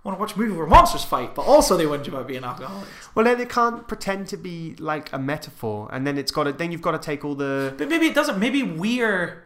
I 0.05 0.09
want 0.09 0.17
to 0.17 0.21
watch 0.21 0.35
a 0.35 0.39
movie 0.39 0.51
where 0.51 0.67
monsters 0.67 1.05
fight, 1.05 1.33
but 1.33 1.43
also 1.43 1.77
they 1.77 1.85
whinge 1.85 2.09
about 2.09 2.27
being 2.27 2.43
alcoholics. 2.43 2.89
well, 3.15 3.23
then 3.23 3.39
it 3.39 3.49
can't 3.49 3.87
pretend 3.87 4.27
to 4.27 4.37
be 4.37 4.75
like 4.77 5.11
a 5.13 5.19
metaphor, 5.19 5.87
and 5.93 6.05
then 6.05 6.17
it's 6.17 6.31
got 6.31 6.43
to. 6.43 6.51
Then 6.51 6.73
you've 6.73 6.81
got 6.81 6.91
to 6.91 6.99
take 6.99 7.23
all 7.23 7.35
the. 7.35 7.73
But 7.77 7.87
maybe 7.87 8.07
it 8.07 8.13
doesn't. 8.13 8.37
Maybe 8.37 8.63
we're 8.63 9.45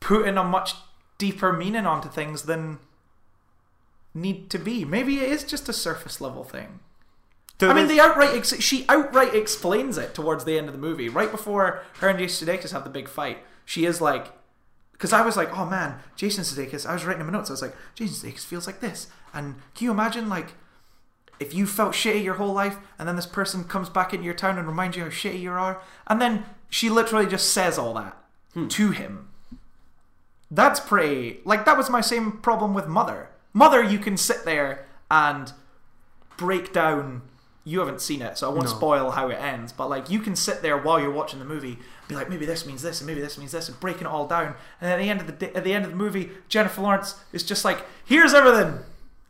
putting 0.00 0.36
a 0.36 0.42
much 0.42 0.74
deeper 1.18 1.52
meaning 1.52 1.86
onto 1.86 2.08
things 2.08 2.42
than 2.42 2.78
need 4.14 4.48
to 4.50 4.58
be. 4.58 4.84
Maybe 4.84 5.18
it 5.18 5.28
is 5.28 5.44
just 5.44 5.68
a 5.68 5.72
surface 5.72 6.20
level 6.20 6.44
thing. 6.44 6.80
So 7.60 7.70
I 7.70 7.74
mean, 7.74 7.86
they 7.86 8.00
outright 8.00 8.34
ex- 8.34 8.60
she 8.60 8.84
outright 8.88 9.34
explains 9.34 9.96
it 9.96 10.14
towards 10.14 10.44
the 10.44 10.58
end 10.58 10.66
of 10.66 10.72
the 10.72 10.78
movie, 10.78 11.08
right 11.08 11.30
before 11.30 11.82
her 12.00 12.08
and 12.08 12.18
Jason 12.18 12.48
Sudeikis 12.48 12.72
have 12.72 12.84
the 12.84 12.90
big 12.90 13.08
fight. 13.08 13.38
She 13.64 13.84
is 13.86 14.00
like, 14.00 14.32
because 14.92 15.12
I 15.12 15.22
was 15.22 15.36
like, 15.36 15.56
oh 15.56 15.64
man, 15.64 16.00
Jason 16.16 16.44
Sudeikis. 16.44 16.86
I 16.86 16.92
was 16.92 17.04
writing 17.04 17.22
him 17.22 17.30
notes. 17.30 17.50
I 17.50 17.52
was 17.52 17.62
like, 17.62 17.76
Jason 17.94 18.30
Sudeikis 18.30 18.44
feels 18.44 18.66
like 18.66 18.80
this, 18.80 19.06
and 19.32 19.56
can 19.74 19.84
you 19.84 19.90
imagine 19.90 20.28
like 20.28 20.54
if 21.40 21.54
you 21.54 21.66
felt 21.66 21.92
shitty 21.92 22.22
your 22.24 22.34
whole 22.34 22.52
life, 22.52 22.78
and 22.98 23.08
then 23.08 23.16
this 23.16 23.26
person 23.26 23.64
comes 23.64 23.88
back 23.88 24.12
into 24.12 24.24
your 24.24 24.34
town 24.34 24.58
and 24.58 24.66
reminds 24.66 24.96
you 24.96 25.04
how 25.04 25.08
shitty 25.08 25.40
you 25.40 25.52
are, 25.52 25.80
and 26.06 26.20
then 26.20 26.44
she 26.68 26.90
literally 26.90 27.26
just 27.26 27.52
says 27.52 27.78
all 27.78 27.94
that 27.94 28.16
hmm. 28.52 28.66
to 28.68 28.90
him. 28.90 29.28
That's 30.50 30.80
pretty. 30.80 31.40
Like 31.44 31.64
that 31.64 31.76
was 31.76 31.88
my 31.88 32.00
same 32.00 32.32
problem 32.32 32.74
with 32.74 32.88
Mother. 32.88 33.30
Mother, 33.54 33.82
you 33.82 33.98
can 33.98 34.16
sit 34.18 34.44
there 34.44 34.86
and 35.10 35.52
break 36.36 36.72
down. 36.72 37.22
You 37.66 37.78
haven't 37.78 38.02
seen 38.02 38.20
it, 38.20 38.36
so 38.36 38.50
I 38.50 38.52
won't 38.52 38.64
No. 38.64 38.70
spoil 38.70 39.10
how 39.12 39.28
it 39.30 39.36
ends. 39.36 39.72
But 39.72 39.88
like, 39.88 40.10
you 40.10 40.18
can 40.20 40.36
sit 40.36 40.60
there 40.60 40.76
while 40.76 41.00
you're 41.00 41.10
watching 41.10 41.38
the 41.38 41.46
movie, 41.46 41.78
be 42.08 42.14
like, 42.14 42.28
maybe 42.28 42.44
this 42.44 42.66
means 42.66 42.82
this, 42.82 43.00
and 43.00 43.06
maybe 43.06 43.22
this 43.22 43.38
means 43.38 43.52
this, 43.52 43.68
and 43.68 43.80
breaking 43.80 44.02
it 44.02 44.10
all 44.10 44.26
down. 44.26 44.54
And 44.82 44.90
at 44.90 44.98
the 44.98 45.08
end 45.08 45.20
of 45.22 45.26
the 45.26 45.32
di- 45.32 45.54
at 45.54 45.64
the 45.64 45.72
end 45.72 45.84
of 45.86 45.90
the 45.92 45.96
movie, 45.96 46.30
Jennifer 46.48 46.82
Lawrence 46.82 47.14
is 47.32 47.42
just 47.42 47.64
like, 47.64 47.78
"Here's 48.04 48.34
everything. 48.34 48.80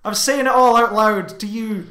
I'm 0.04 0.14
saying 0.14 0.40
it 0.40 0.48
all 0.48 0.74
out 0.76 0.92
loud 0.92 1.38
to 1.38 1.46
you, 1.46 1.86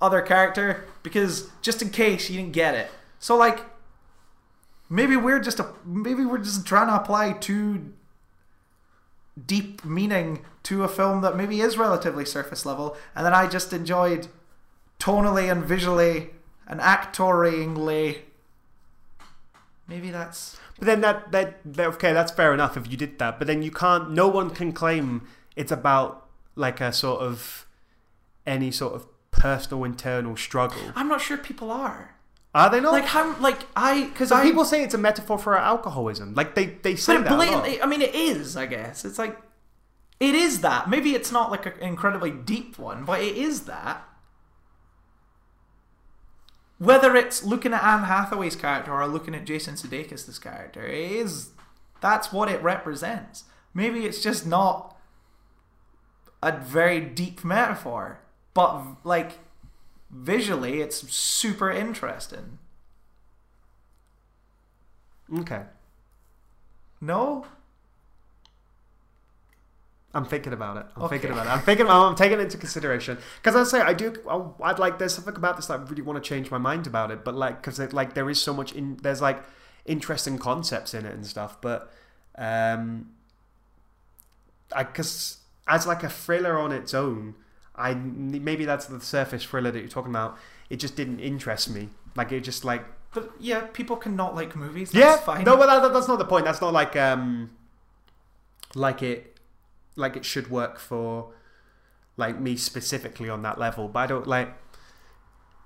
other 0.00 0.20
character, 0.22 0.84
because 1.02 1.48
just 1.62 1.82
in 1.82 1.90
case 1.90 2.30
you 2.30 2.36
didn't 2.36 2.52
get 2.52 2.74
it." 2.74 2.90
So 3.18 3.36
like, 3.36 3.64
maybe 4.88 5.16
we're 5.16 5.40
just 5.40 5.58
a 5.58 5.66
maybe 5.84 6.24
we're 6.24 6.38
just 6.38 6.64
trying 6.66 6.86
to 6.88 6.94
apply 6.94 7.32
too 7.32 7.92
deep 9.46 9.84
meaning 9.84 10.44
to 10.64 10.82
a 10.82 10.88
film 10.88 11.20
that 11.22 11.36
maybe 11.36 11.60
is 11.60 11.78
relatively 11.78 12.24
surface 12.24 12.66
level, 12.66 12.96
and 13.14 13.24
then 13.24 13.34
I 13.34 13.46
just 13.46 13.72
enjoyed 13.72 14.28
tonally 14.98 15.50
and 15.50 15.64
visually 15.64 16.30
and 16.66 16.80
actoringly. 16.80 18.18
Maybe 19.88 20.10
that's 20.10 20.58
But 20.78 20.86
then 20.86 21.00
that, 21.00 21.32
that 21.32 21.60
that 21.64 21.86
okay, 21.94 22.12
that's 22.12 22.32
fair 22.32 22.54
enough 22.54 22.76
if 22.76 22.90
you 22.90 22.96
did 22.96 23.18
that. 23.18 23.38
But 23.38 23.46
then 23.46 23.62
you 23.62 23.70
can't. 23.70 24.10
No 24.10 24.28
one 24.28 24.50
can 24.50 24.72
claim 24.72 25.26
it's 25.56 25.72
about 25.72 26.26
like 26.54 26.80
a 26.80 26.92
sort 26.92 27.22
of 27.22 27.66
any 28.46 28.70
sort 28.70 28.94
of 28.94 29.06
personal 29.30 29.84
internal 29.84 30.36
struggle. 30.36 30.92
I'm 30.94 31.08
not 31.08 31.20
sure 31.20 31.36
people 31.36 31.70
are 31.70 32.14
Are 32.54 32.68
they 32.68 32.80
not? 32.80 32.92
like 32.92 33.04
how 33.04 33.36
like 33.38 33.60
I 33.76 34.04
because 34.04 34.32
I 34.32 34.42
people 34.42 34.64
say 34.64 34.82
it's 34.82 34.94
a 34.94 34.98
metaphor 34.98 35.38
for 35.38 35.56
alcoholism. 35.56 36.34
Like 36.34 36.54
they 36.54 36.66
they 36.66 36.96
say 36.96 37.14
but 37.14 37.20
it 37.20 37.24
that. 37.24 37.36
blatantly 37.36 37.82
I 37.82 37.86
mean 37.86 38.02
it 38.02 38.14
is 38.14 38.56
I 38.56 38.66
guess 38.66 39.04
it's 39.04 39.18
like 39.18 39.38
it 40.18 40.34
is 40.34 40.60
that 40.60 40.90
maybe 40.90 41.14
it's 41.14 41.30
not 41.30 41.50
like 41.50 41.66
an 41.66 41.74
incredibly 41.80 42.30
deep 42.32 42.78
one 42.78 43.04
but 43.04 43.20
it 43.20 43.36
is 43.36 43.62
that 43.62 44.04
whether 46.78 47.14
it's 47.14 47.44
looking 47.44 47.72
at 47.72 47.84
Anne 47.84 48.04
Hathaway's 48.04 48.56
character 48.56 48.92
or 48.92 49.06
looking 49.06 49.34
at 49.34 49.44
Jason 49.44 49.74
Sudeikis' 49.74 50.40
character 50.40 50.84
it 50.84 51.12
is 51.12 51.50
that's 52.00 52.32
what 52.32 52.50
it 52.50 52.60
represents 52.62 53.44
maybe 53.72 54.06
it's 54.06 54.22
just 54.22 54.46
not 54.46 54.96
a 56.42 56.50
very 56.52 57.00
deep 57.00 57.44
metaphor 57.44 58.20
but 58.54 58.82
like 59.04 59.38
visually 60.10 60.80
it's 60.80 61.08
super 61.12 61.70
interesting 61.70 62.58
Okay, 65.32 65.62
no 67.00 67.46
I'm 70.12 70.24
thinking 70.24 70.52
about 70.52 70.76
it. 70.76 70.86
I'm 70.96 71.08
thinking 71.08 71.30
about 71.30 71.46
it. 71.46 71.50
I'm 71.50 71.60
thinking. 71.60 71.86
About, 71.86 72.08
I'm 72.08 72.16
taking 72.16 72.40
it 72.40 72.42
into 72.42 72.58
consideration 72.58 73.16
because 73.36 73.54
I 73.54 73.62
say 73.62 73.80
I 73.80 73.92
do. 73.92 74.12
I- 74.28 74.70
I'd 74.70 74.78
like. 74.80 74.98
There's 74.98 75.14
something 75.14 75.36
about 75.36 75.54
this 75.56 75.66
that 75.66 75.78
I 75.78 75.82
really 75.84 76.02
want 76.02 76.22
to 76.22 76.28
change 76.28 76.50
my 76.50 76.58
mind 76.58 76.88
about 76.88 77.12
it. 77.12 77.24
But 77.24 77.36
like, 77.36 77.62
because 77.62 77.78
it, 77.78 77.92
like 77.92 78.14
there 78.14 78.28
is 78.28 78.42
so 78.42 78.52
much 78.52 78.72
in. 78.72 78.96
There's 78.96 79.22
like 79.22 79.44
interesting 79.84 80.36
concepts 80.38 80.94
in 80.94 81.06
it 81.06 81.14
and 81.14 81.24
stuff. 81.24 81.60
But 81.60 81.92
um, 82.36 83.10
I 84.74 84.82
because 84.82 85.38
as 85.68 85.86
like 85.86 86.02
a 86.02 86.08
thriller 86.10 86.58
on 86.58 86.72
its 86.72 86.92
own, 86.92 87.36
I 87.76 87.94
maybe 87.94 88.64
that's 88.64 88.86
the 88.86 89.00
surface 89.00 89.44
thriller 89.44 89.70
that 89.70 89.78
you're 89.78 89.88
talking 89.88 90.10
about. 90.12 90.36
It 90.68 90.76
just 90.76 90.96
didn't 90.96 91.20
interest 91.20 91.70
me. 91.70 91.88
Like 92.16 92.32
it 92.32 92.40
just 92.40 92.64
like 92.64 92.84
But 93.12 93.32
yeah, 93.40 93.62
people 93.72 93.96
cannot 93.96 94.34
like 94.34 94.54
movies. 94.54 94.90
That's 94.90 95.04
yeah. 95.04 95.16
fine. 95.16 95.44
No, 95.44 95.56
but 95.56 95.66
that, 95.66 95.92
that's 95.92 96.08
not 96.08 96.18
the 96.18 96.24
point. 96.24 96.44
That's 96.44 96.60
not 96.60 96.72
like 96.72 96.94
um, 96.96 97.50
like 98.74 99.02
it, 99.02 99.36
like 99.96 100.16
it 100.16 100.24
should 100.24 100.50
work 100.50 100.78
for, 100.78 101.32
like 102.16 102.38
me 102.40 102.56
specifically 102.56 103.28
on 103.28 103.42
that 103.42 103.58
level. 103.58 103.88
But 103.88 104.00
I 104.00 104.06
don't 104.06 104.26
like. 104.26 104.54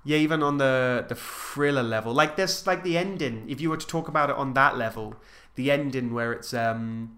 Yeah, 0.03 0.17
even 0.17 0.43
on 0.43 0.57
the 0.57 1.05
the 1.07 1.15
thriller 1.15 1.83
level, 1.83 2.13
like 2.13 2.35
this, 2.35 2.65
like 2.67 2.83
the 2.83 2.97
ending. 2.97 3.45
If 3.49 3.59
you 3.59 3.69
were 3.69 3.77
to 3.77 3.87
talk 3.87 4.07
about 4.07 4.29
it 4.29 4.35
on 4.35 4.53
that 4.53 4.77
level, 4.77 5.15
the 5.55 5.71
ending 5.71 6.13
where 6.13 6.31
it's 6.31 6.53
um, 6.53 7.17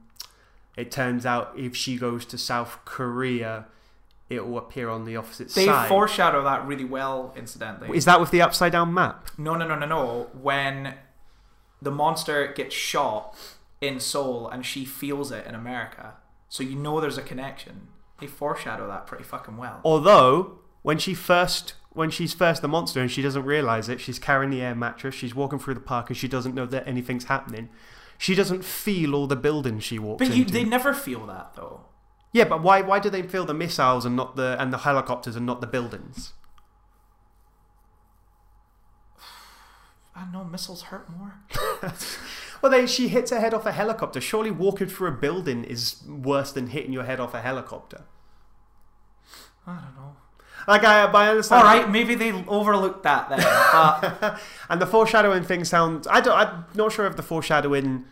it 0.78 0.92
turns 0.92 1.26
out 1.26 1.54
if 1.58 1.76
she 1.76 1.98
goes 1.98 2.26
to 2.26 2.38
South 2.38 2.80
Korea, 2.86 3.66
it 4.30 4.46
will 4.46 4.58
appear 4.58 4.90
on 4.90 5.06
the 5.06 5.16
opposite 5.16 5.50
they 5.50 5.66
side. 5.66 5.86
They 5.86 5.90
foreshadow 5.90 6.44
that 6.44 6.66
really 6.66 6.86
well, 6.86 7.34
incidentally. 7.38 7.98
Is 7.98 8.06
that 8.06 8.20
with 8.20 8.32
the 8.32 8.42
upside 8.42 8.72
down 8.74 8.94
map? 8.94 9.28
no, 9.38 9.56
no, 9.56 9.68
no, 9.68 9.76
no, 9.78 9.86
no. 9.86 10.30
When 10.34 10.96
the 11.82 11.92
monster 11.92 12.48
gets 12.54 12.76
shot 12.76 13.36
in 13.82 14.00
Seoul 14.00 14.50
and 14.50 14.66
she 14.66 14.84
feels 14.86 15.32
it 15.32 15.46
in 15.46 15.56
America, 15.56 16.16
so 16.50 16.64
you 16.64 16.76
know 16.76 17.00
there's 17.00 17.18
a 17.18 17.22
connection. 17.22 17.88
They 18.20 18.28
foreshadow 18.28 18.88
that 18.88 19.06
pretty 19.06 19.24
fucking 19.24 19.58
well. 19.58 19.80
Although 19.84 20.60
when 20.82 20.98
she 20.98 21.14
first 21.14 21.74
when 21.92 22.10
she's 22.12 22.34
first 22.34 22.62
the 22.62 22.68
monster 22.68 23.00
and 23.02 23.10
she 23.10 23.22
doesn't 23.22 23.44
realize 23.44 23.90
it, 23.90 24.00
she's 24.00 24.20
carrying 24.20 24.52
the 24.52 24.62
air 24.62 24.76
mattress, 24.76 25.16
she's 25.16 25.34
walking 25.34 25.58
through 25.60 25.74
the 25.74 25.80
park 25.80 26.10
and 26.10 26.18
she 26.18 26.28
doesn't 26.28 26.54
know 26.54 26.66
that 26.68 26.88
anything's 26.88 27.26
happening. 27.26 27.70
She 28.20 28.34
doesn't 28.36 28.64
feel 28.66 29.14
all 29.16 29.28
the 29.28 29.36
buildings 29.36 29.84
she 29.84 29.98
walks 30.00 30.20
But 30.28 30.36
you, 30.36 30.42
into. 30.42 30.54
they 30.54 30.64
never 30.64 30.94
feel 30.94 31.26
that 31.28 31.54
though. 31.56 31.82
Yeah, 32.38 32.46
but 32.46 32.62
why 32.62 32.82
why 32.82 33.00
do 33.00 33.10
they 33.10 33.24
feel 33.24 33.46
the 33.46 33.54
missiles 33.54 34.06
and 34.06 34.16
not 34.16 34.36
the 34.36 34.56
and 34.60 34.72
the 34.72 34.80
helicopters 34.80 35.36
and 35.36 35.46
not 35.46 35.62
the 35.62 35.68
buildings? 35.68 36.34
I 40.16 40.32
know 40.32 40.44
missiles 40.44 40.84
hurt 40.84 41.08
more. 41.10 41.36
Well, 42.62 42.72
they, 42.72 42.88
she 42.88 43.08
hits 43.08 43.32
her 43.32 43.40
head 43.40 43.54
off 43.54 43.66
a 43.66 43.72
helicopter. 43.72 44.20
Surely 44.20 44.52
walking 44.52 44.88
through 44.88 45.10
a 45.10 45.12
building 45.12 45.64
is 45.64 46.04
worse 46.08 46.52
than 46.52 46.68
hitting 46.68 46.92
your 46.92 47.04
head 47.04 47.20
off 47.20 47.34
a 47.34 47.42
helicopter. 47.42 48.02
I 49.66 49.76
don't 49.76 49.96
know. 49.96 50.16
Like 50.68 50.84
I, 50.84 51.04
I 51.06 51.30
understand. 51.30 51.62
All 51.62 51.66
right, 51.66 51.90
maybe 51.90 52.16
they 52.16 52.32
overlooked 52.48 53.04
that 53.04 53.30
then. 53.30 53.40
But 53.40 54.40
And 54.70 54.82
the 54.82 54.88
foreshadowing 54.88 55.44
thing 55.44 55.66
sounds. 55.66 56.08
I 56.08 56.20
don't. 56.20 56.36
I'm 56.38 56.66
not 56.74 56.92
sure 56.92 57.06
if 57.06 57.16
the 57.16 57.24
foreshadowing. 57.24 58.06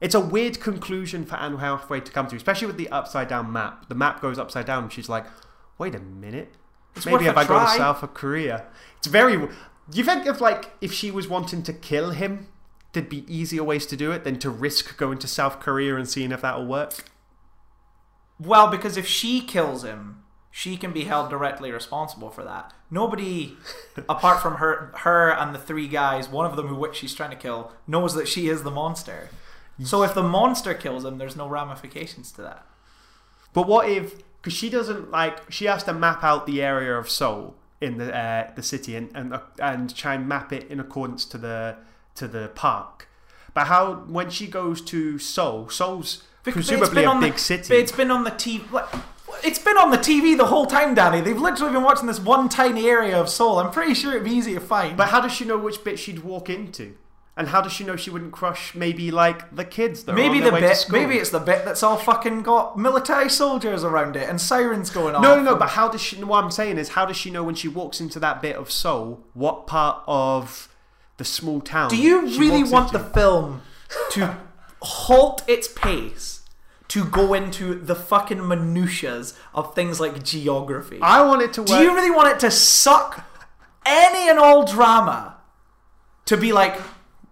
It's 0.00 0.14
a 0.14 0.20
weird 0.20 0.60
conclusion 0.60 1.26
for 1.26 1.36
Anne 1.36 1.58
Hathaway 1.58 2.00
to 2.00 2.12
come 2.12 2.26
to, 2.28 2.36
especially 2.36 2.66
with 2.66 2.78
the 2.78 2.88
upside 2.88 3.28
down 3.28 3.52
map. 3.52 3.88
The 3.88 3.94
map 3.94 4.20
goes 4.22 4.38
upside 4.38 4.66
down. 4.66 4.84
and 4.84 4.92
She's 4.92 5.08
like, 5.08 5.26
"Wait 5.78 5.94
a 5.94 6.00
minute, 6.00 6.54
It's 6.96 7.04
maybe 7.06 7.26
if 7.26 7.36
I 7.36 7.44
go 7.44 7.58
to. 7.58 7.68
South 7.68 8.14
Korea, 8.14 8.64
it's 8.96 9.06
very." 9.06 9.36
Do 9.36 9.98
you 9.98 10.04
think 10.04 10.26
if 10.26 10.40
like 10.40 10.70
if 10.80 10.92
she 10.92 11.10
was 11.10 11.28
wanting 11.28 11.62
to 11.64 11.72
kill 11.72 12.10
him, 12.10 12.48
there'd 12.92 13.08
be 13.08 13.24
easier 13.32 13.62
ways 13.64 13.86
to 13.86 13.96
do 13.96 14.10
it 14.12 14.24
than 14.24 14.38
to 14.38 14.50
risk 14.50 14.96
going 14.96 15.18
to 15.18 15.28
South 15.28 15.60
Korea 15.60 15.96
and 15.96 16.08
seeing 16.08 16.32
if 16.32 16.40
that'll 16.40 16.66
work? 16.66 17.04
Well, 18.38 18.68
because 18.70 18.96
if 18.96 19.06
she 19.06 19.42
kills 19.42 19.84
him, 19.84 20.22
she 20.50 20.76
can 20.76 20.92
be 20.92 21.04
held 21.04 21.28
directly 21.28 21.70
responsible 21.72 22.30
for 22.30 22.42
that. 22.44 22.72
Nobody, 22.90 23.56
apart 24.08 24.40
from 24.40 24.56
her, 24.56 24.92
her 25.00 25.30
and 25.30 25.54
the 25.54 25.58
three 25.58 25.88
guys, 25.88 26.28
one 26.28 26.46
of 26.46 26.56
them 26.56 26.68
who 26.68 26.74
which 26.74 26.96
she's 26.96 27.14
trying 27.14 27.30
to 27.30 27.36
kill, 27.36 27.72
knows 27.86 28.14
that 28.14 28.28
she 28.28 28.48
is 28.48 28.62
the 28.62 28.70
monster. 28.70 29.28
So 29.84 30.02
if 30.02 30.14
the 30.14 30.22
monster 30.22 30.74
kills 30.74 31.04
him, 31.04 31.18
there's 31.18 31.36
no 31.36 31.48
ramifications 31.48 32.32
to 32.32 32.42
that. 32.42 32.66
But 33.52 33.66
what 33.66 33.88
if 33.88 34.22
because 34.40 34.52
she 34.52 34.70
doesn't 34.70 35.10
like 35.10 35.50
she 35.50 35.66
has 35.66 35.84
to 35.84 35.92
map 35.92 36.24
out 36.24 36.46
the 36.46 36.62
area 36.62 36.96
of 36.96 37.10
Seoul 37.10 37.54
in 37.80 37.98
the 37.98 38.16
uh, 38.16 38.50
the 38.54 38.62
city 38.62 38.96
and, 38.96 39.10
and 39.14 39.38
and 39.60 39.94
try 39.94 40.14
and 40.14 40.28
map 40.28 40.52
it 40.52 40.70
in 40.70 40.80
accordance 40.80 41.24
to 41.26 41.38
the 41.38 41.76
to 42.16 42.28
the 42.28 42.48
park. 42.54 43.08
But 43.54 43.66
how 43.66 44.04
when 44.06 44.30
she 44.30 44.46
goes 44.46 44.80
to 44.82 45.18
Seoul, 45.18 45.68
Seoul's 45.68 46.24
because 46.42 46.66
presumably 46.66 47.04
a 47.04 47.14
big 47.20 47.34
the, 47.34 47.38
city. 47.38 47.74
It's 47.74 47.92
been 47.92 48.10
on 48.10 48.24
the 48.24 48.30
TV. 48.30 48.70
like, 48.70 48.88
It's 49.42 49.58
been 49.58 49.76
on 49.76 49.90
the 49.90 49.98
TV 49.98 50.36
the 50.36 50.46
whole 50.46 50.66
time, 50.66 50.94
Danny. 50.94 51.20
They've 51.20 51.40
literally 51.40 51.72
been 51.72 51.82
watching 51.82 52.06
this 52.06 52.20
one 52.20 52.48
tiny 52.48 52.88
area 52.88 53.18
of 53.20 53.28
Seoul. 53.28 53.58
I'm 53.58 53.70
pretty 53.70 53.94
sure 53.94 54.12
it'd 54.12 54.24
be 54.24 54.30
easy 54.30 54.54
to 54.54 54.60
find. 54.60 54.96
But 54.96 55.08
how 55.08 55.20
does 55.20 55.32
she 55.32 55.44
know 55.44 55.58
which 55.58 55.84
bit 55.84 55.98
she'd 55.98 56.20
walk 56.20 56.48
into? 56.48 56.96
And 57.40 57.48
how 57.48 57.62
does 57.62 57.72
she 57.72 57.84
know 57.84 57.96
she 57.96 58.10
wouldn't 58.10 58.32
crush 58.32 58.74
maybe 58.74 59.10
like 59.10 59.56
the 59.56 59.64
kids 59.64 60.04
that 60.04 60.14
maybe 60.14 60.40
the 60.40 60.52
bit, 60.52 60.86
maybe 60.90 61.14
it's 61.14 61.30
the 61.30 61.40
bit 61.40 61.64
that's 61.64 61.82
all 61.82 61.96
fucking 61.96 62.42
got 62.42 62.76
military 62.76 63.30
soldiers 63.30 63.82
around 63.82 64.14
it 64.14 64.28
and 64.28 64.38
sirens 64.38 64.90
going 64.90 65.14
on. 65.14 65.22
No, 65.22 65.36
no, 65.36 65.42
no. 65.42 65.56
But 65.56 65.70
how 65.70 65.88
does 65.88 66.02
she? 66.02 66.22
What 66.22 66.44
I'm 66.44 66.50
saying 66.50 66.76
is, 66.76 66.90
how 66.90 67.06
does 67.06 67.16
she 67.16 67.30
know 67.30 67.42
when 67.42 67.54
she 67.54 67.66
walks 67.66 67.98
into 67.98 68.20
that 68.20 68.42
bit 68.42 68.56
of 68.56 68.70
Seoul 68.70 69.24
what 69.32 69.66
part 69.66 70.02
of 70.06 70.68
the 71.16 71.24
small 71.24 71.62
town? 71.62 71.88
Do 71.88 71.96
you 71.96 72.26
really 72.38 72.62
want 72.62 72.92
into? 72.92 72.98
the 72.98 73.14
film 73.14 73.62
to 74.10 74.36
halt 74.82 75.42
its 75.46 75.66
pace 75.66 76.42
to 76.88 77.06
go 77.06 77.32
into 77.32 77.74
the 77.74 77.94
fucking 77.94 78.46
minutiae 78.46 79.24
of 79.54 79.74
things 79.74 79.98
like 79.98 80.22
geography. 80.22 80.98
I 81.00 81.22
want 81.22 81.40
it 81.40 81.54
to 81.54 81.62
work. 81.62 81.68
Do 81.68 81.78
you 81.78 81.94
really 81.94 82.10
want 82.10 82.28
it 82.28 82.40
to 82.40 82.50
suck 82.50 83.24
any 83.86 84.28
and 84.28 84.38
all 84.38 84.66
drama 84.66 85.38
to 86.26 86.36
be 86.36 86.52
like, 86.52 86.78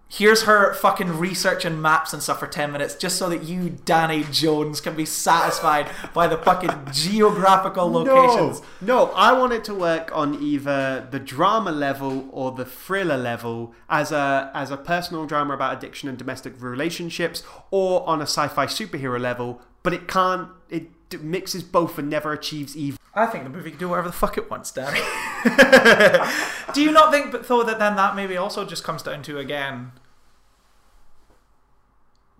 here's 0.09 0.43
her 0.43 0.73
fucking 0.73 1.19
research 1.19 1.63
and 1.63 1.81
maps 1.81 2.13
and 2.13 2.21
stuff 2.21 2.39
for 2.39 2.47
10 2.47 2.71
minutes 2.71 2.95
just 2.95 3.17
so 3.17 3.29
that 3.29 3.43
you, 3.43 3.69
Danny 3.85 4.25
Jones, 4.31 4.81
can 4.81 4.95
be 4.95 5.05
satisfied 5.05 5.87
by 6.13 6.27
the 6.27 6.37
fucking 6.37 6.71
geographical 6.91 7.89
locations? 7.89 8.61
No, 8.81 9.05
no, 9.05 9.11
I 9.11 9.31
want 9.33 9.53
it 9.53 9.63
to 9.65 9.75
work 9.75 10.09
on 10.13 10.41
either 10.41 11.07
the 11.09 11.19
drama 11.19 11.71
level 11.71 12.27
or 12.31 12.51
the 12.51 12.65
thriller 12.65 13.17
level 13.17 13.73
as 13.87 14.11
a 14.11 14.51
as 14.53 14.71
a 14.71 14.77
personal 14.77 15.25
drama 15.27 15.53
about 15.53 15.77
addiction 15.77 16.09
and 16.09 16.17
domestic 16.17 16.59
relationships, 16.61 17.43
or 17.69 18.07
on 18.07 18.19
a 18.19 18.23
sci-fi 18.23 18.65
superhero 18.65 19.19
level. 19.19 19.61
But 19.83 19.93
it 19.93 20.07
can't. 20.07 20.49
It 20.69 20.89
mixes 21.21 21.63
both 21.63 21.97
and 21.97 22.09
never 22.09 22.33
achieves 22.33 22.75
either. 22.75 22.97
I 23.19 23.25
think 23.25 23.43
the 23.43 23.49
movie 23.49 23.71
can 23.71 23.79
do 23.79 23.89
whatever 23.89 24.07
the 24.07 24.13
fuck 24.13 24.37
it 24.37 24.49
wants, 24.49 24.71
Danny. 24.71 24.99
do 26.73 26.81
you 26.81 26.91
not 26.91 27.11
think, 27.11 27.31
but 27.31 27.47
though, 27.47 27.63
that 27.63 27.79
then 27.79 27.95
that 27.95 28.15
maybe 28.15 28.37
also 28.37 28.65
just 28.65 28.83
comes 28.83 29.03
down 29.03 29.23
to 29.23 29.37
again 29.37 29.91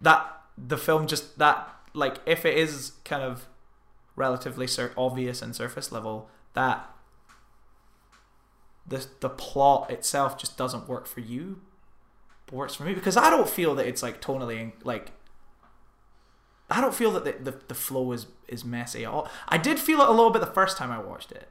that 0.01 0.41
the 0.57 0.77
film 0.77 1.07
just 1.07 1.37
that 1.37 1.67
like 1.93 2.17
if 2.25 2.45
it 2.45 2.57
is 2.57 2.93
kind 3.03 3.23
of 3.23 3.47
relatively 4.15 4.67
sur- 4.67 4.93
obvious 4.97 5.41
and 5.41 5.55
surface 5.55 5.91
level 5.91 6.29
that 6.53 6.89
the 8.87 9.05
the 9.19 9.29
plot 9.29 9.89
itself 9.89 10.37
just 10.37 10.57
doesn't 10.57 10.87
work 10.87 11.05
for 11.05 11.19
you 11.19 11.61
but 12.45 12.55
works 12.55 12.75
for 12.75 12.83
me 12.83 12.93
because 12.93 13.17
I 13.17 13.29
don't 13.29 13.49
feel 13.49 13.75
that 13.75 13.87
it's 13.87 14.03
like 14.03 14.21
tonally 14.21 14.73
like 14.83 15.11
I 16.69 16.81
don't 16.81 16.93
feel 16.93 17.11
that 17.11 17.23
the, 17.25 17.51
the, 17.51 17.57
the 17.69 17.73
flow 17.75 18.11
is 18.11 18.27
is 18.47 18.63
messy 18.63 19.05
at 19.05 19.11
all. 19.11 19.29
I 19.47 19.57
did 19.57 19.79
feel 19.79 20.01
it 20.01 20.07
a 20.07 20.11
little 20.11 20.29
bit 20.31 20.39
the 20.39 20.45
first 20.47 20.77
time 20.77 20.91
I 20.91 20.99
watched 20.99 21.31
it. 21.31 21.49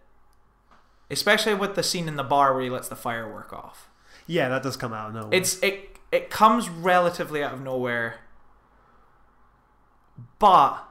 Especially 1.10 1.54
with 1.54 1.74
the 1.74 1.82
scene 1.82 2.06
in 2.08 2.16
the 2.16 2.22
bar 2.24 2.52
where 2.54 2.62
he 2.62 2.70
lets 2.70 2.88
the 2.88 2.96
firework 2.96 3.52
off. 3.52 3.88
Yeah, 4.26 4.48
that 4.50 4.62
does 4.62 4.76
come 4.76 4.92
out 4.92 5.08
of 5.08 5.14
nowhere. 5.14 5.30
It's 5.32 5.60
it 5.62 5.96
it 6.12 6.30
comes 6.30 6.68
relatively 6.68 7.42
out 7.42 7.54
of 7.54 7.60
nowhere. 7.62 8.16
But 10.38 10.84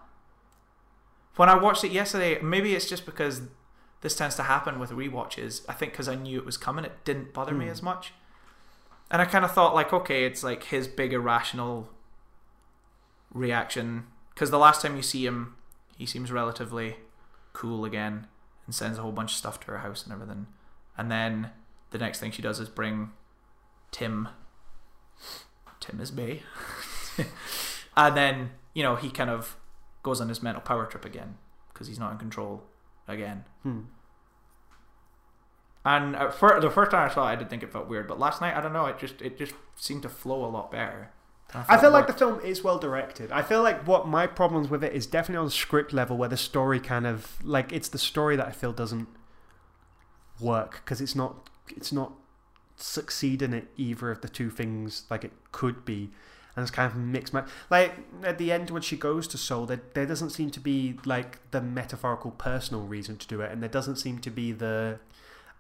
when 1.36 1.50
I 1.50 1.56
watched 1.56 1.84
it 1.84 1.92
yesterday, 1.92 2.40
maybe 2.42 2.74
it's 2.76 2.90
just 2.90 3.06
because 3.06 3.42
this 4.02 4.16
tends 4.16 4.36
to 4.36 4.44
happen 4.44 4.80
with 4.80 4.92
rewatches. 4.92 5.62
I 5.68 5.74
think 5.74 5.92
because 5.92 6.08
I 6.10 6.16
knew 6.16 6.38
it 6.40 6.46
was 6.46 6.58
coming, 6.58 6.86
it 6.86 7.04
didn't 7.06 7.34
bother 7.34 7.54
me 7.54 7.66
Hmm. 7.66 7.72
as 7.72 7.82
much. 7.84 8.14
And 9.10 9.22
I 9.22 9.26
kind 9.26 9.46
of 9.46 9.52
thought 9.52 9.74
like, 9.74 9.94
okay, 9.94 10.26
it's 10.26 10.44
like 10.44 10.64
his 10.66 10.88
big 10.88 11.14
irrational 11.14 11.90
reaction. 13.34 14.08
Because 14.38 14.52
the 14.52 14.60
last 14.60 14.84
time 14.84 14.96
you 14.96 15.02
see 15.02 15.26
him, 15.26 15.56
he 15.98 16.06
seems 16.06 16.32
relatively 16.32 16.98
cool 17.54 17.86
again 17.86 18.28
and 18.68 18.76
sends 18.76 19.00
a 19.00 19.02
whole 19.02 19.12
bunch 19.12 19.32
of 19.32 19.38
stuff 19.38 19.60
to 19.62 19.72
her 19.72 19.80
house 19.80 20.04
and 20.04 20.14
everything. 20.14 20.46
And 20.96 21.10
then 21.10 21.50
the 21.90 21.98
next 21.98 22.20
thing 22.20 22.30
she 22.30 22.44
does 22.44 22.60
is 22.60 22.70
bring 22.70 23.14
Tim. 23.90 24.28
Tim 25.80 26.00
is 26.00 26.12
Bay. 26.12 26.44
and 27.98 28.16
then, 28.16 28.52
you 28.76 28.84
know, 28.84 28.96
he 28.96 29.10
kind 29.10 29.32
of 29.32 29.58
goes 30.04 30.22
on 30.22 30.30
his 30.30 30.44
mental 30.44 30.62
power 30.62 30.86
trip 30.86 31.04
again 31.04 31.40
because 31.74 31.88
he's 31.88 31.98
not 31.98 32.12
in 32.12 32.20
control 32.20 32.62
again. 33.08 33.44
Hmm. 33.64 33.80
And 35.84 36.16
at 36.16 36.36
fir- 36.36 36.60
the 36.60 36.70
first 36.70 36.92
time 36.92 37.10
I 37.10 37.12
saw 37.12 37.28
it, 37.28 37.32
I 37.32 37.36
did 37.38 37.50
think 37.50 37.64
it 37.64 37.74
felt 37.74 37.88
weird, 37.88 38.08
but 38.08 38.20
last 38.20 38.40
night 38.40 38.56
I 38.56 38.62
don't 38.62 38.74
know. 38.74 38.86
It 38.86 39.00
just 39.00 39.20
it 39.20 39.36
just 39.36 39.56
seemed 39.76 40.04
to 40.04 40.10
flow 40.10 40.46
a 40.46 40.52
lot 40.52 40.70
better. 40.70 41.10
I 41.54 41.78
feel 41.78 41.92
like 41.92 42.08
the 42.08 42.14
film 42.14 42.40
is 42.42 42.64
well 42.64 42.78
directed. 42.78 43.32
I 43.32 43.42
feel 43.42 43.64
like 43.64 43.88
what 43.88 44.08
my 44.08 44.28
problems 44.28 44.70
with 44.70 44.84
it 44.84 44.94
is 44.94 45.08
definitely 45.08 45.40
on 45.40 45.46
the 45.46 45.52
script 45.52 45.94
level, 45.94 46.18
where 46.18 46.30
the 46.30 46.38
story 46.38 46.80
kind 46.80 47.08
of 47.08 47.38
like 47.44 47.72
it's 47.72 47.88
the 47.90 47.98
story 47.98 48.36
that 48.36 48.46
I 48.48 48.52
feel 48.52 48.74
doesn't 48.74 49.08
work 50.40 50.82
because 50.84 51.02
it's 51.02 51.16
not 51.16 51.50
it's 51.70 51.92
not 51.92 52.14
succeeding 52.76 53.54
at 53.54 53.66
either 53.78 54.12
of 54.12 54.22
the 54.22 54.30
two 54.30 54.50
things 54.50 55.04
like 55.10 55.24
it 55.24 55.32
could 55.52 55.86
be, 55.86 56.10
and 56.56 56.64
it's 56.64 56.72
kind 56.72 56.92
of 56.92 56.98
mixed. 56.98 57.34
ma- 57.34 57.46
Like 57.70 57.94
at 58.24 58.38
the 58.38 58.52
end 58.52 58.70
when 58.70 58.82
she 58.82 58.98
goes 58.98 59.28
to 59.30 59.38
Seoul, 59.38 59.66
there 59.66 59.82
there 59.94 60.06
doesn't 60.06 60.32
seem 60.32 60.50
to 60.52 60.60
be 60.60 60.96
like 61.06 61.40
the 61.52 61.62
metaphorical 61.62 62.32
personal 62.32 62.84
reason 62.86 63.18
to 63.18 63.28
do 63.28 63.42
it, 63.42 63.52
and 63.52 63.62
there 63.62 63.70
doesn't 63.70 63.96
seem 63.96 64.20
to 64.20 64.30
be 64.30 64.52
the 64.52 65.00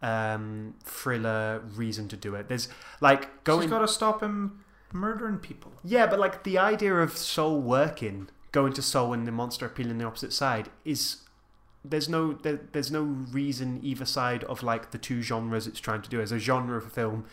um 0.01 0.75
thriller 0.83 1.59
reason 1.75 2.07
to 2.07 2.15
do 2.15 2.35
it 2.35 2.47
there's 2.49 2.69
like 3.01 3.43
going 3.43 3.61
She's 3.63 3.71
got 3.71 3.79
to 3.79 3.87
stop 3.87 4.21
him 4.21 4.63
murdering 4.93 5.37
people. 5.37 5.71
yeah, 5.83 6.07
but 6.07 6.19
like 6.19 6.43
the 6.43 6.57
idea 6.57 6.95
of 6.95 7.17
Seoul 7.17 7.61
working, 7.61 8.29
going 8.51 8.73
to 8.73 8.81
Seoul 8.81 9.13
and 9.13 9.27
the 9.27 9.31
monster 9.31 9.65
appealing 9.65 9.97
the 9.97 10.05
opposite 10.05 10.33
side 10.33 10.69
is 10.85 11.17
there's 11.83 12.09
no 12.09 12.33
there, 12.33 12.59
there's 12.71 12.91
no 12.91 13.03
reason 13.03 13.79
either 13.83 14.05
side 14.05 14.43
of 14.45 14.63
like 14.63 14.91
the 14.91 14.97
two 14.97 15.21
genres 15.21 15.67
it's 15.67 15.79
trying 15.79 16.01
to 16.01 16.09
do 16.09 16.21
as 16.21 16.31
a 16.31 16.39
genre 16.39 16.77
of 16.77 16.91
film. 16.91 17.25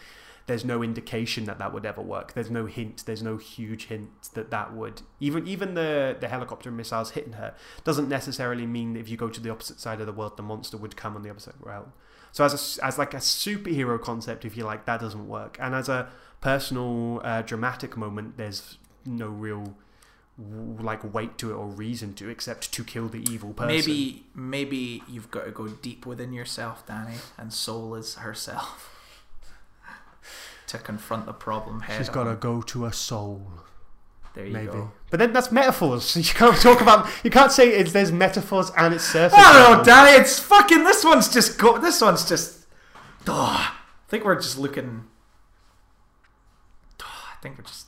There's 0.46 0.64
no 0.64 0.82
indication 0.82 1.44
that 1.44 1.58
that 1.58 1.72
would 1.72 1.86
ever 1.86 2.02
work. 2.02 2.34
There's 2.34 2.50
no 2.50 2.66
hint. 2.66 3.04
There's 3.06 3.22
no 3.22 3.38
huge 3.38 3.86
hint 3.86 4.10
that 4.34 4.50
that 4.50 4.74
would 4.74 5.00
even 5.18 5.46
even 5.48 5.74
the 5.74 6.16
the 6.20 6.28
helicopter 6.28 6.70
missiles 6.70 7.12
hitting 7.12 7.34
her 7.34 7.54
doesn't 7.82 8.08
necessarily 8.08 8.66
mean 8.66 8.92
that 8.92 9.00
if 9.00 9.08
you 9.08 9.16
go 9.16 9.30
to 9.30 9.40
the 9.40 9.50
opposite 9.50 9.80
side 9.80 10.00
of 10.00 10.06
the 10.06 10.12
world, 10.12 10.36
the 10.36 10.42
monster 10.42 10.76
would 10.76 10.96
come 10.96 11.16
on 11.16 11.22
the 11.22 11.30
opposite 11.30 11.54
route. 11.60 11.90
So 12.34 12.44
as 12.44 12.78
a 12.78 12.84
as 12.84 12.98
like 12.98 13.14
a 13.14 13.18
superhero 13.18 14.00
concept, 14.02 14.44
if 14.44 14.56
you 14.56 14.64
like, 14.64 14.86
that 14.86 15.00
doesn't 15.00 15.28
work. 15.28 15.56
And 15.60 15.72
as 15.72 15.88
a 15.88 16.08
personal 16.40 17.20
uh, 17.22 17.42
dramatic 17.42 17.96
moment, 17.96 18.36
there's 18.36 18.76
no 19.06 19.28
real 19.28 19.76
like 20.80 21.14
weight 21.14 21.38
to 21.38 21.52
it 21.52 21.54
or 21.54 21.66
reason 21.66 22.12
to 22.14 22.28
except 22.28 22.72
to 22.72 22.82
kill 22.82 23.06
the 23.06 23.22
evil 23.30 23.52
person. 23.52 23.68
Maybe 23.68 24.26
maybe 24.34 25.04
you've 25.08 25.30
got 25.30 25.44
to 25.44 25.52
go 25.52 25.68
deep 25.68 26.06
within 26.06 26.32
yourself, 26.32 26.84
Danny, 26.84 27.18
and 27.38 27.52
Soul 27.52 27.94
is 27.94 28.16
herself 28.16 28.90
to 30.66 30.78
confront 30.78 31.26
the 31.26 31.32
problem 31.32 31.82
head. 31.82 31.98
she's 31.98 32.08
got 32.08 32.24
to 32.24 32.34
go 32.34 32.62
to 32.62 32.86
a 32.86 32.92
soul. 32.92 33.46
There 34.34 34.46
you 34.46 34.52
Maybe, 34.52 34.66
go. 34.66 34.90
But 35.14 35.20
then 35.20 35.32
that's 35.32 35.52
metaphors. 35.52 36.16
You 36.16 36.24
can't 36.24 36.60
talk 36.60 36.80
about. 36.80 37.06
You 37.22 37.30
can't 37.30 37.52
say 37.52 37.68
it's 37.68 37.92
there's 37.92 38.10
metaphors 38.10 38.72
and 38.76 38.92
it's 38.92 39.04
surface. 39.04 39.38
I 39.38 39.52
don't 39.52 39.78
know. 39.78 39.84
Danny. 39.84 40.20
It's 40.20 40.40
fucking. 40.40 40.82
This 40.82 41.04
one's 41.04 41.32
just 41.32 41.56
go. 41.56 41.78
This 41.78 42.00
one's 42.00 42.28
just. 42.28 42.66
Ugh. 43.28 43.60
I 43.60 43.74
think 44.08 44.24
we're 44.24 44.34
just 44.34 44.58
looking. 44.58 45.04
Ugh, 47.00 47.06
I 47.06 47.36
think 47.40 47.58
we're 47.58 47.62
just 47.62 47.86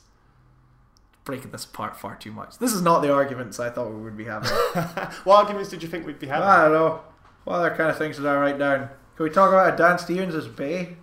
breaking 1.25 1.51
this 1.51 1.65
apart 1.65 1.99
far 1.99 2.15
too 2.15 2.31
much. 2.31 2.59
This 2.59 2.71
is 2.71 2.81
not 2.81 3.01
the 3.01 3.11
arguments 3.11 3.59
I 3.59 3.71
thought 3.71 3.91
we 3.91 4.01
would 4.01 4.15
be 4.15 4.23
having. 4.23 4.49
what 5.25 5.35
arguments 5.35 5.69
did 5.69 5.83
you 5.83 5.89
think 5.89 6.07
we'd 6.07 6.19
be 6.19 6.27
having? 6.27 6.47
I 6.47 6.63
don't 6.63 6.71
know. 6.71 7.01
What 7.43 7.55
other 7.55 7.75
kind 7.75 7.89
of 7.89 7.97
things 7.97 8.15
did 8.15 8.25
I 8.25 8.37
write 8.37 8.57
down? 8.57 8.87
Can 9.17 9.25
we 9.25 9.29
talk 9.31 9.49
about 9.49 9.69
how 9.69 9.75
Dan 9.75 9.99
Stevens 9.99 10.33
is 10.33 10.47
Bay? 10.47 10.95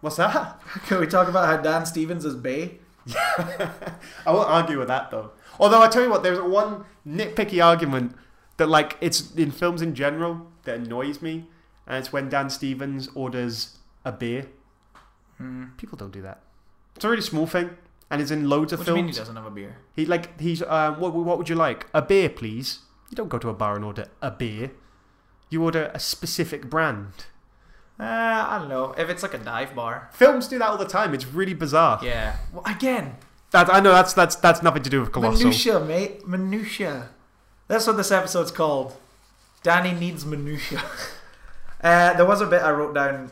What's 0.00 0.16
that? 0.16 0.58
Can 0.86 1.00
we 1.00 1.06
talk 1.06 1.28
about 1.28 1.44
how 1.44 1.58
Dan 1.58 1.84
Stevens 1.84 2.24
is 2.24 2.34
Bay? 2.34 2.78
I 3.14 4.32
won't 4.32 4.48
argue 4.48 4.78
with 4.78 4.88
that 4.88 5.10
though. 5.10 5.32
Although 5.60 5.82
I 5.82 5.88
tell 5.88 6.02
you 6.02 6.10
what, 6.10 6.22
there's 6.22 6.40
one 6.40 6.84
nitpicky 7.06 7.64
argument 7.64 8.16
that 8.56 8.68
like 8.68 8.96
it's 9.00 9.34
in 9.34 9.50
films 9.50 9.82
in 9.82 9.94
general 9.94 10.46
that 10.64 10.78
annoys 10.78 11.20
me, 11.20 11.46
and 11.86 11.98
it's 11.98 12.12
when 12.12 12.28
Dan 12.30 12.48
Stevens 12.48 13.08
orders 13.14 13.76
a 14.04 14.10
beer. 14.10 14.46
Hmm. 15.36 15.66
People 15.76 15.98
don't 15.98 16.12
do 16.12 16.22
that. 16.22 16.40
It's 16.96 17.04
a 17.04 17.08
really 17.08 17.22
small 17.22 17.46
thing, 17.46 17.70
and 18.10 18.22
it's 18.22 18.30
in 18.30 18.48
loads 18.48 18.72
of 18.72 18.80
What 18.80 18.86
do 18.86 18.92
you 18.92 18.96
mean 18.96 19.06
he 19.08 19.12
doesn't 19.12 19.36
have 19.36 19.46
a 19.46 19.50
beer? 19.50 19.76
He 19.94 20.06
like 20.06 20.40
he's 20.40 20.62
um, 20.62 20.98
what 20.98 21.14
what 21.14 21.36
would 21.38 21.48
you 21.48 21.56
like? 21.56 21.86
A 21.92 22.00
beer, 22.02 22.30
please. 22.30 22.80
You 23.10 23.16
don't 23.16 23.28
go 23.28 23.38
to 23.38 23.48
a 23.48 23.54
bar 23.54 23.76
and 23.76 23.84
order 23.84 24.06
a 24.22 24.30
beer. 24.30 24.70
You 25.50 25.62
order 25.64 25.90
a 25.92 25.98
specific 25.98 26.70
brand. 26.70 27.26
Uh, 27.98 28.46
I 28.48 28.58
don't 28.58 28.68
know. 28.68 28.94
If 28.96 29.10
it's 29.10 29.22
like 29.22 29.34
a 29.34 29.38
dive 29.38 29.74
bar. 29.74 30.08
Films 30.12 30.48
do 30.48 30.58
that 30.58 30.68
all 30.68 30.78
the 30.78 30.86
time. 30.86 31.12
It's 31.12 31.26
really 31.26 31.52
bizarre. 31.52 32.00
Yeah. 32.02 32.36
Well, 32.50 32.62
again, 32.64 33.16
That 33.50 33.72
I 33.72 33.80
know 33.80 33.92
that's 33.92 34.12
that's 34.12 34.36
that's 34.36 34.62
nothing 34.62 34.82
to 34.84 34.90
do 34.90 35.00
with 35.00 35.12
colossal. 35.12 35.44
Minutia, 35.44 35.80
mate. 35.80 36.26
Minutia. 36.26 37.08
That's 37.66 37.86
what 37.86 37.96
this 37.96 38.12
episode's 38.12 38.50
called. 38.50 38.96
Danny 39.62 39.92
needs 39.92 40.24
minutia. 40.24 40.82
uh, 41.82 42.14
there 42.14 42.26
was 42.26 42.40
a 42.40 42.46
bit 42.46 42.62
I 42.62 42.70
wrote 42.70 42.94
down 42.94 43.30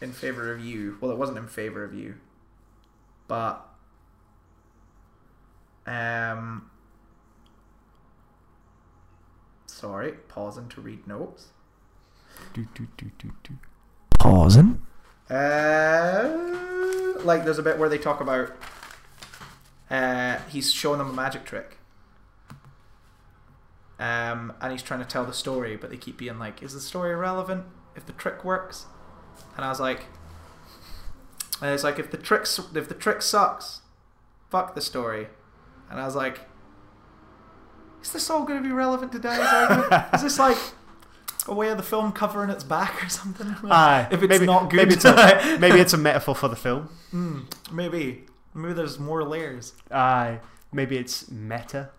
in 0.00 0.12
favor 0.12 0.52
of 0.52 0.64
you. 0.64 0.98
Well, 1.00 1.10
it 1.10 1.18
wasn't 1.18 1.38
in 1.38 1.48
favor 1.48 1.84
of 1.84 1.94
you, 1.94 2.14
but 3.28 3.66
um, 5.86 6.70
sorry, 9.66 10.12
pausing 10.28 10.68
to 10.68 10.80
read 10.80 11.06
notes. 11.06 11.48
Do, 12.54 12.66
do, 12.74 12.86
do, 12.96 13.10
do, 13.18 13.32
do. 13.42 13.54
Pausing. 14.18 14.82
Uh, 15.28 16.28
like 17.24 17.44
there's 17.44 17.58
a 17.58 17.62
bit 17.62 17.78
where 17.78 17.88
they 17.88 17.98
talk 17.98 18.20
about 18.20 18.52
uh, 19.90 20.38
he's 20.48 20.72
showing 20.72 20.98
them 20.98 21.10
a 21.10 21.12
magic 21.12 21.44
trick. 21.44 21.78
Um, 23.98 24.54
and 24.62 24.72
he's 24.72 24.82
trying 24.82 25.00
to 25.00 25.06
tell 25.06 25.26
the 25.26 25.34
story, 25.34 25.76
but 25.76 25.90
they 25.90 25.98
keep 25.98 26.16
being 26.16 26.38
like, 26.38 26.62
"Is 26.62 26.72
the 26.72 26.80
story 26.80 27.12
irrelevant 27.12 27.66
if 27.94 28.06
the 28.06 28.12
trick 28.12 28.44
works?" 28.44 28.86
And 29.56 29.64
I 29.64 29.68
was 29.68 29.80
like, 29.80 30.06
and 31.60 31.70
it's 31.70 31.84
like 31.84 31.98
if 31.98 32.10
the 32.10 32.16
tricks 32.16 32.58
if 32.74 32.88
the 32.88 32.94
trick 32.94 33.20
sucks, 33.20 33.82
fuck 34.50 34.74
the 34.74 34.80
story. 34.80 35.28
And 35.90 36.00
I 36.00 36.04
was 36.04 36.14
like, 36.14 36.40
is 38.02 38.12
this 38.12 38.30
all 38.30 38.44
going 38.44 38.62
to 38.62 38.66
be 38.66 38.72
relevant 38.72 39.12
today? 39.12 39.36
Is 40.14 40.22
this 40.22 40.38
like 40.38 40.56
a 41.46 41.54
way 41.54 41.68
of 41.68 41.76
the 41.76 41.82
film 41.82 42.12
covering 42.12 42.48
its 42.48 42.64
back 42.64 43.04
or 43.04 43.08
something? 43.08 43.54
Aye. 43.70 44.08
if 44.10 44.22
it's 44.22 44.30
maybe, 44.30 44.46
not 44.46 44.70
good, 44.70 44.76
maybe 44.76 44.94
it's, 44.94 45.04
a, 45.04 45.58
maybe 45.60 45.80
it's 45.80 45.92
a 45.92 45.98
metaphor 45.98 46.34
for 46.34 46.48
the 46.48 46.56
film. 46.56 46.88
Hmm, 47.10 47.40
maybe 47.72 48.24
maybe 48.54 48.74
there's 48.74 48.98
more 48.98 49.22
layers. 49.24 49.74
Aye. 49.90 50.40
Maybe 50.72 50.96
it's 50.96 51.30
meta. 51.30 51.90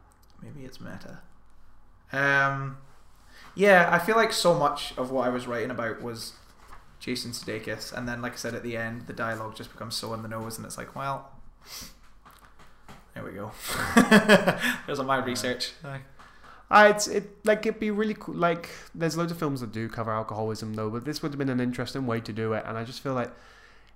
Maybe 0.42 0.66
it's 0.66 0.80
meta. 0.80 1.20
Um, 2.14 2.78
yeah, 3.56 3.90
I 3.92 4.00
feel 4.00 4.16
like 4.16 4.34
so 4.34 4.54
much 4.54 4.94
of 4.98 5.12
what 5.12 5.28
I 5.28 5.30
was 5.30 5.48
writing 5.48 5.72
about 5.72 6.02
was 6.02 6.34
Jason 7.00 7.32
Sudeikis, 7.32 7.94
and 7.94 8.08
then, 8.08 8.22
like 8.22 8.34
I 8.34 8.38
said 8.38 8.56
at 8.56 8.64
the 8.64 8.78
end, 8.78 9.08
the 9.08 9.14
dialogue 9.14 9.56
just 9.56 9.72
becomes 9.72 9.96
so 9.96 10.14
in 10.14 10.22
the 10.22 10.28
nose, 10.28 10.58
and 10.58 10.66
it's 10.66 10.78
like, 10.78 10.96
well, 10.96 11.32
there 13.14 13.24
we 13.24 13.32
go. 13.32 13.52
There's 14.86 15.00
all 15.00 15.06
my 15.06 15.24
research. 15.24 15.74
Uh, 15.84 16.88
it's 16.90 17.08
it 17.08 17.46
like 17.46 17.66
it'd 17.66 17.82
be 17.82 17.92
really 17.92 18.16
cool. 18.18 18.34
Like 18.34 18.70
there's 18.96 19.18
loads 19.18 19.30
of 19.34 19.38
films 19.38 19.60
that 19.60 19.74
do 19.74 19.90
cover 19.90 20.10
alcoholism 20.10 20.74
though, 20.76 20.90
but 20.90 21.04
this 21.04 21.22
would 21.22 21.34
have 21.34 21.38
been 21.38 21.50
an 21.50 21.60
interesting 21.60 22.08
way 22.08 22.22
to 22.22 22.32
do 22.32 22.54
it. 22.54 22.64
And 22.66 22.78
I 22.78 22.86
just 22.86 23.02
feel 23.02 23.14
like 23.14 23.30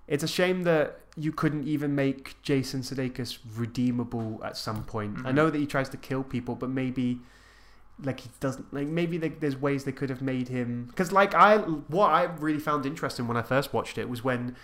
it's 0.07 0.23
a 0.23 0.27
shame 0.27 0.63
that 0.63 0.99
you 1.17 1.31
couldn't 1.31 1.67
even 1.67 1.95
make 1.95 2.41
Jason 2.41 2.81
Sudeikis 2.81 3.37
redeemable 3.55 4.41
at 4.43 4.57
some 4.57 4.83
point. 4.83 5.17
I 5.25 5.31
Mhm. 5.31 5.35
know 5.35 5.49
that 5.49 5.57
he 5.57 5.65
tries 5.65 5.89
to 5.89 5.97
kill 5.97 6.23
people, 6.23 6.55
but 6.55 6.69
maybe 6.69 7.19
like 8.03 8.19
he 8.19 8.29
doesn't 8.41 8.73
like 8.73 8.87
maybe 8.87 9.17
like, 9.17 9.39
there's 9.39 9.55
ways 9.55 9.85
they 9.85 9.91
could 9.93 10.09
have 10.09 10.21
made 10.21 10.49
him 10.49 10.85
because 10.89 11.13
like 11.13 11.33
I 11.33 11.57
what 11.57 12.09
I 12.11 12.23
really 12.25 12.59
found 12.59 12.85
interesting 12.85 13.25
when 13.27 13.37
I 13.37 13.41
first 13.41 13.73
watched 13.73 13.97
it 13.97 14.09
was 14.09 14.21
when 14.23 14.55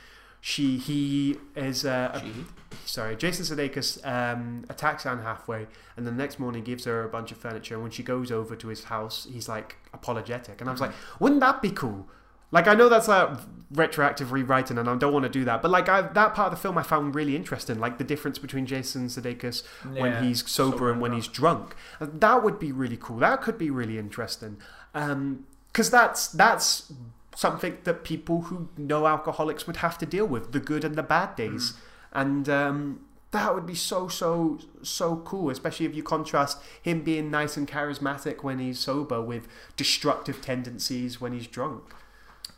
she 0.42 0.78
he 0.78 1.38
is 1.56 1.86
uh, 1.86 2.12
a- 2.22 2.88
sorry, 2.88 3.16
Jason 3.16 3.46
Sudeikis 3.46 4.06
um, 4.06 4.66
attacks 4.70 5.06
Anne 5.06 5.20
halfway, 5.20 5.68
and 5.96 6.06
the 6.06 6.12
next 6.12 6.40
morning 6.40 6.64
gives 6.64 6.84
her 6.86 7.04
a 7.04 7.08
bunch 7.10 7.32
of 7.32 7.38
furniture. 7.38 7.76
And 7.76 7.84
when 7.84 7.92
she 7.92 8.04
goes 8.04 8.32
over 8.32 8.56
to 8.56 8.68
his 8.68 8.86
house, 8.86 9.28
he's 9.32 9.48
like 9.48 9.78
apologetic, 9.94 10.60
and 10.60 10.68
I 10.70 10.74
was 10.74 10.82
like, 10.82 10.92
wouldn't 11.20 11.42
that 11.42 11.62
be 11.62 11.70
cool? 11.70 12.10
Like 12.52 12.68
I 12.68 12.74
know 12.74 12.90
that's 12.90 13.08
a 13.08 13.40
retroactive 13.74 14.34
rewriting, 14.34 14.78
and 14.78 14.90
I 14.90 14.96
don't 14.98 15.14
want 15.14 15.24
to 15.24 15.30
do 15.30 15.46
that, 15.46 15.62
but 15.62 15.72
like 15.72 15.88
I, 15.88 16.02
that 16.02 16.34
part 16.36 16.52
of 16.52 16.52
the 16.52 16.62
film 16.62 16.78
I 16.78 16.84
found 16.84 17.16
really 17.16 17.36
interesting, 17.38 17.80
like 17.80 17.98
the 17.98 18.04
difference 18.04 18.38
between 18.38 18.66
Jason 18.66 19.08
Sudeikis 19.08 19.64
when 19.96 20.22
he's 20.22 20.40
sober, 20.50 20.72
sober 20.72 20.92
and 20.92 21.00
when 21.00 21.14
he's 21.14 21.30
drunk. 21.30 21.76
That 22.00 22.44
would 22.44 22.60
be 22.60 22.74
really 22.74 22.98
cool. 23.00 23.18
That 23.18 23.42
could 23.42 23.58
be 23.58 23.70
really 23.70 23.98
interesting, 23.98 24.58
because 24.94 25.90
that's 25.90 26.28
that's 26.28 26.92
something 27.34 27.78
that 27.86 28.04
people 28.04 28.42
who 28.42 28.68
know 28.76 29.08
alcoholics 29.08 29.66
would 29.66 29.78
have 29.78 29.98
to 30.00 30.06
deal 30.06 30.26
with 30.26 30.52
the 30.52 30.60
good 30.60 30.84
and 30.84 30.96
the 30.96 31.04
bad 31.04 31.38
days, 31.38 31.76
and 32.12 32.50
um, 32.50 33.00
that 33.32 33.56
would 33.56 33.66
be 33.66 33.76
so 33.76 34.10
so 34.10 34.60
so 34.84 35.16
cool. 35.24 35.50
Especially 35.50 35.86
if 35.86 35.96
you 35.96 36.04
contrast 36.04 36.62
him 36.82 37.04
being 37.04 37.32
nice 37.32 37.56
and 37.56 37.70
charismatic 37.70 38.44
when 38.44 38.60
he's 38.60 38.80
sober 38.80 39.22
with 39.22 39.48
destructive 39.78 40.42
tendencies 40.42 41.22
when 41.22 41.32
he's 41.32 41.48
drunk. 41.48 41.84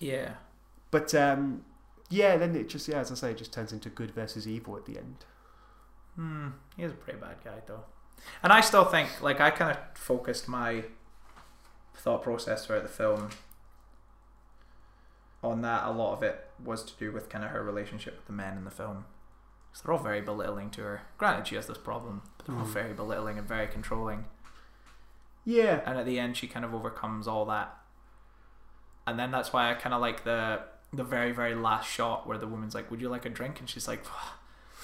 Yeah. 0.03 0.33
But 0.91 1.13
um, 1.15 1.63
yeah, 2.09 2.35
then 2.37 2.55
it 2.55 2.69
just 2.69 2.87
yeah, 2.87 2.99
as 2.99 3.11
I 3.11 3.15
say, 3.15 3.31
it 3.31 3.37
just 3.37 3.53
turns 3.53 3.71
into 3.71 3.89
good 3.89 4.11
versus 4.11 4.47
evil 4.47 4.75
at 4.77 4.85
the 4.85 4.97
end. 4.97 5.25
Hmm. 6.15 6.47
He's 6.77 6.91
a 6.91 6.93
pretty 6.93 7.19
bad 7.19 7.37
guy, 7.43 7.61
though. 7.65 7.83
And 8.43 8.53
I 8.53 8.61
still 8.61 8.85
think, 8.85 9.09
like, 9.21 9.39
I 9.41 9.49
kind 9.49 9.71
of 9.75 9.97
focused 9.97 10.47
my 10.47 10.83
thought 11.95 12.21
process 12.23 12.65
throughout 12.65 12.83
the 12.83 12.89
film 12.89 13.29
on 15.43 15.61
that. 15.61 15.85
A 15.85 15.91
lot 15.91 16.13
of 16.13 16.23
it 16.23 16.49
was 16.63 16.83
to 16.83 16.93
do 16.97 17.11
with 17.11 17.29
kind 17.29 17.43
of 17.43 17.51
her 17.51 17.63
relationship 17.63 18.15
with 18.17 18.25
the 18.27 18.33
men 18.33 18.57
in 18.57 18.63
the 18.65 18.71
film. 18.71 19.05
So 19.73 19.81
they're 19.85 19.93
all 19.95 20.03
very 20.03 20.21
belittling 20.21 20.69
to 20.71 20.81
her. 20.81 21.01
Granted, 21.17 21.47
she 21.47 21.55
has 21.55 21.65
this 21.67 21.77
problem, 21.79 22.21
but 22.37 22.45
they're 22.45 22.55
all 22.55 22.65
Mm. 22.65 22.73
very 22.73 22.93
belittling 22.93 23.37
and 23.39 23.47
very 23.47 23.67
controlling. 23.67 24.25
Yeah, 25.45 25.81
And 25.85 25.97
at 25.97 26.05
the 26.05 26.19
end, 26.19 26.37
she 26.37 26.47
kind 26.47 26.63
of 26.63 26.73
overcomes 26.73 27.27
all 27.27 27.45
that. 27.47 27.75
And 29.05 29.19
then 29.19 29.31
that's 29.31 29.51
why 29.53 29.69
I 29.69 29.73
kind 29.73 29.93
of 29.93 30.01
like 30.01 30.23
the 30.23 30.61
the 30.93 31.03
very 31.03 31.31
very 31.31 31.55
last 31.55 31.89
shot 31.89 32.27
where 32.27 32.37
the 32.37 32.47
woman's 32.47 32.73
like, 32.75 32.89
"Would 32.91 33.01
you 33.01 33.09
like 33.09 33.25
a 33.25 33.29
drink?" 33.29 33.59
And 33.59 33.69
she's 33.69 33.87
like, 33.87 34.03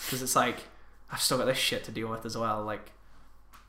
"Because 0.06 0.22
it's 0.22 0.36
like 0.36 0.66
I've 1.12 1.22
still 1.22 1.38
got 1.38 1.46
this 1.46 1.58
shit 1.58 1.84
to 1.86 1.92
deal 1.92 2.08
with 2.10 2.26
as 2.26 2.38
well." 2.38 2.64
Like, 2.64 2.92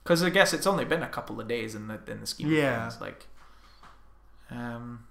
because 0.02 0.22
I 0.22 0.30
guess 0.30 0.52
it's 0.52 0.66
only 0.66 0.84
been 0.84 1.02
a 1.02 1.08
couple 1.08 1.40
of 1.40 1.46
days 1.48 1.74
in 1.74 1.88
the 1.88 2.00
in 2.08 2.20
the 2.20 2.26
scheme 2.26 2.50
Yeah. 2.50 2.86
of 2.86 2.92
things. 2.94 3.00
Like, 3.00 3.26
um, 4.50 5.06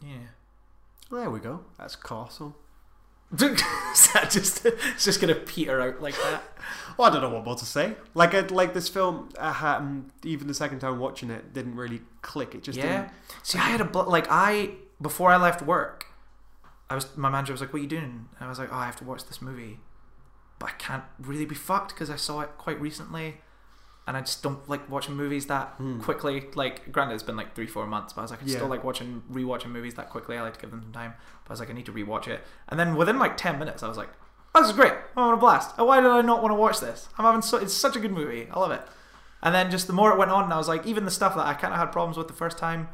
yeah. 0.00 0.28
there 1.10 1.28
we 1.30 1.40
go. 1.40 1.64
That's 1.78 1.96
Colossal. 1.96 2.56
Is 3.92 4.12
that 4.12 4.28
just 4.30 4.66
it's 4.66 5.04
just 5.04 5.20
gonna 5.20 5.34
peter 5.34 5.80
out 5.80 6.02
like 6.02 6.14
that? 6.16 6.42
Well, 6.96 7.08
I 7.08 7.12
don't 7.12 7.22
know 7.22 7.34
what 7.34 7.44
more 7.44 7.56
to 7.56 7.64
say. 7.64 7.94
Like, 8.14 8.34
it, 8.34 8.50
like 8.50 8.74
this 8.74 8.88
film, 8.88 9.30
uh, 9.38 9.78
um, 9.78 10.12
even 10.24 10.46
the 10.46 10.54
second 10.54 10.80
time 10.80 10.98
watching 10.98 11.30
it, 11.30 11.54
didn't 11.54 11.76
really 11.76 12.02
click. 12.20 12.54
It 12.54 12.62
just 12.62 12.78
yeah. 12.78 13.02
didn't. 13.02 13.12
See, 13.42 13.58
I 13.58 13.62
had 13.62 13.80
a 13.80 13.84
bl- 13.84 14.02
like 14.02 14.26
I 14.28 14.72
before 15.00 15.30
I 15.30 15.36
left 15.36 15.62
work, 15.62 16.06
I 16.90 16.94
was 16.94 17.16
my 17.16 17.30
manager 17.30 17.52
was 17.52 17.60
like, 17.60 17.72
"What 17.72 17.80
are 17.80 17.82
you 17.82 17.88
doing?" 17.88 18.28
And 18.38 18.46
I 18.46 18.48
was 18.48 18.58
like, 18.58 18.68
"Oh, 18.70 18.76
I 18.76 18.86
have 18.86 18.96
to 18.96 19.04
watch 19.04 19.24
this 19.24 19.40
movie, 19.40 19.78
but 20.58 20.70
I 20.70 20.72
can't 20.72 21.04
really 21.18 21.46
be 21.46 21.54
fucked 21.54 21.94
because 21.94 22.10
I 22.10 22.16
saw 22.16 22.40
it 22.40 22.50
quite 22.58 22.80
recently, 22.80 23.38
and 24.06 24.16
I 24.16 24.20
just 24.20 24.42
don't 24.42 24.68
like 24.68 24.88
watching 24.90 25.14
movies 25.16 25.46
that 25.46 25.74
Hmm. 25.78 26.00
quickly. 26.00 26.48
Like, 26.54 26.90
granted, 26.92 27.14
it's 27.14 27.22
been 27.22 27.36
like 27.36 27.54
three, 27.54 27.66
four 27.66 27.86
months, 27.86 28.12
but 28.12 28.20
I 28.20 28.24
was 28.24 28.30
like, 28.32 28.42
I 28.42 28.46
Yeah. 28.46 28.56
still 28.56 28.68
like 28.68 28.82
watching 28.84 29.22
rewatching 29.30 29.70
movies 29.70 29.94
that 29.94 30.10
quickly. 30.10 30.36
I 30.36 30.42
like 30.42 30.54
to 30.54 30.60
give 30.60 30.70
them 30.70 30.82
some 30.82 30.92
time. 30.92 31.14
But 31.44 31.50
I 31.50 31.52
was 31.52 31.60
like, 31.60 31.70
I 31.70 31.72
need 31.72 31.86
to 31.86 31.92
rewatch 31.92 32.26
it, 32.28 32.44
and 32.68 32.78
then 32.80 32.96
within 32.96 33.18
like 33.18 33.36
ten 33.36 33.58
minutes, 33.58 33.82
I 33.82 33.88
was 33.88 33.96
like, 33.96 34.10
oh, 34.54 34.60
"This 34.60 34.70
is 34.70 34.76
great! 34.76 34.92
I'm 34.92 35.22
having 35.24 35.34
a 35.34 35.36
blast! 35.36 35.74
Oh, 35.78 35.84
Why 35.84 36.00
did 36.00 36.10
I 36.10 36.20
not 36.22 36.42
want 36.42 36.50
to 36.52 36.56
watch 36.56 36.80
this? 36.80 37.08
I'm 37.18 37.24
having 37.24 37.42
so 37.42 37.56
it's 37.58 37.72
such 37.74 37.96
a 37.96 38.00
good 38.00 38.12
movie. 38.12 38.48
I 38.52 38.58
love 38.58 38.70
it." 38.72 38.82
And 39.42 39.54
then 39.54 39.70
just 39.70 39.86
the 39.88 39.92
more 39.92 40.12
it 40.12 40.18
went 40.18 40.30
on, 40.30 40.52
I 40.52 40.56
was 40.58 40.68
like, 40.68 40.86
even 40.86 41.04
the 41.04 41.10
stuff 41.10 41.34
that 41.34 41.44
I 41.46 41.54
kind 41.54 41.72
of 41.74 41.80
had 41.80 41.90
problems 41.90 42.16
with 42.16 42.28
the 42.28 42.32
first 42.32 42.58
time, 42.58 42.88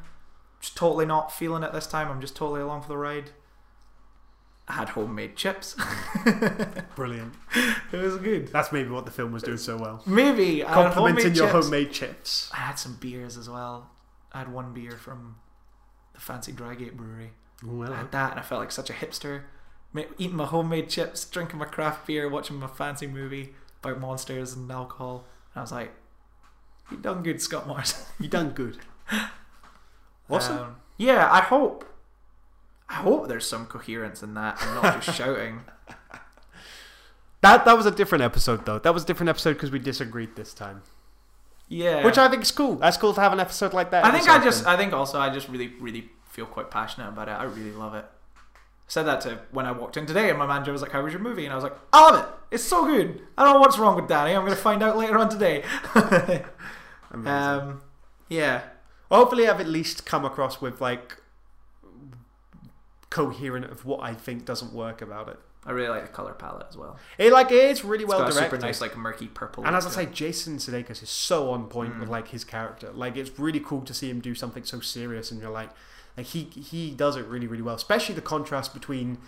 just 0.60 0.76
totally 0.76 1.04
not 1.06 1.30
feeling 1.32 1.62
it 1.62 1.72
this 1.72 1.86
time. 1.86 2.10
I'm 2.10 2.20
just 2.22 2.34
totally 2.36 2.60
along 2.62 2.82
for 2.82 2.88
the 2.88 2.96
ride. 2.96 3.30
I 4.68 4.74
had 4.74 4.90
homemade 4.90 5.34
chips. 5.36 5.74
Brilliant. 6.94 7.34
it 7.92 7.96
was 7.96 8.16
good. 8.18 8.48
That's 8.48 8.70
maybe 8.70 8.90
what 8.90 9.06
the 9.06 9.10
film 9.10 9.32
was 9.32 9.42
doing 9.42 9.56
so 9.58 9.76
well. 9.78 10.02
Maybe 10.06 10.62
I 10.62 10.68
had 10.68 10.74
Complimenting 10.92 11.24
homemade 11.24 11.36
your 11.36 11.46
chips. 11.46 11.52
homemade 11.64 11.92
chips. 11.92 12.50
I 12.52 12.56
had 12.58 12.74
some 12.78 12.94
beers 13.00 13.36
as 13.38 13.48
well. 13.48 13.90
I 14.32 14.40
had 14.40 14.52
one 14.52 14.74
beer 14.74 14.92
from 14.92 15.36
the 16.14 16.20
fancy 16.20 16.52
Drygate 16.52 16.92
Brewery. 16.94 17.30
Well, 17.64 17.92
I 17.92 17.96
had 17.98 18.12
that, 18.12 18.32
and 18.32 18.40
I 18.40 18.42
felt 18.42 18.60
like 18.60 18.70
such 18.72 18.90
a 18.90 18.92
hipster. 18.92 19.44
Ma- 19.92 20.02
Eating 20.18 20.36
my 20.36 20.44
homemade 20.44 20.90
chips, 20.90 21.24
drinking 21.24 21.58
my 21.58 21.64
craft 21.64 22.06
beer, 22.06 22.28
watching 22.28 22.56
my 22.58 22.66
fancy 22.66 23.06
movie 23.06 23.54
about 23.82 23.98
monsters 24.00 24.52
and 24.52 24.70
alcohol. 24.70 25.24
And 25.54 25.60
I 25.60 25.62
was 25.62 25.72
like, 25.72 25.92
"You 26.90 26.98
done 26.98 27.22
good, 27.22 27.40
Scott 27.40 27.66
Morrison." 27.66 28.04
you 28.20 28.28
done 28.28 28.50
good. 28.50 28.78
Awesome. 30.30 30.58
Um, 30.58 30.76
yeah, 30.98 31.32
I 31.32 31.40
hope. 31.40 31.84
I 32.90 32.94
hope 32.94 33.28
there's 33.28 33.46
some 33.46 33.66
coherence 33.66 34.22
in 34.22 34.34
that 34.34 34.60
and 34.62 34.74
not 34.82 35.02
just 35.02 35.16
shouting. 35.18 35.60
that 37.42 37.64
that 37.64 37.76
was 37.76 37.86
a 37.86 37.90
different 37.90 38.22
episode 38.24 38.64
though. 38.66 38.78
That 38.78 38.94
was 38.94 39.04
a 39.04 39.06
different 39.06 39.30
episode 39.30 39.54
because 39.54 39.70
we 39.70 39.78
disagreed 39.78 40.34
this 40.36 40.54
time, 40.54 40.82
Yeah. 41.68 42.04
which 42.04 42.18
I 42.18 42.28
think 42.28 42.42
is 42.42 42.50
cool. 42.50 42.76
That's 42.76 42.96
cool 42.96 43.12
to 43.14 43.20
have 43.20 43.32
an 43.32 43.40
episode 43.40 43.72
like 43.74 43.90
that. 43.90 44.04
I 44.04 44.10
think 44.10 44.28
I 44.28 44.42
just 44.42 44.64
often. 44.64 44.74
I 44.74 44.76
think 44.76 44.92
also 44.92 45.18
I 45.20 45.30
just 45.30 45.48
really 45.48 45.68
really 45.80 46.10
feel 46.30 46.46
quite 46.46 46.70
passionate 46.70 47.08
about 47.08 47.28
it. 47.28 47.32
I 47.32 47.44
really 47.44 47.72
love 47.72 47.94
it. 47.94 48.04
I 48.56 48.90
said 48.90 49.02
that 49.04 49.20
to 49.22 49.38
when 49.50 49.66
I 49.66 49.72
walked 49.72 49.96
in 49.98 50.06
today 50.06 50.30
and 50.30 50.38
my 50.38 50.46
manager 50.46 50.72
was 50.72 50.80
like, 50.82 50.92
How 50.92 51.02
was 51.02 51.12
your 51.12 51.20
movie? 51.22 51.44
And 51.44 51.52
I 51.52 51.56
was 51.56 51.64
like, 51.64 51.76
I 51.92 52.10
love 52.10 52.24
it. 52.24 52.30
It's 52.54 52.64
so 52.64 52.86
good. 52.86 53.20
I 53.36 53.44
don't 53.44 53.54
know 53.54 53.60
what's 53.60 53.78
wrong 53.78 53.96
with 53.96 54.08
Danny. 54.08 54.32
I'm 54.34 54.44
gonna 54.44 54.56
find 54.56 54.82
out 54.82 54.96
later 54.96 55.18
on 55.18 55.28
today. 55.28 55.62
Amazing. 57.10 57.26
um 57.32 57.82
yeah. 58.28 58.62
Hopefully, 59.10 59.48
I've 59.48 59.58
at 59.60 59.68
least 59.68 60.04
come 60.04 60.24
across 60.26 60.60
with 60.60 60.80
like 60.82 61.16
coherent 63.10 63.66
of 63.66 63.84
what 63.84 64.00
I 64.02 64.14
think 64.14 64.44
doesn't 64.44 64.72
work 64.72 65.00
about 65.02 65.28
it. 65.28 65.38
I 65.66 65.72
really 65.72 65.88
like 65.88 66.02
the 66.02 66.12
colour 66.12 66.32
palette 66.34 66.66
as 66.70 66.76
well. 66.76 66.96
It 67.18 67.32
like 67.32 67.50
it 67.50 67.70
is 67.70 67.84
really 67.84 68.04
It's 68.04 68.08
well 68.10 68.20
got 68.20 68.30
a 68.30 68.32
directed. 68.34 68.50
super 68.56 68.66
nice 68.66 68.80
like 68.80 68.96
murky 68.96 69.26
purple. 69.26 69.66
And 69.66 69.74
as 69.76 69.84
I 69.86 69.90
say. 69.90 70.06
Jason 70.06 70.56
Sudeikis 70.56 71.02
is 71.02 71.10
so 71.10 71.50
on 71.50 71.66
point 71.68 71.98
with 71.98 72.08
Mm. 72.08 72.12
like 72.12 72.28
his 72.28 72.44
character. 72.44 72.90
Like 72.92 73.16
it's 73.16 73.38
really 73.38 73.60
cool 73.60 73.82
to 73.82 73.92
see 73.92 74.08
him 74.08 74.20
do 74.20 74.34
something 74.34 74.64
so 74.64 74.80
serious, 74.80 75.30
and 75.30 75.40
you're 75.42 75.50
like, 75.50 75.70
like 76.16 76.26
he 76.26 76.44
he 76.44 76.90
does 76.92 77.16
it 77.16 77.26
really 77.26 77.46
really 77.46 77.62
well. 77.62 77.74
Especially 77.74 78.14
the 78.14 78.22
contrast 78.22 78.72
between 78.72 79.18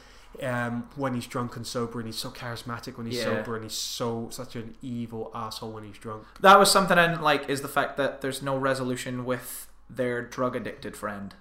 um, 0.43 0.89
when 0.95 1.15
he's 1.15 1.27
drunk 1.27 1.57
and 1.57 1.67
sober, 1.67 1.99
and 1.99 2.07
he's 2.09 2.17
so 2.17 2.31
charismatic 2.31 2.97
when 2.97 3.07
he's 3.07 3.17
Yeah. 3.19 3.25
sober, 3.25 3.57
and 3.57 3.65
he's 3.65 3.75
so 3.77 4.29
such 4.31 4.55
an 4.57 4.77
evil 4.81 5.31
asshole 5.35 5.73
when 5.73 5.85
he's 5.85 5.99
drunk. 5.99 6.25
that 6.41 6.59
was 6.59 6.71
something 6.71 6.97
I 6.97 7.09
didn't 7.09 7.23
like 7.23 7.49
is 7.51 7.61
the 7.63 7.69
fact 7.69 7.97
that 7.97 8.21
there's 8.21 8.41
no 8.41 8.57
resolution 8.57 9.25
with 9.25 9.67
their 9.91 10.23
drug 10.23 10.55
addicted 10.55 10.97
friend. 10.97 11.35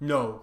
No, 0.00 0.42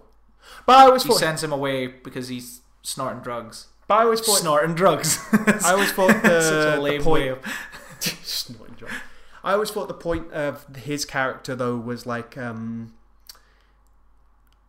but 0.66 0.76
I 0.76 0.82
always 0.84 1.02
He 1.02 1.08
thought, 1.08 1.18
sends 1.18 1.42
him 1.42 1.52
away 1.52 1.86
because 1.86 2.28
he's 2.28 2.60
snorting 2.82 3.20
drugs. 3.22 3.66
but 3.86 3.94
I 3.98 4.04
always 4.04 4.20
thought, 4.20 4.38
Snorting 4.38 4.74
drugs. 4.74 5.18
I 5.32 5.72
always 5.72 5.92
thought 5.92 6.22
the, 6.22 6.40
Such 6.42 6.78
a 6.78 6.80
the 6.80 7.04
point 7.04 7.06
way 7.06 7.28
of 7.28 7.38
Snorting 8.00 8.74
drunk. 8.76 8.94
I 9.42 9.52
always 9.54 9.70
thought 9.70 9.88
the 9.88 9.94
point 9.94 10.30
of 10.32 10.66
his 10.76 11.04
character 11.04 11.54
though 11.54 11.76
was 11.76 12.06
like 12.06 12.36
um 12.36 12.94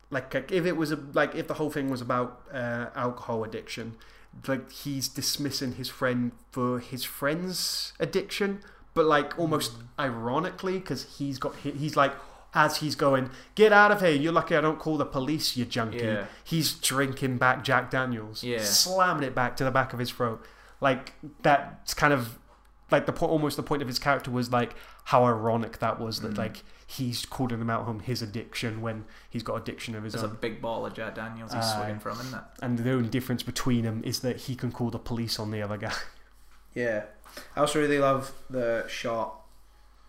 like 0.09 0.34
if 0.51 0.65
it 0.65 0.78
was 0.78 0.91
a 0.91 0.99
like 1.13 1.36
if 1.36 1.47
the 1.47 1.55
whole 1.55 1.69
thing 1.69 1.89
was 1.89 2.01
about 2.01 2.41
uh, 2.53 2.88
alcohol 2.95 3.43
addiction 3.43 3.95
like 4.47 4.72
he's 4.72 5.07
dismissing 5.07 5.74
his 5.74 5.89
friend 5.89 6.32
for 6.51 6.80
his 6.80 7.03
friend's 7.03 7.93
addiction 7.99 8.61
but 8.93 9.05
like 9.05 9.38
almost 9.38 9.74
ironically 9.99 10.80
because 10.80 11.17
he's 11.17 11.38
got 11.38 11.55
he's 11.57 11.95
like 11.95 12.13
as 12.54 12.78
he's 12.78 12.95
going 12.95 13.30
get 13.56 13.72
out 13.72 13.91
of 13.91 14.02
here 14.02 14.12
you're 14.12 14.34
lucky 14.34 14.56
i 14.56 14.62
don't 14.62 14.80
call 14.80 14.97
the 14.97 15.06
police 15.06 15.56
you 15.56 15.64
junkie 15.66 15.99
Yeah. 15.99 16.26
he's 16.43 16.74
drinking 16.74 17.38
back 17.38 17.64
jack 17.64 17.89
daniels 17.91 18.43
Yeah. 18.43 18.62
slamming 18.64 19.24
it 19.24 19.34
back 19.36 19.56
to 19.58 19.64
the 19.64 19.72
back 19.72 19.93
of 19.93 19.99
his 19.99 20.10
throat 20.12 20.45
like 20.82 21.14
that's 21.41 21.93
kind 21.93 22.12
of 22.14 22.38
like 22.91 23.06
the 23.06 23.14
po- 23.14 23.28
almost 23.28 23.56
the 23.56 23.64
point 23.64 23.82
of 23.82 23.88
his 23.88 23.99
character 23.99 24.32
was 24.32 24.52
like 24.52 24.76
how 25.06 25.24
ironic 25.24 25.80
that 25.80 25.99
was 25.99 26.20
Mm. 26.20 26.24
that 26.24 26.38
like 26.38 26.64
he's 26.86 27.26
calling 27.26 27.62
him 27.62 27.70
out 27.70 27.88
on 27.88 27.99
his 28.02 28.22
addiction 28.22 28.82
when 28.82 29.06
he's 29.30 29.43
got 29.43 29.56
addiction 29.56 29.95
of 29.95 30.04
his 30.04 30.12
There's 30.12 30.26
a 30.26 30.28
big 30.28 30.62
ball 30.62 30.86
of 30.86 30.93
Jack 30.93 31.16
Daniels 31.16 31.54
he's 31.54 31.64
Aye. 31.64 31.76
swigging 31.78 31.99
from, 32.02 32.20
isn't 32.20 32.34
it? 32.38 32.41
and 32.62 32.78
the 32.78 32.91
only 32.91 33.08
difference 33.08 33.43
between 33.43 33.86
them 33.86 34.02
is 34.04 34.20
that 34.20 34.36
he 34.41 34.56
can 34.56 34.74
call 34.74 34.89
the 34.91 34.99
police 34.99 35.39
on 35.39 35.52
the 35.52 35.62
other 35.62 35.78
guy 35.78 35.93
Yeah. 36.74 37.04
I 37.56 37.62
also 37.62 37.80
really 37.80 37.97
love 37.99 38.34
the 38.49 38.86
shot 38.89 39.39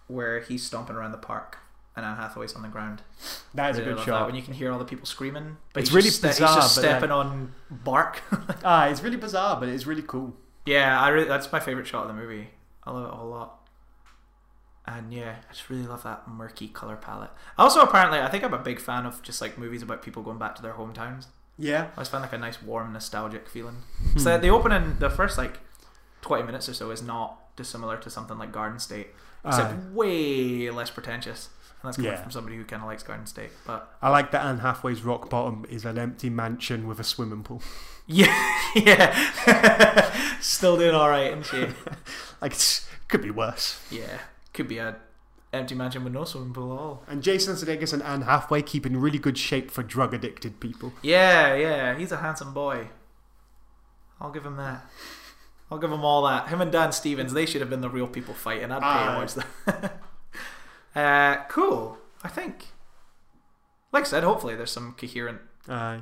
where 0.09 0.41
he's 0.41 0.65
stomping 0.65 0.97
around 0.97 1.13
the 1.13 1.19
park 1.19 1.59
and 1.97 2.07
Anne 2.07 2.17
Hathaway's 2.17 2.55
on 2.55 2.63
the 2.63 2.69
ground. 2.69 3.03
that 3.55 3.71
is 3.71 3.79
Really 3.79 3.93
a 3.93 3.95
good 3.95 4.05
shot 4.05 4.21
That, 4.21 4.27
when 4.27 4.35
you 4.35 4.43
can 4.43 4.55
hear 4.55 4.73
all 4.73 4.79
the 4.79 4.85
people 4.85 5.07
screaming. 5.07 5.57
but 5.75 5.83
It's 5.83 5.93
really 5.93 6.09
just, 6.09 6.23
bizarre, 6.23 6.49
He's 6.55 6.57
just 6.65 6.77
like- 6.79 6.85
stepping 6.87 7.11
on 7.11 7.53
bark. 7.71 8.23
ah 8.65 8.87
it's 8.87 9.03
really 9.03 9.17
bizarre 9.19 9.59
but 9.61 9.69
it's 9.69 9.87
really 9.87 10.03
cool 10.03 10.35
yeah, 10.65 11.01
I 11.01 11.09
really, 11.09 11.27
that's 11.27 11.51
my 11.51 11.59
favorite 11.59 11.89
shot 11.89 12.03
of 12.03 12.09
the 12.15 12.15
movie. 12.23 12.49
I 12.85 12.93
love 12.93 13.07
it 13.07 13.13
a 13.13 13.17
whole 13.17 13.29
lot. 13.31 13.59
And 14.87 15.13
yeah, 15.13 15.37
I 15.49 15.53
just 15.53 15.69
really 15.71 15.87
love 15.87 16.03
that 16.05 16.29
murky 16.29 16.69
color 16.69 16.95
palette. 16.97 17.31
Also, 17.59 17.81
apparently, 17.81 18.21
I 18.21 18.29
think 18.29 18.43
I'm 18.45 18.55
a 18.55 18.59
big 18.59 18.81
fan 18.81 19.05
of 19.07 19.23
just 19.23 19.41
like 19.41 19.57
movies 19.59 19.83
about 19.83 20.03
people 20.03 20.23
going 20.23 20.39
back 20.39 20.55
to 20.57 20.63
their 20.63 20.75
hometowns. 20.75 21.27
yeah 21.59 21.85
I 21.85 21.97
always 21.97 22.09
find 22.09 22.23
like 22.23 22.33
a 22.33 22.39
nice, 22.39 22.63
warm, 22.63 22.93
nostalgic 22.93 23.49
feeling. 23.49 23.77
Hmm. 24.13 24.19
So 24.19 24.39
the 24.39 24.49
opening, 24.51 24.99
the 25.01 25.11
first 25.11 25.37
like 25.39 25.59
twenty 26.21 26.45
minutes 26.45 26.69
or 26.69 26.75
so, 26.75 26.91
is 26.91 27.03
not 27.03 27.57
dissimilar 27.57 27.97
to 27.99 28.09
something 28.11 28.39
like 28.39 28.51
Garden 28.53 28.79
State, 28.79 29.09
except 29.45 29.73
Aye. 29.73 29.79
way 29.93 30.71
less 30.71 30.91
pretentious. 30.91 31.49
And 31.83 31.89
that's 31.89 31.97
coming 31.97 32.13
Yeah. 32.13 32.23
from 32.23 32.31
somebody 32.31 32.57
who 32.57 32.65
kind 32.65 32.81
of 32.83 32.87
likes 32.89 33.03
Garden 33.03 33.27
State. 33.27 33.51
But 33.67 33.93
I 34.01 34.09
like 34.09 34.31
that 34.31 34.45
Anne 34.45 34.59
Hathaway's 34.59 35.03
rock 35.03 35.29
bottom 35.29 35.67
is 35.69 35.85
an 35.85 35.99
empty 35.99 36.31
mansion 36.31 36.87
with 36.87 37.01
a 37.01 37.05
swimming 37.05 37.43
pool. 37.43 37.61
yeah, 38.07 38.59
yeah, 38.75 40.37
still 40.41 40.77
doing 40.77 40.95
all 40.95 41.09
right, 41.09 41.27
isn't 41.39 41.47
she? 41.47 41.67
Like, 42.41 42.53
it 42.55 42.85
could 43.09 43.23
be 43.23 43.31
worse. 43.31 43.81
Yeah, 43.91 44.19
could 44.53 44.67
be 44.67 44.79
a 44.79 44.97
empty 45.53 45.77
mansion 45.77 46.03
with 46.03 46.13
no 46.13 46.25
swimming 46.25 46.53
pool 46.53 46.73
at 46.73 46.79
all. 46.81 47.03
And 47.07 47.23
Jason 47.23 47.55
Sudeikis 47.55 47.93
and 47.93 48.03
Anne 48.03 48.23
Hathaway 48.23 48.63
keep 48.63 48.85
in 48.85 49.01
really 49.01 49.19
good 49.21 49.39
shape 49.39 49.71
for 49.71 49.83
drug 49.85 50.13
addicted 50.13 50.59
people. 50.59 50.93
Yeah, 51.03 51.55
yeah, 51.55 51.97
he's 51.97 52.11
a 52.11 52.17
handsome 52.17 52.53
boy. 52.53 52.89
I'll 54.21 54.33
give 54.33 54.45
him 54.45 54.57
that. 54.57 54.85
I'll 55.71 55.79
give 55.79 55.93
him 55.93 56.05
all 56.05 56.23
that. 56.27 56.49
Him 56.49 56.61
and 56.61 56.73
Dan 56.73 56.91
Stevens, 56.93 57.33
they 57.33 57.47
should 57.47 57.61
have 57.61 57.71
been 57.71 57.81
the 57.81 57.89
real 57.91 58.07
people 58.09 58.35
fighting. 58.35 58.71
I'd 58.73 58.83
pay 58.83 59.13
to 59.13 59.19
watch 59.19 59.35
that. 59.35 60.02
Uh, 60.95 61.45
cool. 61.49 61.99
I 62.23 62.29
think. 62.29 62.67
Like 63.93 64.05
I 64.05 64.07
said, 64.07 64.23
hopefully 64.25 64.55
there's 64.55 64.71
some 64.71 64.95
coherent 64.99 65.41
Aye. 65.69 66.01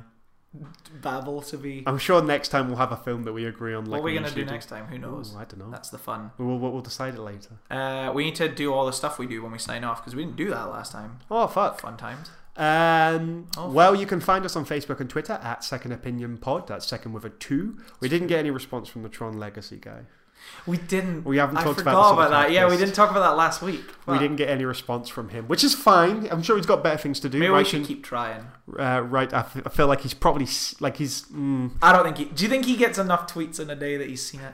babble 1.01 1.41
to 1.41 1.57
be. 1.57 1.83
I'm 1.85 1.97
sure 1.97 2.21
next 2.21 2.49
time 2.49 2.67
we'll 2.67 2.77
have 2.77 2.91
a 2.91 2.97
film 2.97 3.23
that 3.23 3.33
we 3.33 3.45
agree 3.45 3.73
on. 3.73 3.85
Like 3.85 4.01
what 4.01 4.09
are 4.09 4.11
we 4.11 4.13
gonna 4.13 4.31
do 4.31 4.45
next 4.45 4.67
time? 4.67 4.85
Who 4.85 4.97
knows? 4.97 5.33
Ooh, 5.35 5.39
I 5.39 5.45
don't 5.45 5.59
know. 5.59 5.69
That's 5.69 5.89
the 5.89 5.97
fun. 5.97 6.31
We'll, 6.37 6.57
we'll, 6.57 6.71
we'll 6.71 6.81
decide 6.81 7.15
it 7.15 7.19
later. 7.21 7.57
Uh, 7.69 8.11
we 8.13 8.23
need 8.25 8.35
to 8.35 8.47
do 8.47 8.73
all 8.73 8.85
the 8.85 8.93
stuff 8.93 9.19
we 9.19 9.27
do 9.27 9.41
when 9.43 9.51
we 9.51 9.57
sign 9.57 9.83
off 9.83 10.01
because 10.01 10.15
we 10.15 10.23
didn't 10.23 10.37
do 10.37 10.49
that 10.51 10.69
last 10.69 10.91
time. 10.93 11.19
Oh 11.29 11.47
fuck. 11.47 11.79
Fun 11.81 11.97
times. 11.97 12.29
Um, 12.57 13.47
Oh, 13.57 13.69
well, 13.71 13.95
you 13.95 14.05
can 14.05 14.19
find 14.19 14.43
us 14.45 14.55
on 14.55 14.65
Facebook 14.65 14.99
and 14.99 15.09
Twitter 15.09 15.39
at 15.41 15.63
Second 15.63 15.93
Opinion 15.93 16.37
Pod. 16.37 16.67
That's 16.67 16.85
second 16.85 17.13
with 17.13 17.23
a 17.25 17.29
two. 17.29 17.77
We 18.01 18.09
didn't 18.09 18.27
get 18.27 18.39
any 18.39 18.51
response 18.51 18.87
from 18.89 19.03
the 19.03 19.09
Tron 19.09 19.37
Legacy 19.39 19.77
guy. 19.77 20.01
We 20.67 20.77
didn't. 20.77 21.23
We 21.23 21.37
haven't 21.37 21.57
I 21.57 21.63
talked 21.63 21.81
about 21.81 22.13
about 22.13 22.29
that. 22.29 22.51
Yeah, 22.51 22.69
we 22.69 22.77
didn't 22.77 22.93
talk 22.93 23.09
about 23.09 23.21
that 23.21 23.35
last 23.37 23.61
week. 23.61 23.83
We 24.05 24.19
didn't 24.19 24.35
get 24.37 24.49
any 24.49 24.65
response 24.65 25.09
from 25.09 25.29
him, 25.29 25.47
which 25.47 25.63
is 25.63 25.73
fine. 25.73 26.27
I'm 26.31 26.43
sure 26.43 26.55
he's 26.57 26.65
got 26.65 26.83
better 26.83 26.97
things 26.97 27.19
to 27.21 27.29
do. 27.29 27.39
Maybe 27.39 27.51
we 27.51 27.63
should 27.63 27.85
keep 27.85 28.03
trying. 28.03 28.47
uh, 28.77 29.01
right. 29.01 29.33
I, 29.33 29.39
f- 29.39 29.61
I 29.65 29.69
feel 29.69 29.87
like 29.87 30.01
he's 30.01 30.13
probably 30.13 30.47
like 30.79 30.97
he's. 30.97 31.23
Mm, 31.23 31.71
I 31.81 31.91
don't 31.93 32.03
think 32.03 32.17
he. 32.17 32.25
Do 32.25 32.43
you 32.43 32.49
think 32.49 32.65
he 32.65 32.75
gets 32.75 32.97
enough 32.97 33.31
tweets 33.31 33.59
in 33.59 33.69
a 33.69 33.75
day 33.75 33.97
that 33.97 34.07
he's 34.09 34.25
seen 34.25 34.41
it? 34.41 34.53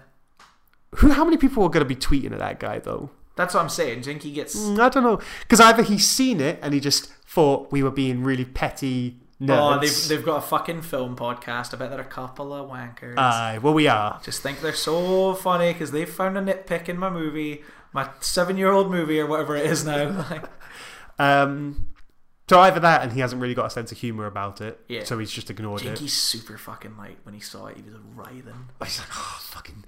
who? 0.96 1.12
How 1.12 1.26
many 1.26 1.38
people 1.38 1.64
are 1.64 1.70
going 1.70 1.86
to 1.86 1.96
be 1.96 1.96
tweeting 1.96 2.32
at 2.32 2.40
that 2.40 2.60
guy 2.60 2.80
though? 2.80 3.10
That's 3.36 3.54
what 3.54 3.62
I'm 3.62 3.70
saying. 3.70 4.02
Do 4.02 4.10
you 4.10 4.14
think 4.16 4.24
he 4.24 4.32
gets? 4.32 4.56
Mm, 4.58 4.80
I 4.80 4.90
don't 4.90 5.04
know 5.04 5.20
because 5.42 5.60
either 5.60 5.84
he's 5.84 6.08
seen 6.08 6.42
it 6.42 6.60
and 6.62 6.74
he 6.74 6.80
just 6.80 7.08
thought 7.28 7.72
we 7.72 7.84
were 7.84 7.92
being 7.92 8.24
really 8.24 8.46
petty 8.46 9.20
nerds. 9.42 9.78
Oh, 9.78 9.80
they've 9.80 10.08
they've 10.10 10.26
got 10.26 10.38
a 10.38 10.42
fucking 10.48 10.82
film 10.82 11.16
podcast. 11.16 11.74
I 11.74 11.78
bet 11.78 11.90
they're 11.92 12.00
a 12.02 12.06
couple 12.06 12.54
of 12.54 12.70
wankers. 12.70 13.18
Aye, 13.18 13.60
well 13.62 13.74
we 13.74 13.88
are. 13.88 14.20
Just 14.24 14.42
think 14.42 14.62
they're 14.62 14.74
so 14.74 15.34
funny 15.36 15.74
because 15.74 15.92
they've 15.92 16.10
found 16.10 16.38
a 16.38 16.42
nitpick 16.42 16.90
in 16.90 16.98
my 16.98 17.10
movie, 17.10 17.64
my 17.94 18.10
seven-year-old 18.20 18.90
movie 18.92 19.20
or 19.20 19.26
whatever 19.28 19.56
it 19.56 19.66
is 19.66 19.86
now. 19.86 20.26
Like, 20.30 20.44
Um, 21.20 21.88
so 22.50 22.60
either 22.62 22.80
that, 22.80 23.02
and 23.04 23.12
he 23.12 23.20
hasn't 23.20 23.42
really 23.42 23.54
got 23.56 23.66
a 23.66 23.70
sense 23.70 23.92
of 23.92 23.98
humor 23.98 24.26
about 24.26 24.62
it. 24.62 24.80
Yeah. 24.88 25.04
So 25.04 25.18
he's 25.20 25.32
just 25.32 25.50
ignored 25.50 25.82
it. 25.82 25.86
think 25.86 25.98
he's 25.98 26.14
super 26.14 26.58
fucking 26.58 26.96
light 26.96 27.18
when 27.24 27.36
he 27.36 27.42
saw 27.42 27.66
it? 27.66 27.76
He 27.78 27.84
was 27.84 27.96
writhing. 28.16 28.70
He's 28.84 29.00
like, 29.00 29.10
oh 29.12 29.38
fucking. 29.42 29.84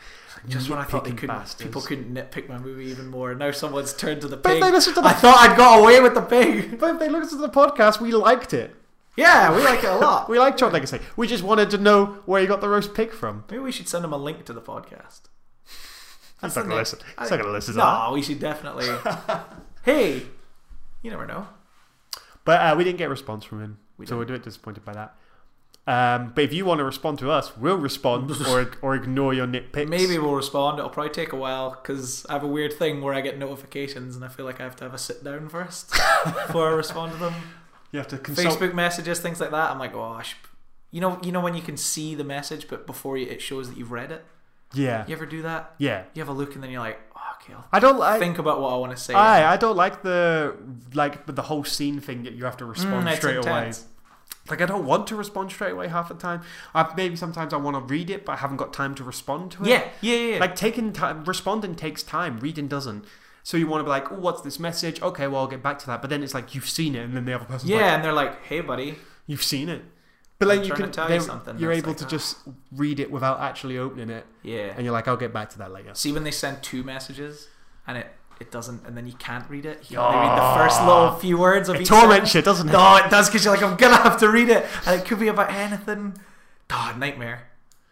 Just 0.48 0.70
when 0.70 0.80
I 0.80 0.84
thought 0.84 1.04
they 1.06 1.12
couldn't, 1.12 1.36
bastards." 1.36 1.64
people 1.64 1.82
couldn't 1.82 2.14
nitpick 2.14 2.50
my 2.50 2.58
movie 2.58 2.86
even 2.88 3.08
more. 3.08 3.32
And 3.32 3.40
Now 3.40 3.52
someone's 3.52 3.94
turned 3.94 4.22
to 4.22 4.28
the 4.28 4.38
But 4.38 4.54
pig. 4.54 4.62
they 4.64 4.72
listened 4.72 4.96
to 4.96 5.02
the. 5.02 5.08
I 5.08 5.14
thought 5.14 5.38
I'd 5.50 5.56
got 5.58 5.80
away 5.80 6.02
with 6.02 6.14
the 6.16 6.22
pig. 6.22 6.80
but 6.80 6.96
if 6.96 7.00
they 7.00 7.08
looked 7.10 7.32
at 7.32 7.40
the 7.40 7.50
podcast, 7.50 8.02
we 8.02 8.12
liked 8.12 8.54
it. 8.54 8.76
Yeah, 9.20 9.56
we 9.56 9.64
like 9.64 9.84
it 9.84 9.90
a 9.90 9.98
lot. 9.98 10.30
We 10.30 10.40
like 10.40 10.58
Tron 10.58 10.72
Legacy. 10.72 11.00
We 11.16 11.28
just 11.28 11.44
wanted 11.44 11.70
to 11.72 11.78
know 11.78 12.20
where 12.26 12.42
you 12.42 12.48
got 12.48 12.62
the 12.62 12.70
roast 12.70 12.94
pig 12.94 13.12
from. 13.12 13.44
Maybe 13.50 13.62
we 13.62 13.72
should 13.72 13.88
send 13.88 14.06
him 14.06 14.14
a 14.14 14.18
link 14.18 14.46
to 14.46 14.54
the 14.54 14.62
podcast. 14.62 15.22
He's 16.42 16.44
not 16.44 16.54
the 16.54 16.62
gonna 16.62 16.70
ne- 16.70 16.76
listen. 16.76 17.00
I- 17.18 17.22
He's 17.24 17.32
not 17.32 17.40
gonna 17.42 17.52
listen 17.52 17.74
to 17.74 17.78
that. 17.80 18.06
No, 18.08 18.14
we 18.14 18.22
should 18.22 18.40
definitely. 18.40 18.88
hey, 19.84 20.24
you 21.02 21.12
never 21.12 21.26
know. 21.28 21.48
But 22.46 22.62
uh, 22.62 22.76
we 22.78 22.84
didn't 22.84 22.98
get 22.98 23.08
a 23.08 23.10
response 23.10 23.44
from 23.44 23.62
him, 23.62 23.80
We 23.98 24.06
so 24.06 24.16
we're 24.18 24.24
a 24.24 24.28
bit 24.28 24.44
disappointed 24.44 24.84
by 24.86 24.94
that. 24.94 25.16
Um, 25.88 26.34
but 26.36 26.44
if 26.44 26.54
you 26.54 26.66
want 26.66 26.80
to 26.80 26.84
respond 26.84 27.18
to 27.20 27.32
us, 27.32 27.58
we'll 27.58 27.78
respond 27.78 28.32
or 28.48 28.72
or 28.82 28.96
ignore 28.96 29.34
your 29.34 29.48
nitpicks. 29.48 29.90
Maybe 29.90 30.18
we'll 30.20 30.36
respond. 30.36 30.78
It'll 30.78 30.90
probably 30.92 31.12
take 31.12 31.34
a 31.34 31.36
while 31.36 31.72
because 31.72 32.26
I 32.28 32.34
have 32.34 32.44
a 32.44 32.48
weird 32.48 32.74
thing 32.74 33.02
where 33.02 33.14
I 33.14 33.22
get 33.22 33.38
notifications 33.40 34.16
and 34.16 34.24
I 34.24 34.28
feel 34.28 34.46
like 34.46 34.60
I 34.62 34.64
have 34.64 34.76
to 34.78 34.84
have 34.84 34.94
a 34.94 35.00
sit 35.00 35.24
down 35.24 35.50
first 35.50 35.92
before 36.24 36.70
I 36.70 36.74
respond 36.74 37.14
to 37.14 37.18
them. 37.18 37.34
You 37.92 38.00
have 38.00 38.08
to 38.10 38.18
consult. 38.18 38.60
Facebook 38.60 38.74
messages, 38.74 39.20
things 39.20 39.40
like 39.40 39.52
that. 39.52 39.72
I'm 39.72 39.80
like, 39.80 39.94
oh, 39.94 40.22
you 40.92 41.02
know, 41.02 41.20
you 41.24 41.32
know 41.32 41.42
when 41.42 41.56
you 41.56 41.62
can 41.62 41.78
see 41.78 42.16
the 42.16 42.24
message, 42.24 42.68
but 42.68 42.86
before 42.88 43.18
you, 43.18 43.28
it 43.28 43.42
shows 43.42 43.70
that 43.70 43.78
you've 43.78 43.92
read 43.92 44.12
it. 44.12 44.26
Yeah, 44.74 45.04
You 45.08 45.16
ever 45.16 45.26
do 45.26 45.42
that? 45.42 45.74
yeah. 45.80 46.04
You 46.14 46.22
have 46.22 46.30
a 46.30 46.34
look 46.34 46.54
and 46.54 46.64
then 46.64 46.70
you're 46.70 46.80
like, 46.82 47.00
oh, 47.16 47.22
okay, 47.42 47.54
I'll 47.54 47.66
I 47.72 47.80
don't 47.80 47.98
like. 47.98 48.20
think 48.20 48.38
about 48.38 48.62
what 48.62 48.72
I 48.72 48.78
want 48.78 48.92
to 48.96 49.02
say. 49.02 49.16
I 49.16 49.54
I 49.54 49.58
don't 49.58 49.76
like 49.76 50.04
the 50.04 50.56
like 50.94 51.26
the 51.26 51.42
whole 51.42 51.64
scene 51.64 52.00
thing 52.00 52.22
that 52.24 52.34
you 52.34 52.46
have 52.46 52.58
to 52.58 52.66
respond 52.66 53.08
Mm, 53.08 53.16
straight 53.16 53.38
away. 53.38 53.72
Like 54.48 54.62
I 54.62 54.66
don't 54.68 54.86
want 54.86 55.08
to 55.08 55.16
respond 55.16 55.52
straight 55.52 55.72
away 55.74 55.88
half 55.88 56.08
the 56.10 56.14
time. 56.16 56.42
I, 56.76 56.92
maybe 56.96 57.16
sometimes 57.16 57.52
I 57.54 57.58
want 57.58 57.76
to 57.78 57.82
read 57.82 58.10
it, 58.12 58.26
but 58.26 58.34
I 58.34 58.36
haven't 58.38 58.58
got 58.58 58.74
time 58.74 58.94
to 58.96 59.04
respond 59.04 59.52
to 59.54 59.64
it. 59.64 59.70
Yeah, 59.70 59.88
yeah, 60.02 60.16
yeah. 60.16 60.34
yeah. 60.34 60.40
Like 60.40 60.56
taking 60.56 60.94
time, 60.94 61.24
responding 61.26 61.74
takes 61.76 62.04
time. 62.04 62.40
Reading 62.40 62.68
doesn't. 62.68 63.06
So 63.50 63.58
you 63.58 63.66
want 63.66 63.80
to 63.80 63.84
be 63.84 63.90
like, 63.90 64.12
oh, 64.12 64.16
what's 64.16 64.44
this 64.44 64.60
message? 64.60 65.02
Okay, 65.02 65.26
well 65.26 65.42
I'll 65.42 65.48
get 65.48 65.64
back 65.64 65.80
to 65.80 65.88
that. 65.88 66.02
But 66.02 66.12
then 66.12 66.22
it's 66.22 66.36
like 66.36 66.54
you've 66.54 66.70
seen 66.70 66.94
it, 66.94 67.00
and 67.00 67.18
then 67.18 67.26
the 67.26 67.34
other 67.34 67.46
person's 67.46 67.72
yeah, 67.72 67.78
like, 67.78 67.86
and 67.94 68.04
they're 68.04 68.14
like, 68.14 68.44
hey, 68.44 68.62
buddy. 68.62 69.00
you've 69.26 69.42
seen 69.42 69.70
it. 69.70 69.82
But 70.38 70.50
then 70.50 70.64
you 70.64 70.72
can, 70.72 70.92
tell 70.92 71.12
you 71.12 71.20
something, 71.20 71.58
you're 71.58 71.72
able 71.72 71.88
like, 71.88 71.98
to 71.98 72.06
ah. 72.06 72.10
just 72.10 72.38
read 72.72 73.00
it 73.00 73.10
without 73.10 73.40
actually 73.40 73.80
opening 73.80 74.12
it, 74.12 74.28
Yeah. 74.44 74.72
and 74.76 74.84
you're 74.84 74.94
like, 74.94 75.08
I'll 75.08 75.18
get 75.18 75.34
back 75.34 75.50
to 75.50 75.58
that 75.58 75.72
later. 75.72 75.96
See 75.96 76.12
when 76.12 76.26
they 76.26 76.30
send 76.30 76.62
two 76.62 76.84
messages 76.84 77.48
and 77.88 77.98
it 77.98 78.06
it 78.40 78.52
doesn't, 78.52 78.86
and 78.86 78.96
then 78.96 79.08
you 79.08 79.14
can't 79.14 79.50
read 79.50 79.66
it. 79.66 79.90
You 79.90 79.98
only 79.98 80.20
read 80.20 80.38
the 80.38 80.54
first 80.56 80.80
little 80.84 81.16
few 81.16 81.40
words 81.40 81.70
of 81.70 81.78
It 81.78 81.82
each. 81.82 81.88
torments 81.88 82.36
you, 82.36 82.44
doesn't 82.44 82.70
it? 82.70 82.72
No, 82.72 82.98
it 82.98 83.10
does 83.10 83.30
because 83.30 83.46
you're 83.46 83.56
like, 83.56 83.64
I'm 83.64 83.78
gonna 83.78 83.96
have 83.96 84.20
to 84.20 84.30
read 84.30 84.50
it, 84.50 84.64
and 84.86 85.02
it 85.02 85.08
could 85.08 85.20
be 85.20 85.28
about 85.28 85.50
anything. 85.50 86.20
Oh, 86.70 86.96
nightmare, 87.00 87.48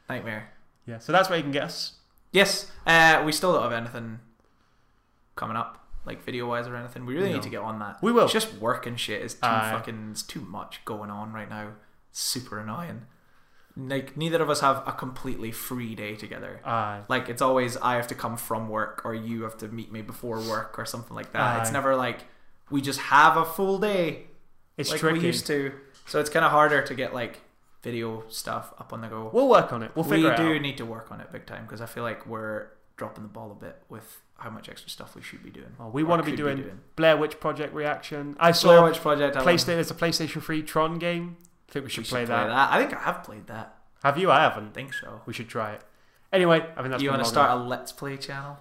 nightmare. 0.07 0.51
Yeah. 0.85 0.99
So 0.99 1.11
that's 1.11 1.31
where 1.31 1.37
you 1.37 1.43
can 1.43 1.51
get 1.51 1.63
us. 1.63 1.93
Yes, 2.31 2.69
uh, 2.85 3.23
we 3.25 3.31
still 3.31 3.53
don't 3.53 3.63
have 3.63 3.73
anything 3.73 4.19
coming 5.37 5.55
up, 5.55 5.87
like 6.05 6.21
video 6.23 6.47
wise 6.47 6.67
or 6.67 6.75
anything. 6.75 7.05
We 7.05 7.15
really 7.15 7.29
No. 7.29 7.35
need 7.35 7.43
to 7.43 7.49
get 7.49 7.61
on 7.61 7.79
that. 7.79 8.01
We 8.01 8.11
will. 8.11 8.25
It's 8.25 8.33
just 8.33 8.53
work 8.55 8.85
and 8.85 8.99
shit 8.99 9.21
is 9.21 9.35
too 9.35 9.39
Aye. 9.43 9.71
fucking. 9.71 10.09
It's 10.11 10.23
too 10.23 10.41
much 10.41 10.83
going 10.85 11.09
on 11.09 11.31
right 11.33 11.49
now. 11.49 11.69
Super 12.11 12.59
annoying. 12.59 13.03
Like 13.75 14.17
neither 14.17 14.41
of 14.41 14.49
us 14.49 14.61
have 14.61 14.81
a 14.87 14.91
completely 14.91 15.51
free 15.51 15.93
day 15.93 16.15
together. 16.15 16.61
Aye. 16.65 17.01
Like 17.07 17.29
it's 17.29 17.43
always 17.43 17.77
I 17.77 17.95
have 17.95 18.07
to 18.07 18.15
come 18.15 18.35
from 18.35 18.69
work 18.69 19.03
or 19.05 19.13
you 19.13 19.43
have 19.43 19.55
to 19.59 19.67
meet 19.67 19.91
me 19.91 20.01
before 20.01 20.39
work 20.39 20.79
or 20.79 20.85
something 20.85 21.15
like 21.15 21.31
that. 21.33 21.61
It's 21.61 21.71
never 21.71 21.95
like 21.95 22.25
we 22.71 22.81
just 22.81 22.99
have 22.99 23.37
a 23.37 23.45
full 23.45 23.77
day 23.77 24.27
It's 24.77 24.89
like 24.89 24.99
tricky. 24.99 25.19
we 25.19 25.25
used 25.27 25.45
to. 25.47 25.73
So 26.07 26.19
it's 26.19 26.29
kind 26.29 26.43
of 26.43 26.51
harder 26.51 26.81
to 26.81 26.95
get 26.95 27.13
like 27.13 27.41
video 27.83 28.23
stuff 28.29 28.73
up 28.79 28.93
on 28.93 29.01
the 29.01 29.07
go. 29.09 29.29
We'll 29.31 29.47
work 29.47 29.71
on 29.71 29.83
it. 29.83 29.91
We'll 29.93 30.05
we 30.05 30.11
figure 30.15 30.31
it 30.33 30.37
do 30.37 30.59
need 30.59 30.77
to 30.77 30.85
work 30.85 31.11
on 31.11 31.21
it 31.21 31.31
big 31.31 31.45
time 31.45 31.65
because 31.65 31.79
I 31.79 31.85
feel 31.85 32.01
like 32.03 32.25
we're 32.25 32.69
dropping 32.95 33.23
the 33.23 33.29
ball 33.29 33.51
a 33.51 33.55
bit 33.63 33.83
with 33.89 34.21
how 34.37 34.49
much 34.49 34.69
extra 34.69 34.89
stuff 34.89 35.15
we 35.15 35.21
should 35.21 35.43
be 35.43 35.49
doing. 35.49 35.75
Oh, 35.79 35.89
we 35.89 36.03
want 36.03 36.19
to 36.21 36.25
be 36.25 36.31
could 36.31 36.37
doing, 36.37 36.79
Blair 36.95 37.17
Witch 37.17 37.39
Project 37.39 37.73
reaction. 37.73 38.35
I 38.39 38.51
saw 38.51 38.67
Blair 38.69 38.83
Witch 38.83 38.99
Project. 39.01 39.35
PlayStation. 39.37 39.65
There's 39.65 39.91
a 39.91 39.95
PlayStation 39.95 40.41
3 40.41 40.61
Tron 40.63 40.99
game. 40.99 41.37
I 41.69 41.71
think 41.71 41.83
we 41.83 41.87
We 41.87 41.89
should, 41.89 42.05
should 42.05 42.11
play, 42.13 42.25
that. 42.25 42.49
I 42.49 42.79
think 42.79 42.93
I 42.95 43.03
have 43.03 43.23
played 43.23 43.47
that. 43.47 43.75
Have 44.03 44.17
you? 44.17 44.29
I 44.31 44.39
I 44.39 44.41
haven't. 44.43 44.73
think 44.73 44.93
so. 44.93 45.21
We 45.25 45.33
should 45.33 45.49
try 45.49 45.73
it. 45.73 45.81
Anyway, 46.31 46.59
I 46.75 46.81
think 46.81 46.89
that's 46.91 47.01
you 47.03 47.09
want 47.09 47.23
to 47.23 47.27
start 47.29 47.51
a 47.51 47.55
Let's 47.55 47.91
Play 47.91 48.15
channel? 48.17 48.57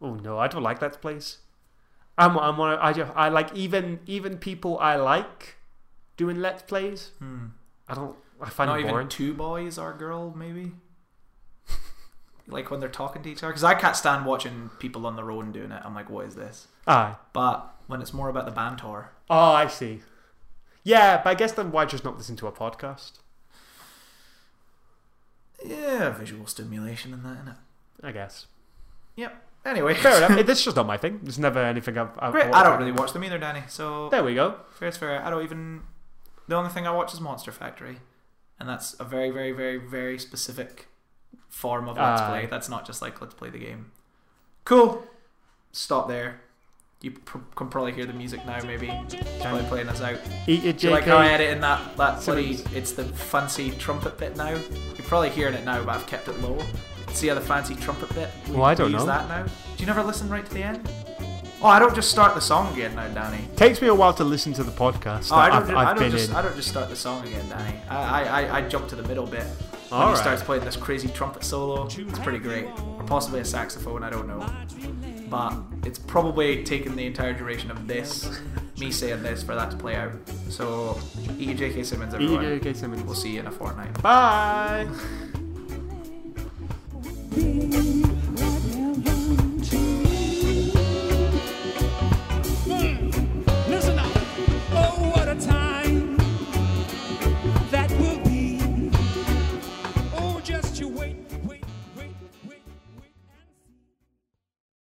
Oh 0.00 0.14
no, 0.14 0.38
I 0.38 0.48
don't 0.48 0.62
like 0.62 0.80
Let's 0.80 0.96
Plays. 0.96 1.38
I'm, 2.18 2.38
I'm 2.38 2.56
one. 2.56 2.72
of- 2.74 2.80
I 2.80 2.92
just, 2.92 3.12
I 3.14 3.28
like 3.28 3.54
even 3.54 4.00
even 4.06 4.38
people 4.38 4.78
I 4.78 4.96
like 4.96 5.56
doing 6.16 6.40
Let's 6.40 6.62
Plays. 6.62 7.10
Hmm. 7.18 7.46
I 7.88 7.94
don't. 7.94 8.16
I 8.40 8.48
find 8.50 8.68
Not 8.68 8.76
it 8.78 8.80
even 8.82 8.90
boring. 8.92 9.08
two 9.08 9.32
boys 9.34 9.76
or 9.78 9.92
girl, 9.94 10.32
maybe. 10.36 10.72
Like 12.48 12.70
when 12.70 12.80
they're 12.80 12.88
talking 12.88 13.22
to 13.22 13.28
each 13.30 13.38
other, 13.42 13.48
because 13.48 13.64
I 13.64 13.74
can't 13.74 13.96
stand 13.96 14.24
watching 14.26 14.70
people 14.78 15.06
on 15.06 15.16
their 15.16 15.30
own 15.30 15.52
doing 15.52 15.72
it. 15.72 15.82
I'm 15.84 15.94
like, 15.94 16.08
what 16.10 16.26
is 16.26 16.34
this? 16.36 16.68
Aye. 16.86 17.16
But 17.32 17.74
when 17.86 18.00
it's 18.00 18.12
more 18.14 18.28
about 18.28 18.44
the 18.46 18.52
banter, 18.52 19.10
Oh, 19.28 19.52
I 19.52 19.66
see. 19.66 20.02
Yeah, 20.84 21.20
but 21.22 21.30
I 21.30 21.34
guess 21.34 21.52
then 21.52 21.72
why 21.72 21.84
just 21.84 22.04
not 22.04 22.16
listen 22.16 22.36
to 22.36 22.46
a 22.46 22.52
podcast? 22.52 23.18
yeah, 25.64 26.10
visual 26.10 26.46
stimulation 26.46 27.12
and 27.12 27.24
that, 27.24 27.44
innit? 27.44 27.56
I 28.02 28.12
guess. 28.12 28.46
Yep. 29.16 29.42
Anyway, 29.64 29.94
Fair 29.94 30.18
enough. 30.18 30.30
It- 30.38 30.48
It's 30.48 30.62
just 30.62 30.76
not 30.76 30.86
my 30.86 30.96
thing. 30.96 31.20
There's 31.22 31.38
never 31.38 31.60
anything 31.60 31.98
I've. 31.98 32.10
I've 32.18 32.32
Great. 32.32 32.54
I 32.54 32.62
don't 32.62 32.78
really 32.78 32.92
watch 32.92 33.12
them 33.12 33.24
either, 33.24 33.38
Danny. 33.38 33.62
So 33.68 34.08
There 34.10 34.22
we 34.22 34.34
go. 34.34 34.56
fair's 34.78 34.96
fair. 34.96 35.24
I 35.24 35.30
don't 35.30 35.42
even. 35.42 35.82
The 36.46 36.54
only 36.54 36.70
thing 36.70 36.86
I 36.86 36.92
watch 36.92 37.12
is 37.12 37.20
Monster 37.20 37.50
Factory, 37.50 37.98
and 38.60 38.68
that's 38.68 38.94
a 39.00 39.04
very, 39.04 39.30
very, 39.30 39.50
very, 39.50 39.78
very 39.78 40.18
specific 40.18 40.86
form 41.56 41.88
of 41.88 41.96
let's 41.96 42.20
Aye. 42.22 42.28
play. 42.28 42.46
That's 42.46 42.68
not 42.68 42.86
just 42.86 43.00
like 43.00 43.20
let's 43.20 43.34
play 43.34 43.48
the 43.50 43.58
game. 43.58 43.90
Cool. 44.64 45.02
Stop 45.72 46.06
there. 46.08 46.40
You 47.02 47.10
pr- 47.12 47.38
can 47.54 47.68
probably 47.68 47.92
hear 47.92 48.04
the 48.06 48.12
music 48.12 48.44
now. 48.46 48.58
Maybe 48.64 48.88
it's 48.88 49.14
probably 49.42 49.64
playing 49.64 49.88
us 49.88 50.00
out. 50.00 50.18
Eat 50.46 50.64
it, 50.64 50.78
Do 50.78 50.88
you 50.88 50.92
like 50.92 51.04
how 51.04 51.18
I 51.18 51.28
edit 51.28 51.50
in 51.50 51.60
that 51.60 51.96
that 51.96 52.24
bloody? 52.24 52.58
It's 52.74 52.92
the 52.92 53.04
fancy 53.04 53.70
trumpet 53.72 54.18
bit 54.18 54.36
now. 54.36 54.50
You're 54.50 55.06
probably 55.08 55.30
hearing 55.30 55.54
it 55.54 55.64
now, 55.64 55.82
but 55.82 55.94
I've 55.96 56.06
kept 56.06 56.28
it 56.28 56.38
low. 56.40 56.58
See 57.12 57.28
how 57.28 57.34
the 57.34 57.40
fancy 57.40 57.74
trumpet 57.76 58.14
bit? 58.14 58.28
We, 58.48 58.56
Well, 58.56 58.64
I 58.64 58.74
don't 58.74 58.90
use 58.92 59.00
know. 59.00 59.06
that 59.06 59.28
now. 59.28 59.44
Do 59.44 59.50
you 59.78 59.86
never 59.86 60.02
listen 60.02 60.28
right 60.28 60.44
to 60.44 60.52
the 60.54 60.62
end? 60.62 60.88
Oh, 61.62 61.68
I 61.68 61.78
don't 61.78 61.94
just 61.94 62.10
start 62.10 62.34
the 62.34 62.40
song 62.40 62.70
again 62.74 62.94
now, 62.94 63.08
Danny. 63.14 63.42
Takes 63.56 63.80
me 63.80 63.88
a 63.88 63.94
while 63.94 64.12
to 64.14 64.24
listen 64.24 64.52
to 64.54 64.62
the 64.62 64.72
podcast. 64.72 65.32
Oh, 65.32 65.36
I 65.36 65.48
don't. 65.48 65.62
I've, 65.62 65.68
ju- 65.68 65.76
I've 65.76 65.88
I 65.88 65.94
don't 66.00 66.10
just. 66.10 66.34
I 66.34 66.42
don't 66.42 66.56
just 66.56 66.68
start 66.68 66.90
the 66.90 66.96
song 66.96 67.26
again, 67.26 67.48
Danny. 67.48 67.78
I 67.88 67.96
I, 67.96 68.22
I, 68.42 68.56
I 68.58 68.68
jump 68.68 68.88
to 68.88 68.96
the 68.96 69.02
middle 69.04 69.26
bit 69.26 69.46
when 69.88 70.00
All 70.00 70.08
he 70.08 70.12
right. 70.14 70.20
starts 70.20 70.42
playing 70.42 70.64
this 70.64 70.76
crazy 70.76 71.08
trumpet 71.08 71.44
solo. 71.44 71.86
It's 71.86 72.18
pretty 72.18 72.38
great, 72.38 72.66
or 72.98 73.04
possibly 73.06 73.40
a 73.40 73.44
saxophone. 73.44 74.02
I 74.02 74.10
don't 74.10 74.26
know, 74.26 74.44
but 75.30 75.54
it's 75.84 75.98
probably 75.98 76.64
taken 76.64 76.96
the 76.96 77.06
entire 77.06 77.32
duration 77.32 77.70
of 77.70 77.86
this, 77.86 78.40
me 78.78 78.90
saying 78.90 79.22
this, 79.22 79.42
for 79.42 79.54
that 79.54 79.70
to 79.70 79.76
play 79.76 79.96
out. 79.96 80.12
So, 80.48 80.98
E. 81.38 81.54
J.K. 81.54 81.84
Simmons, 81.84 82.14
everyone. 82.14 82.44
it, 82.44 82.62
JK 82.62 82.76
Simmons. 82.76 83.02
We'll 83.04 83.14
see 83.14 83.34
you 83.34 83.40
in 83.40 83.46
a 83.46 83.52
fortnight. 83.52 84.02
Bye. 84.02 84.86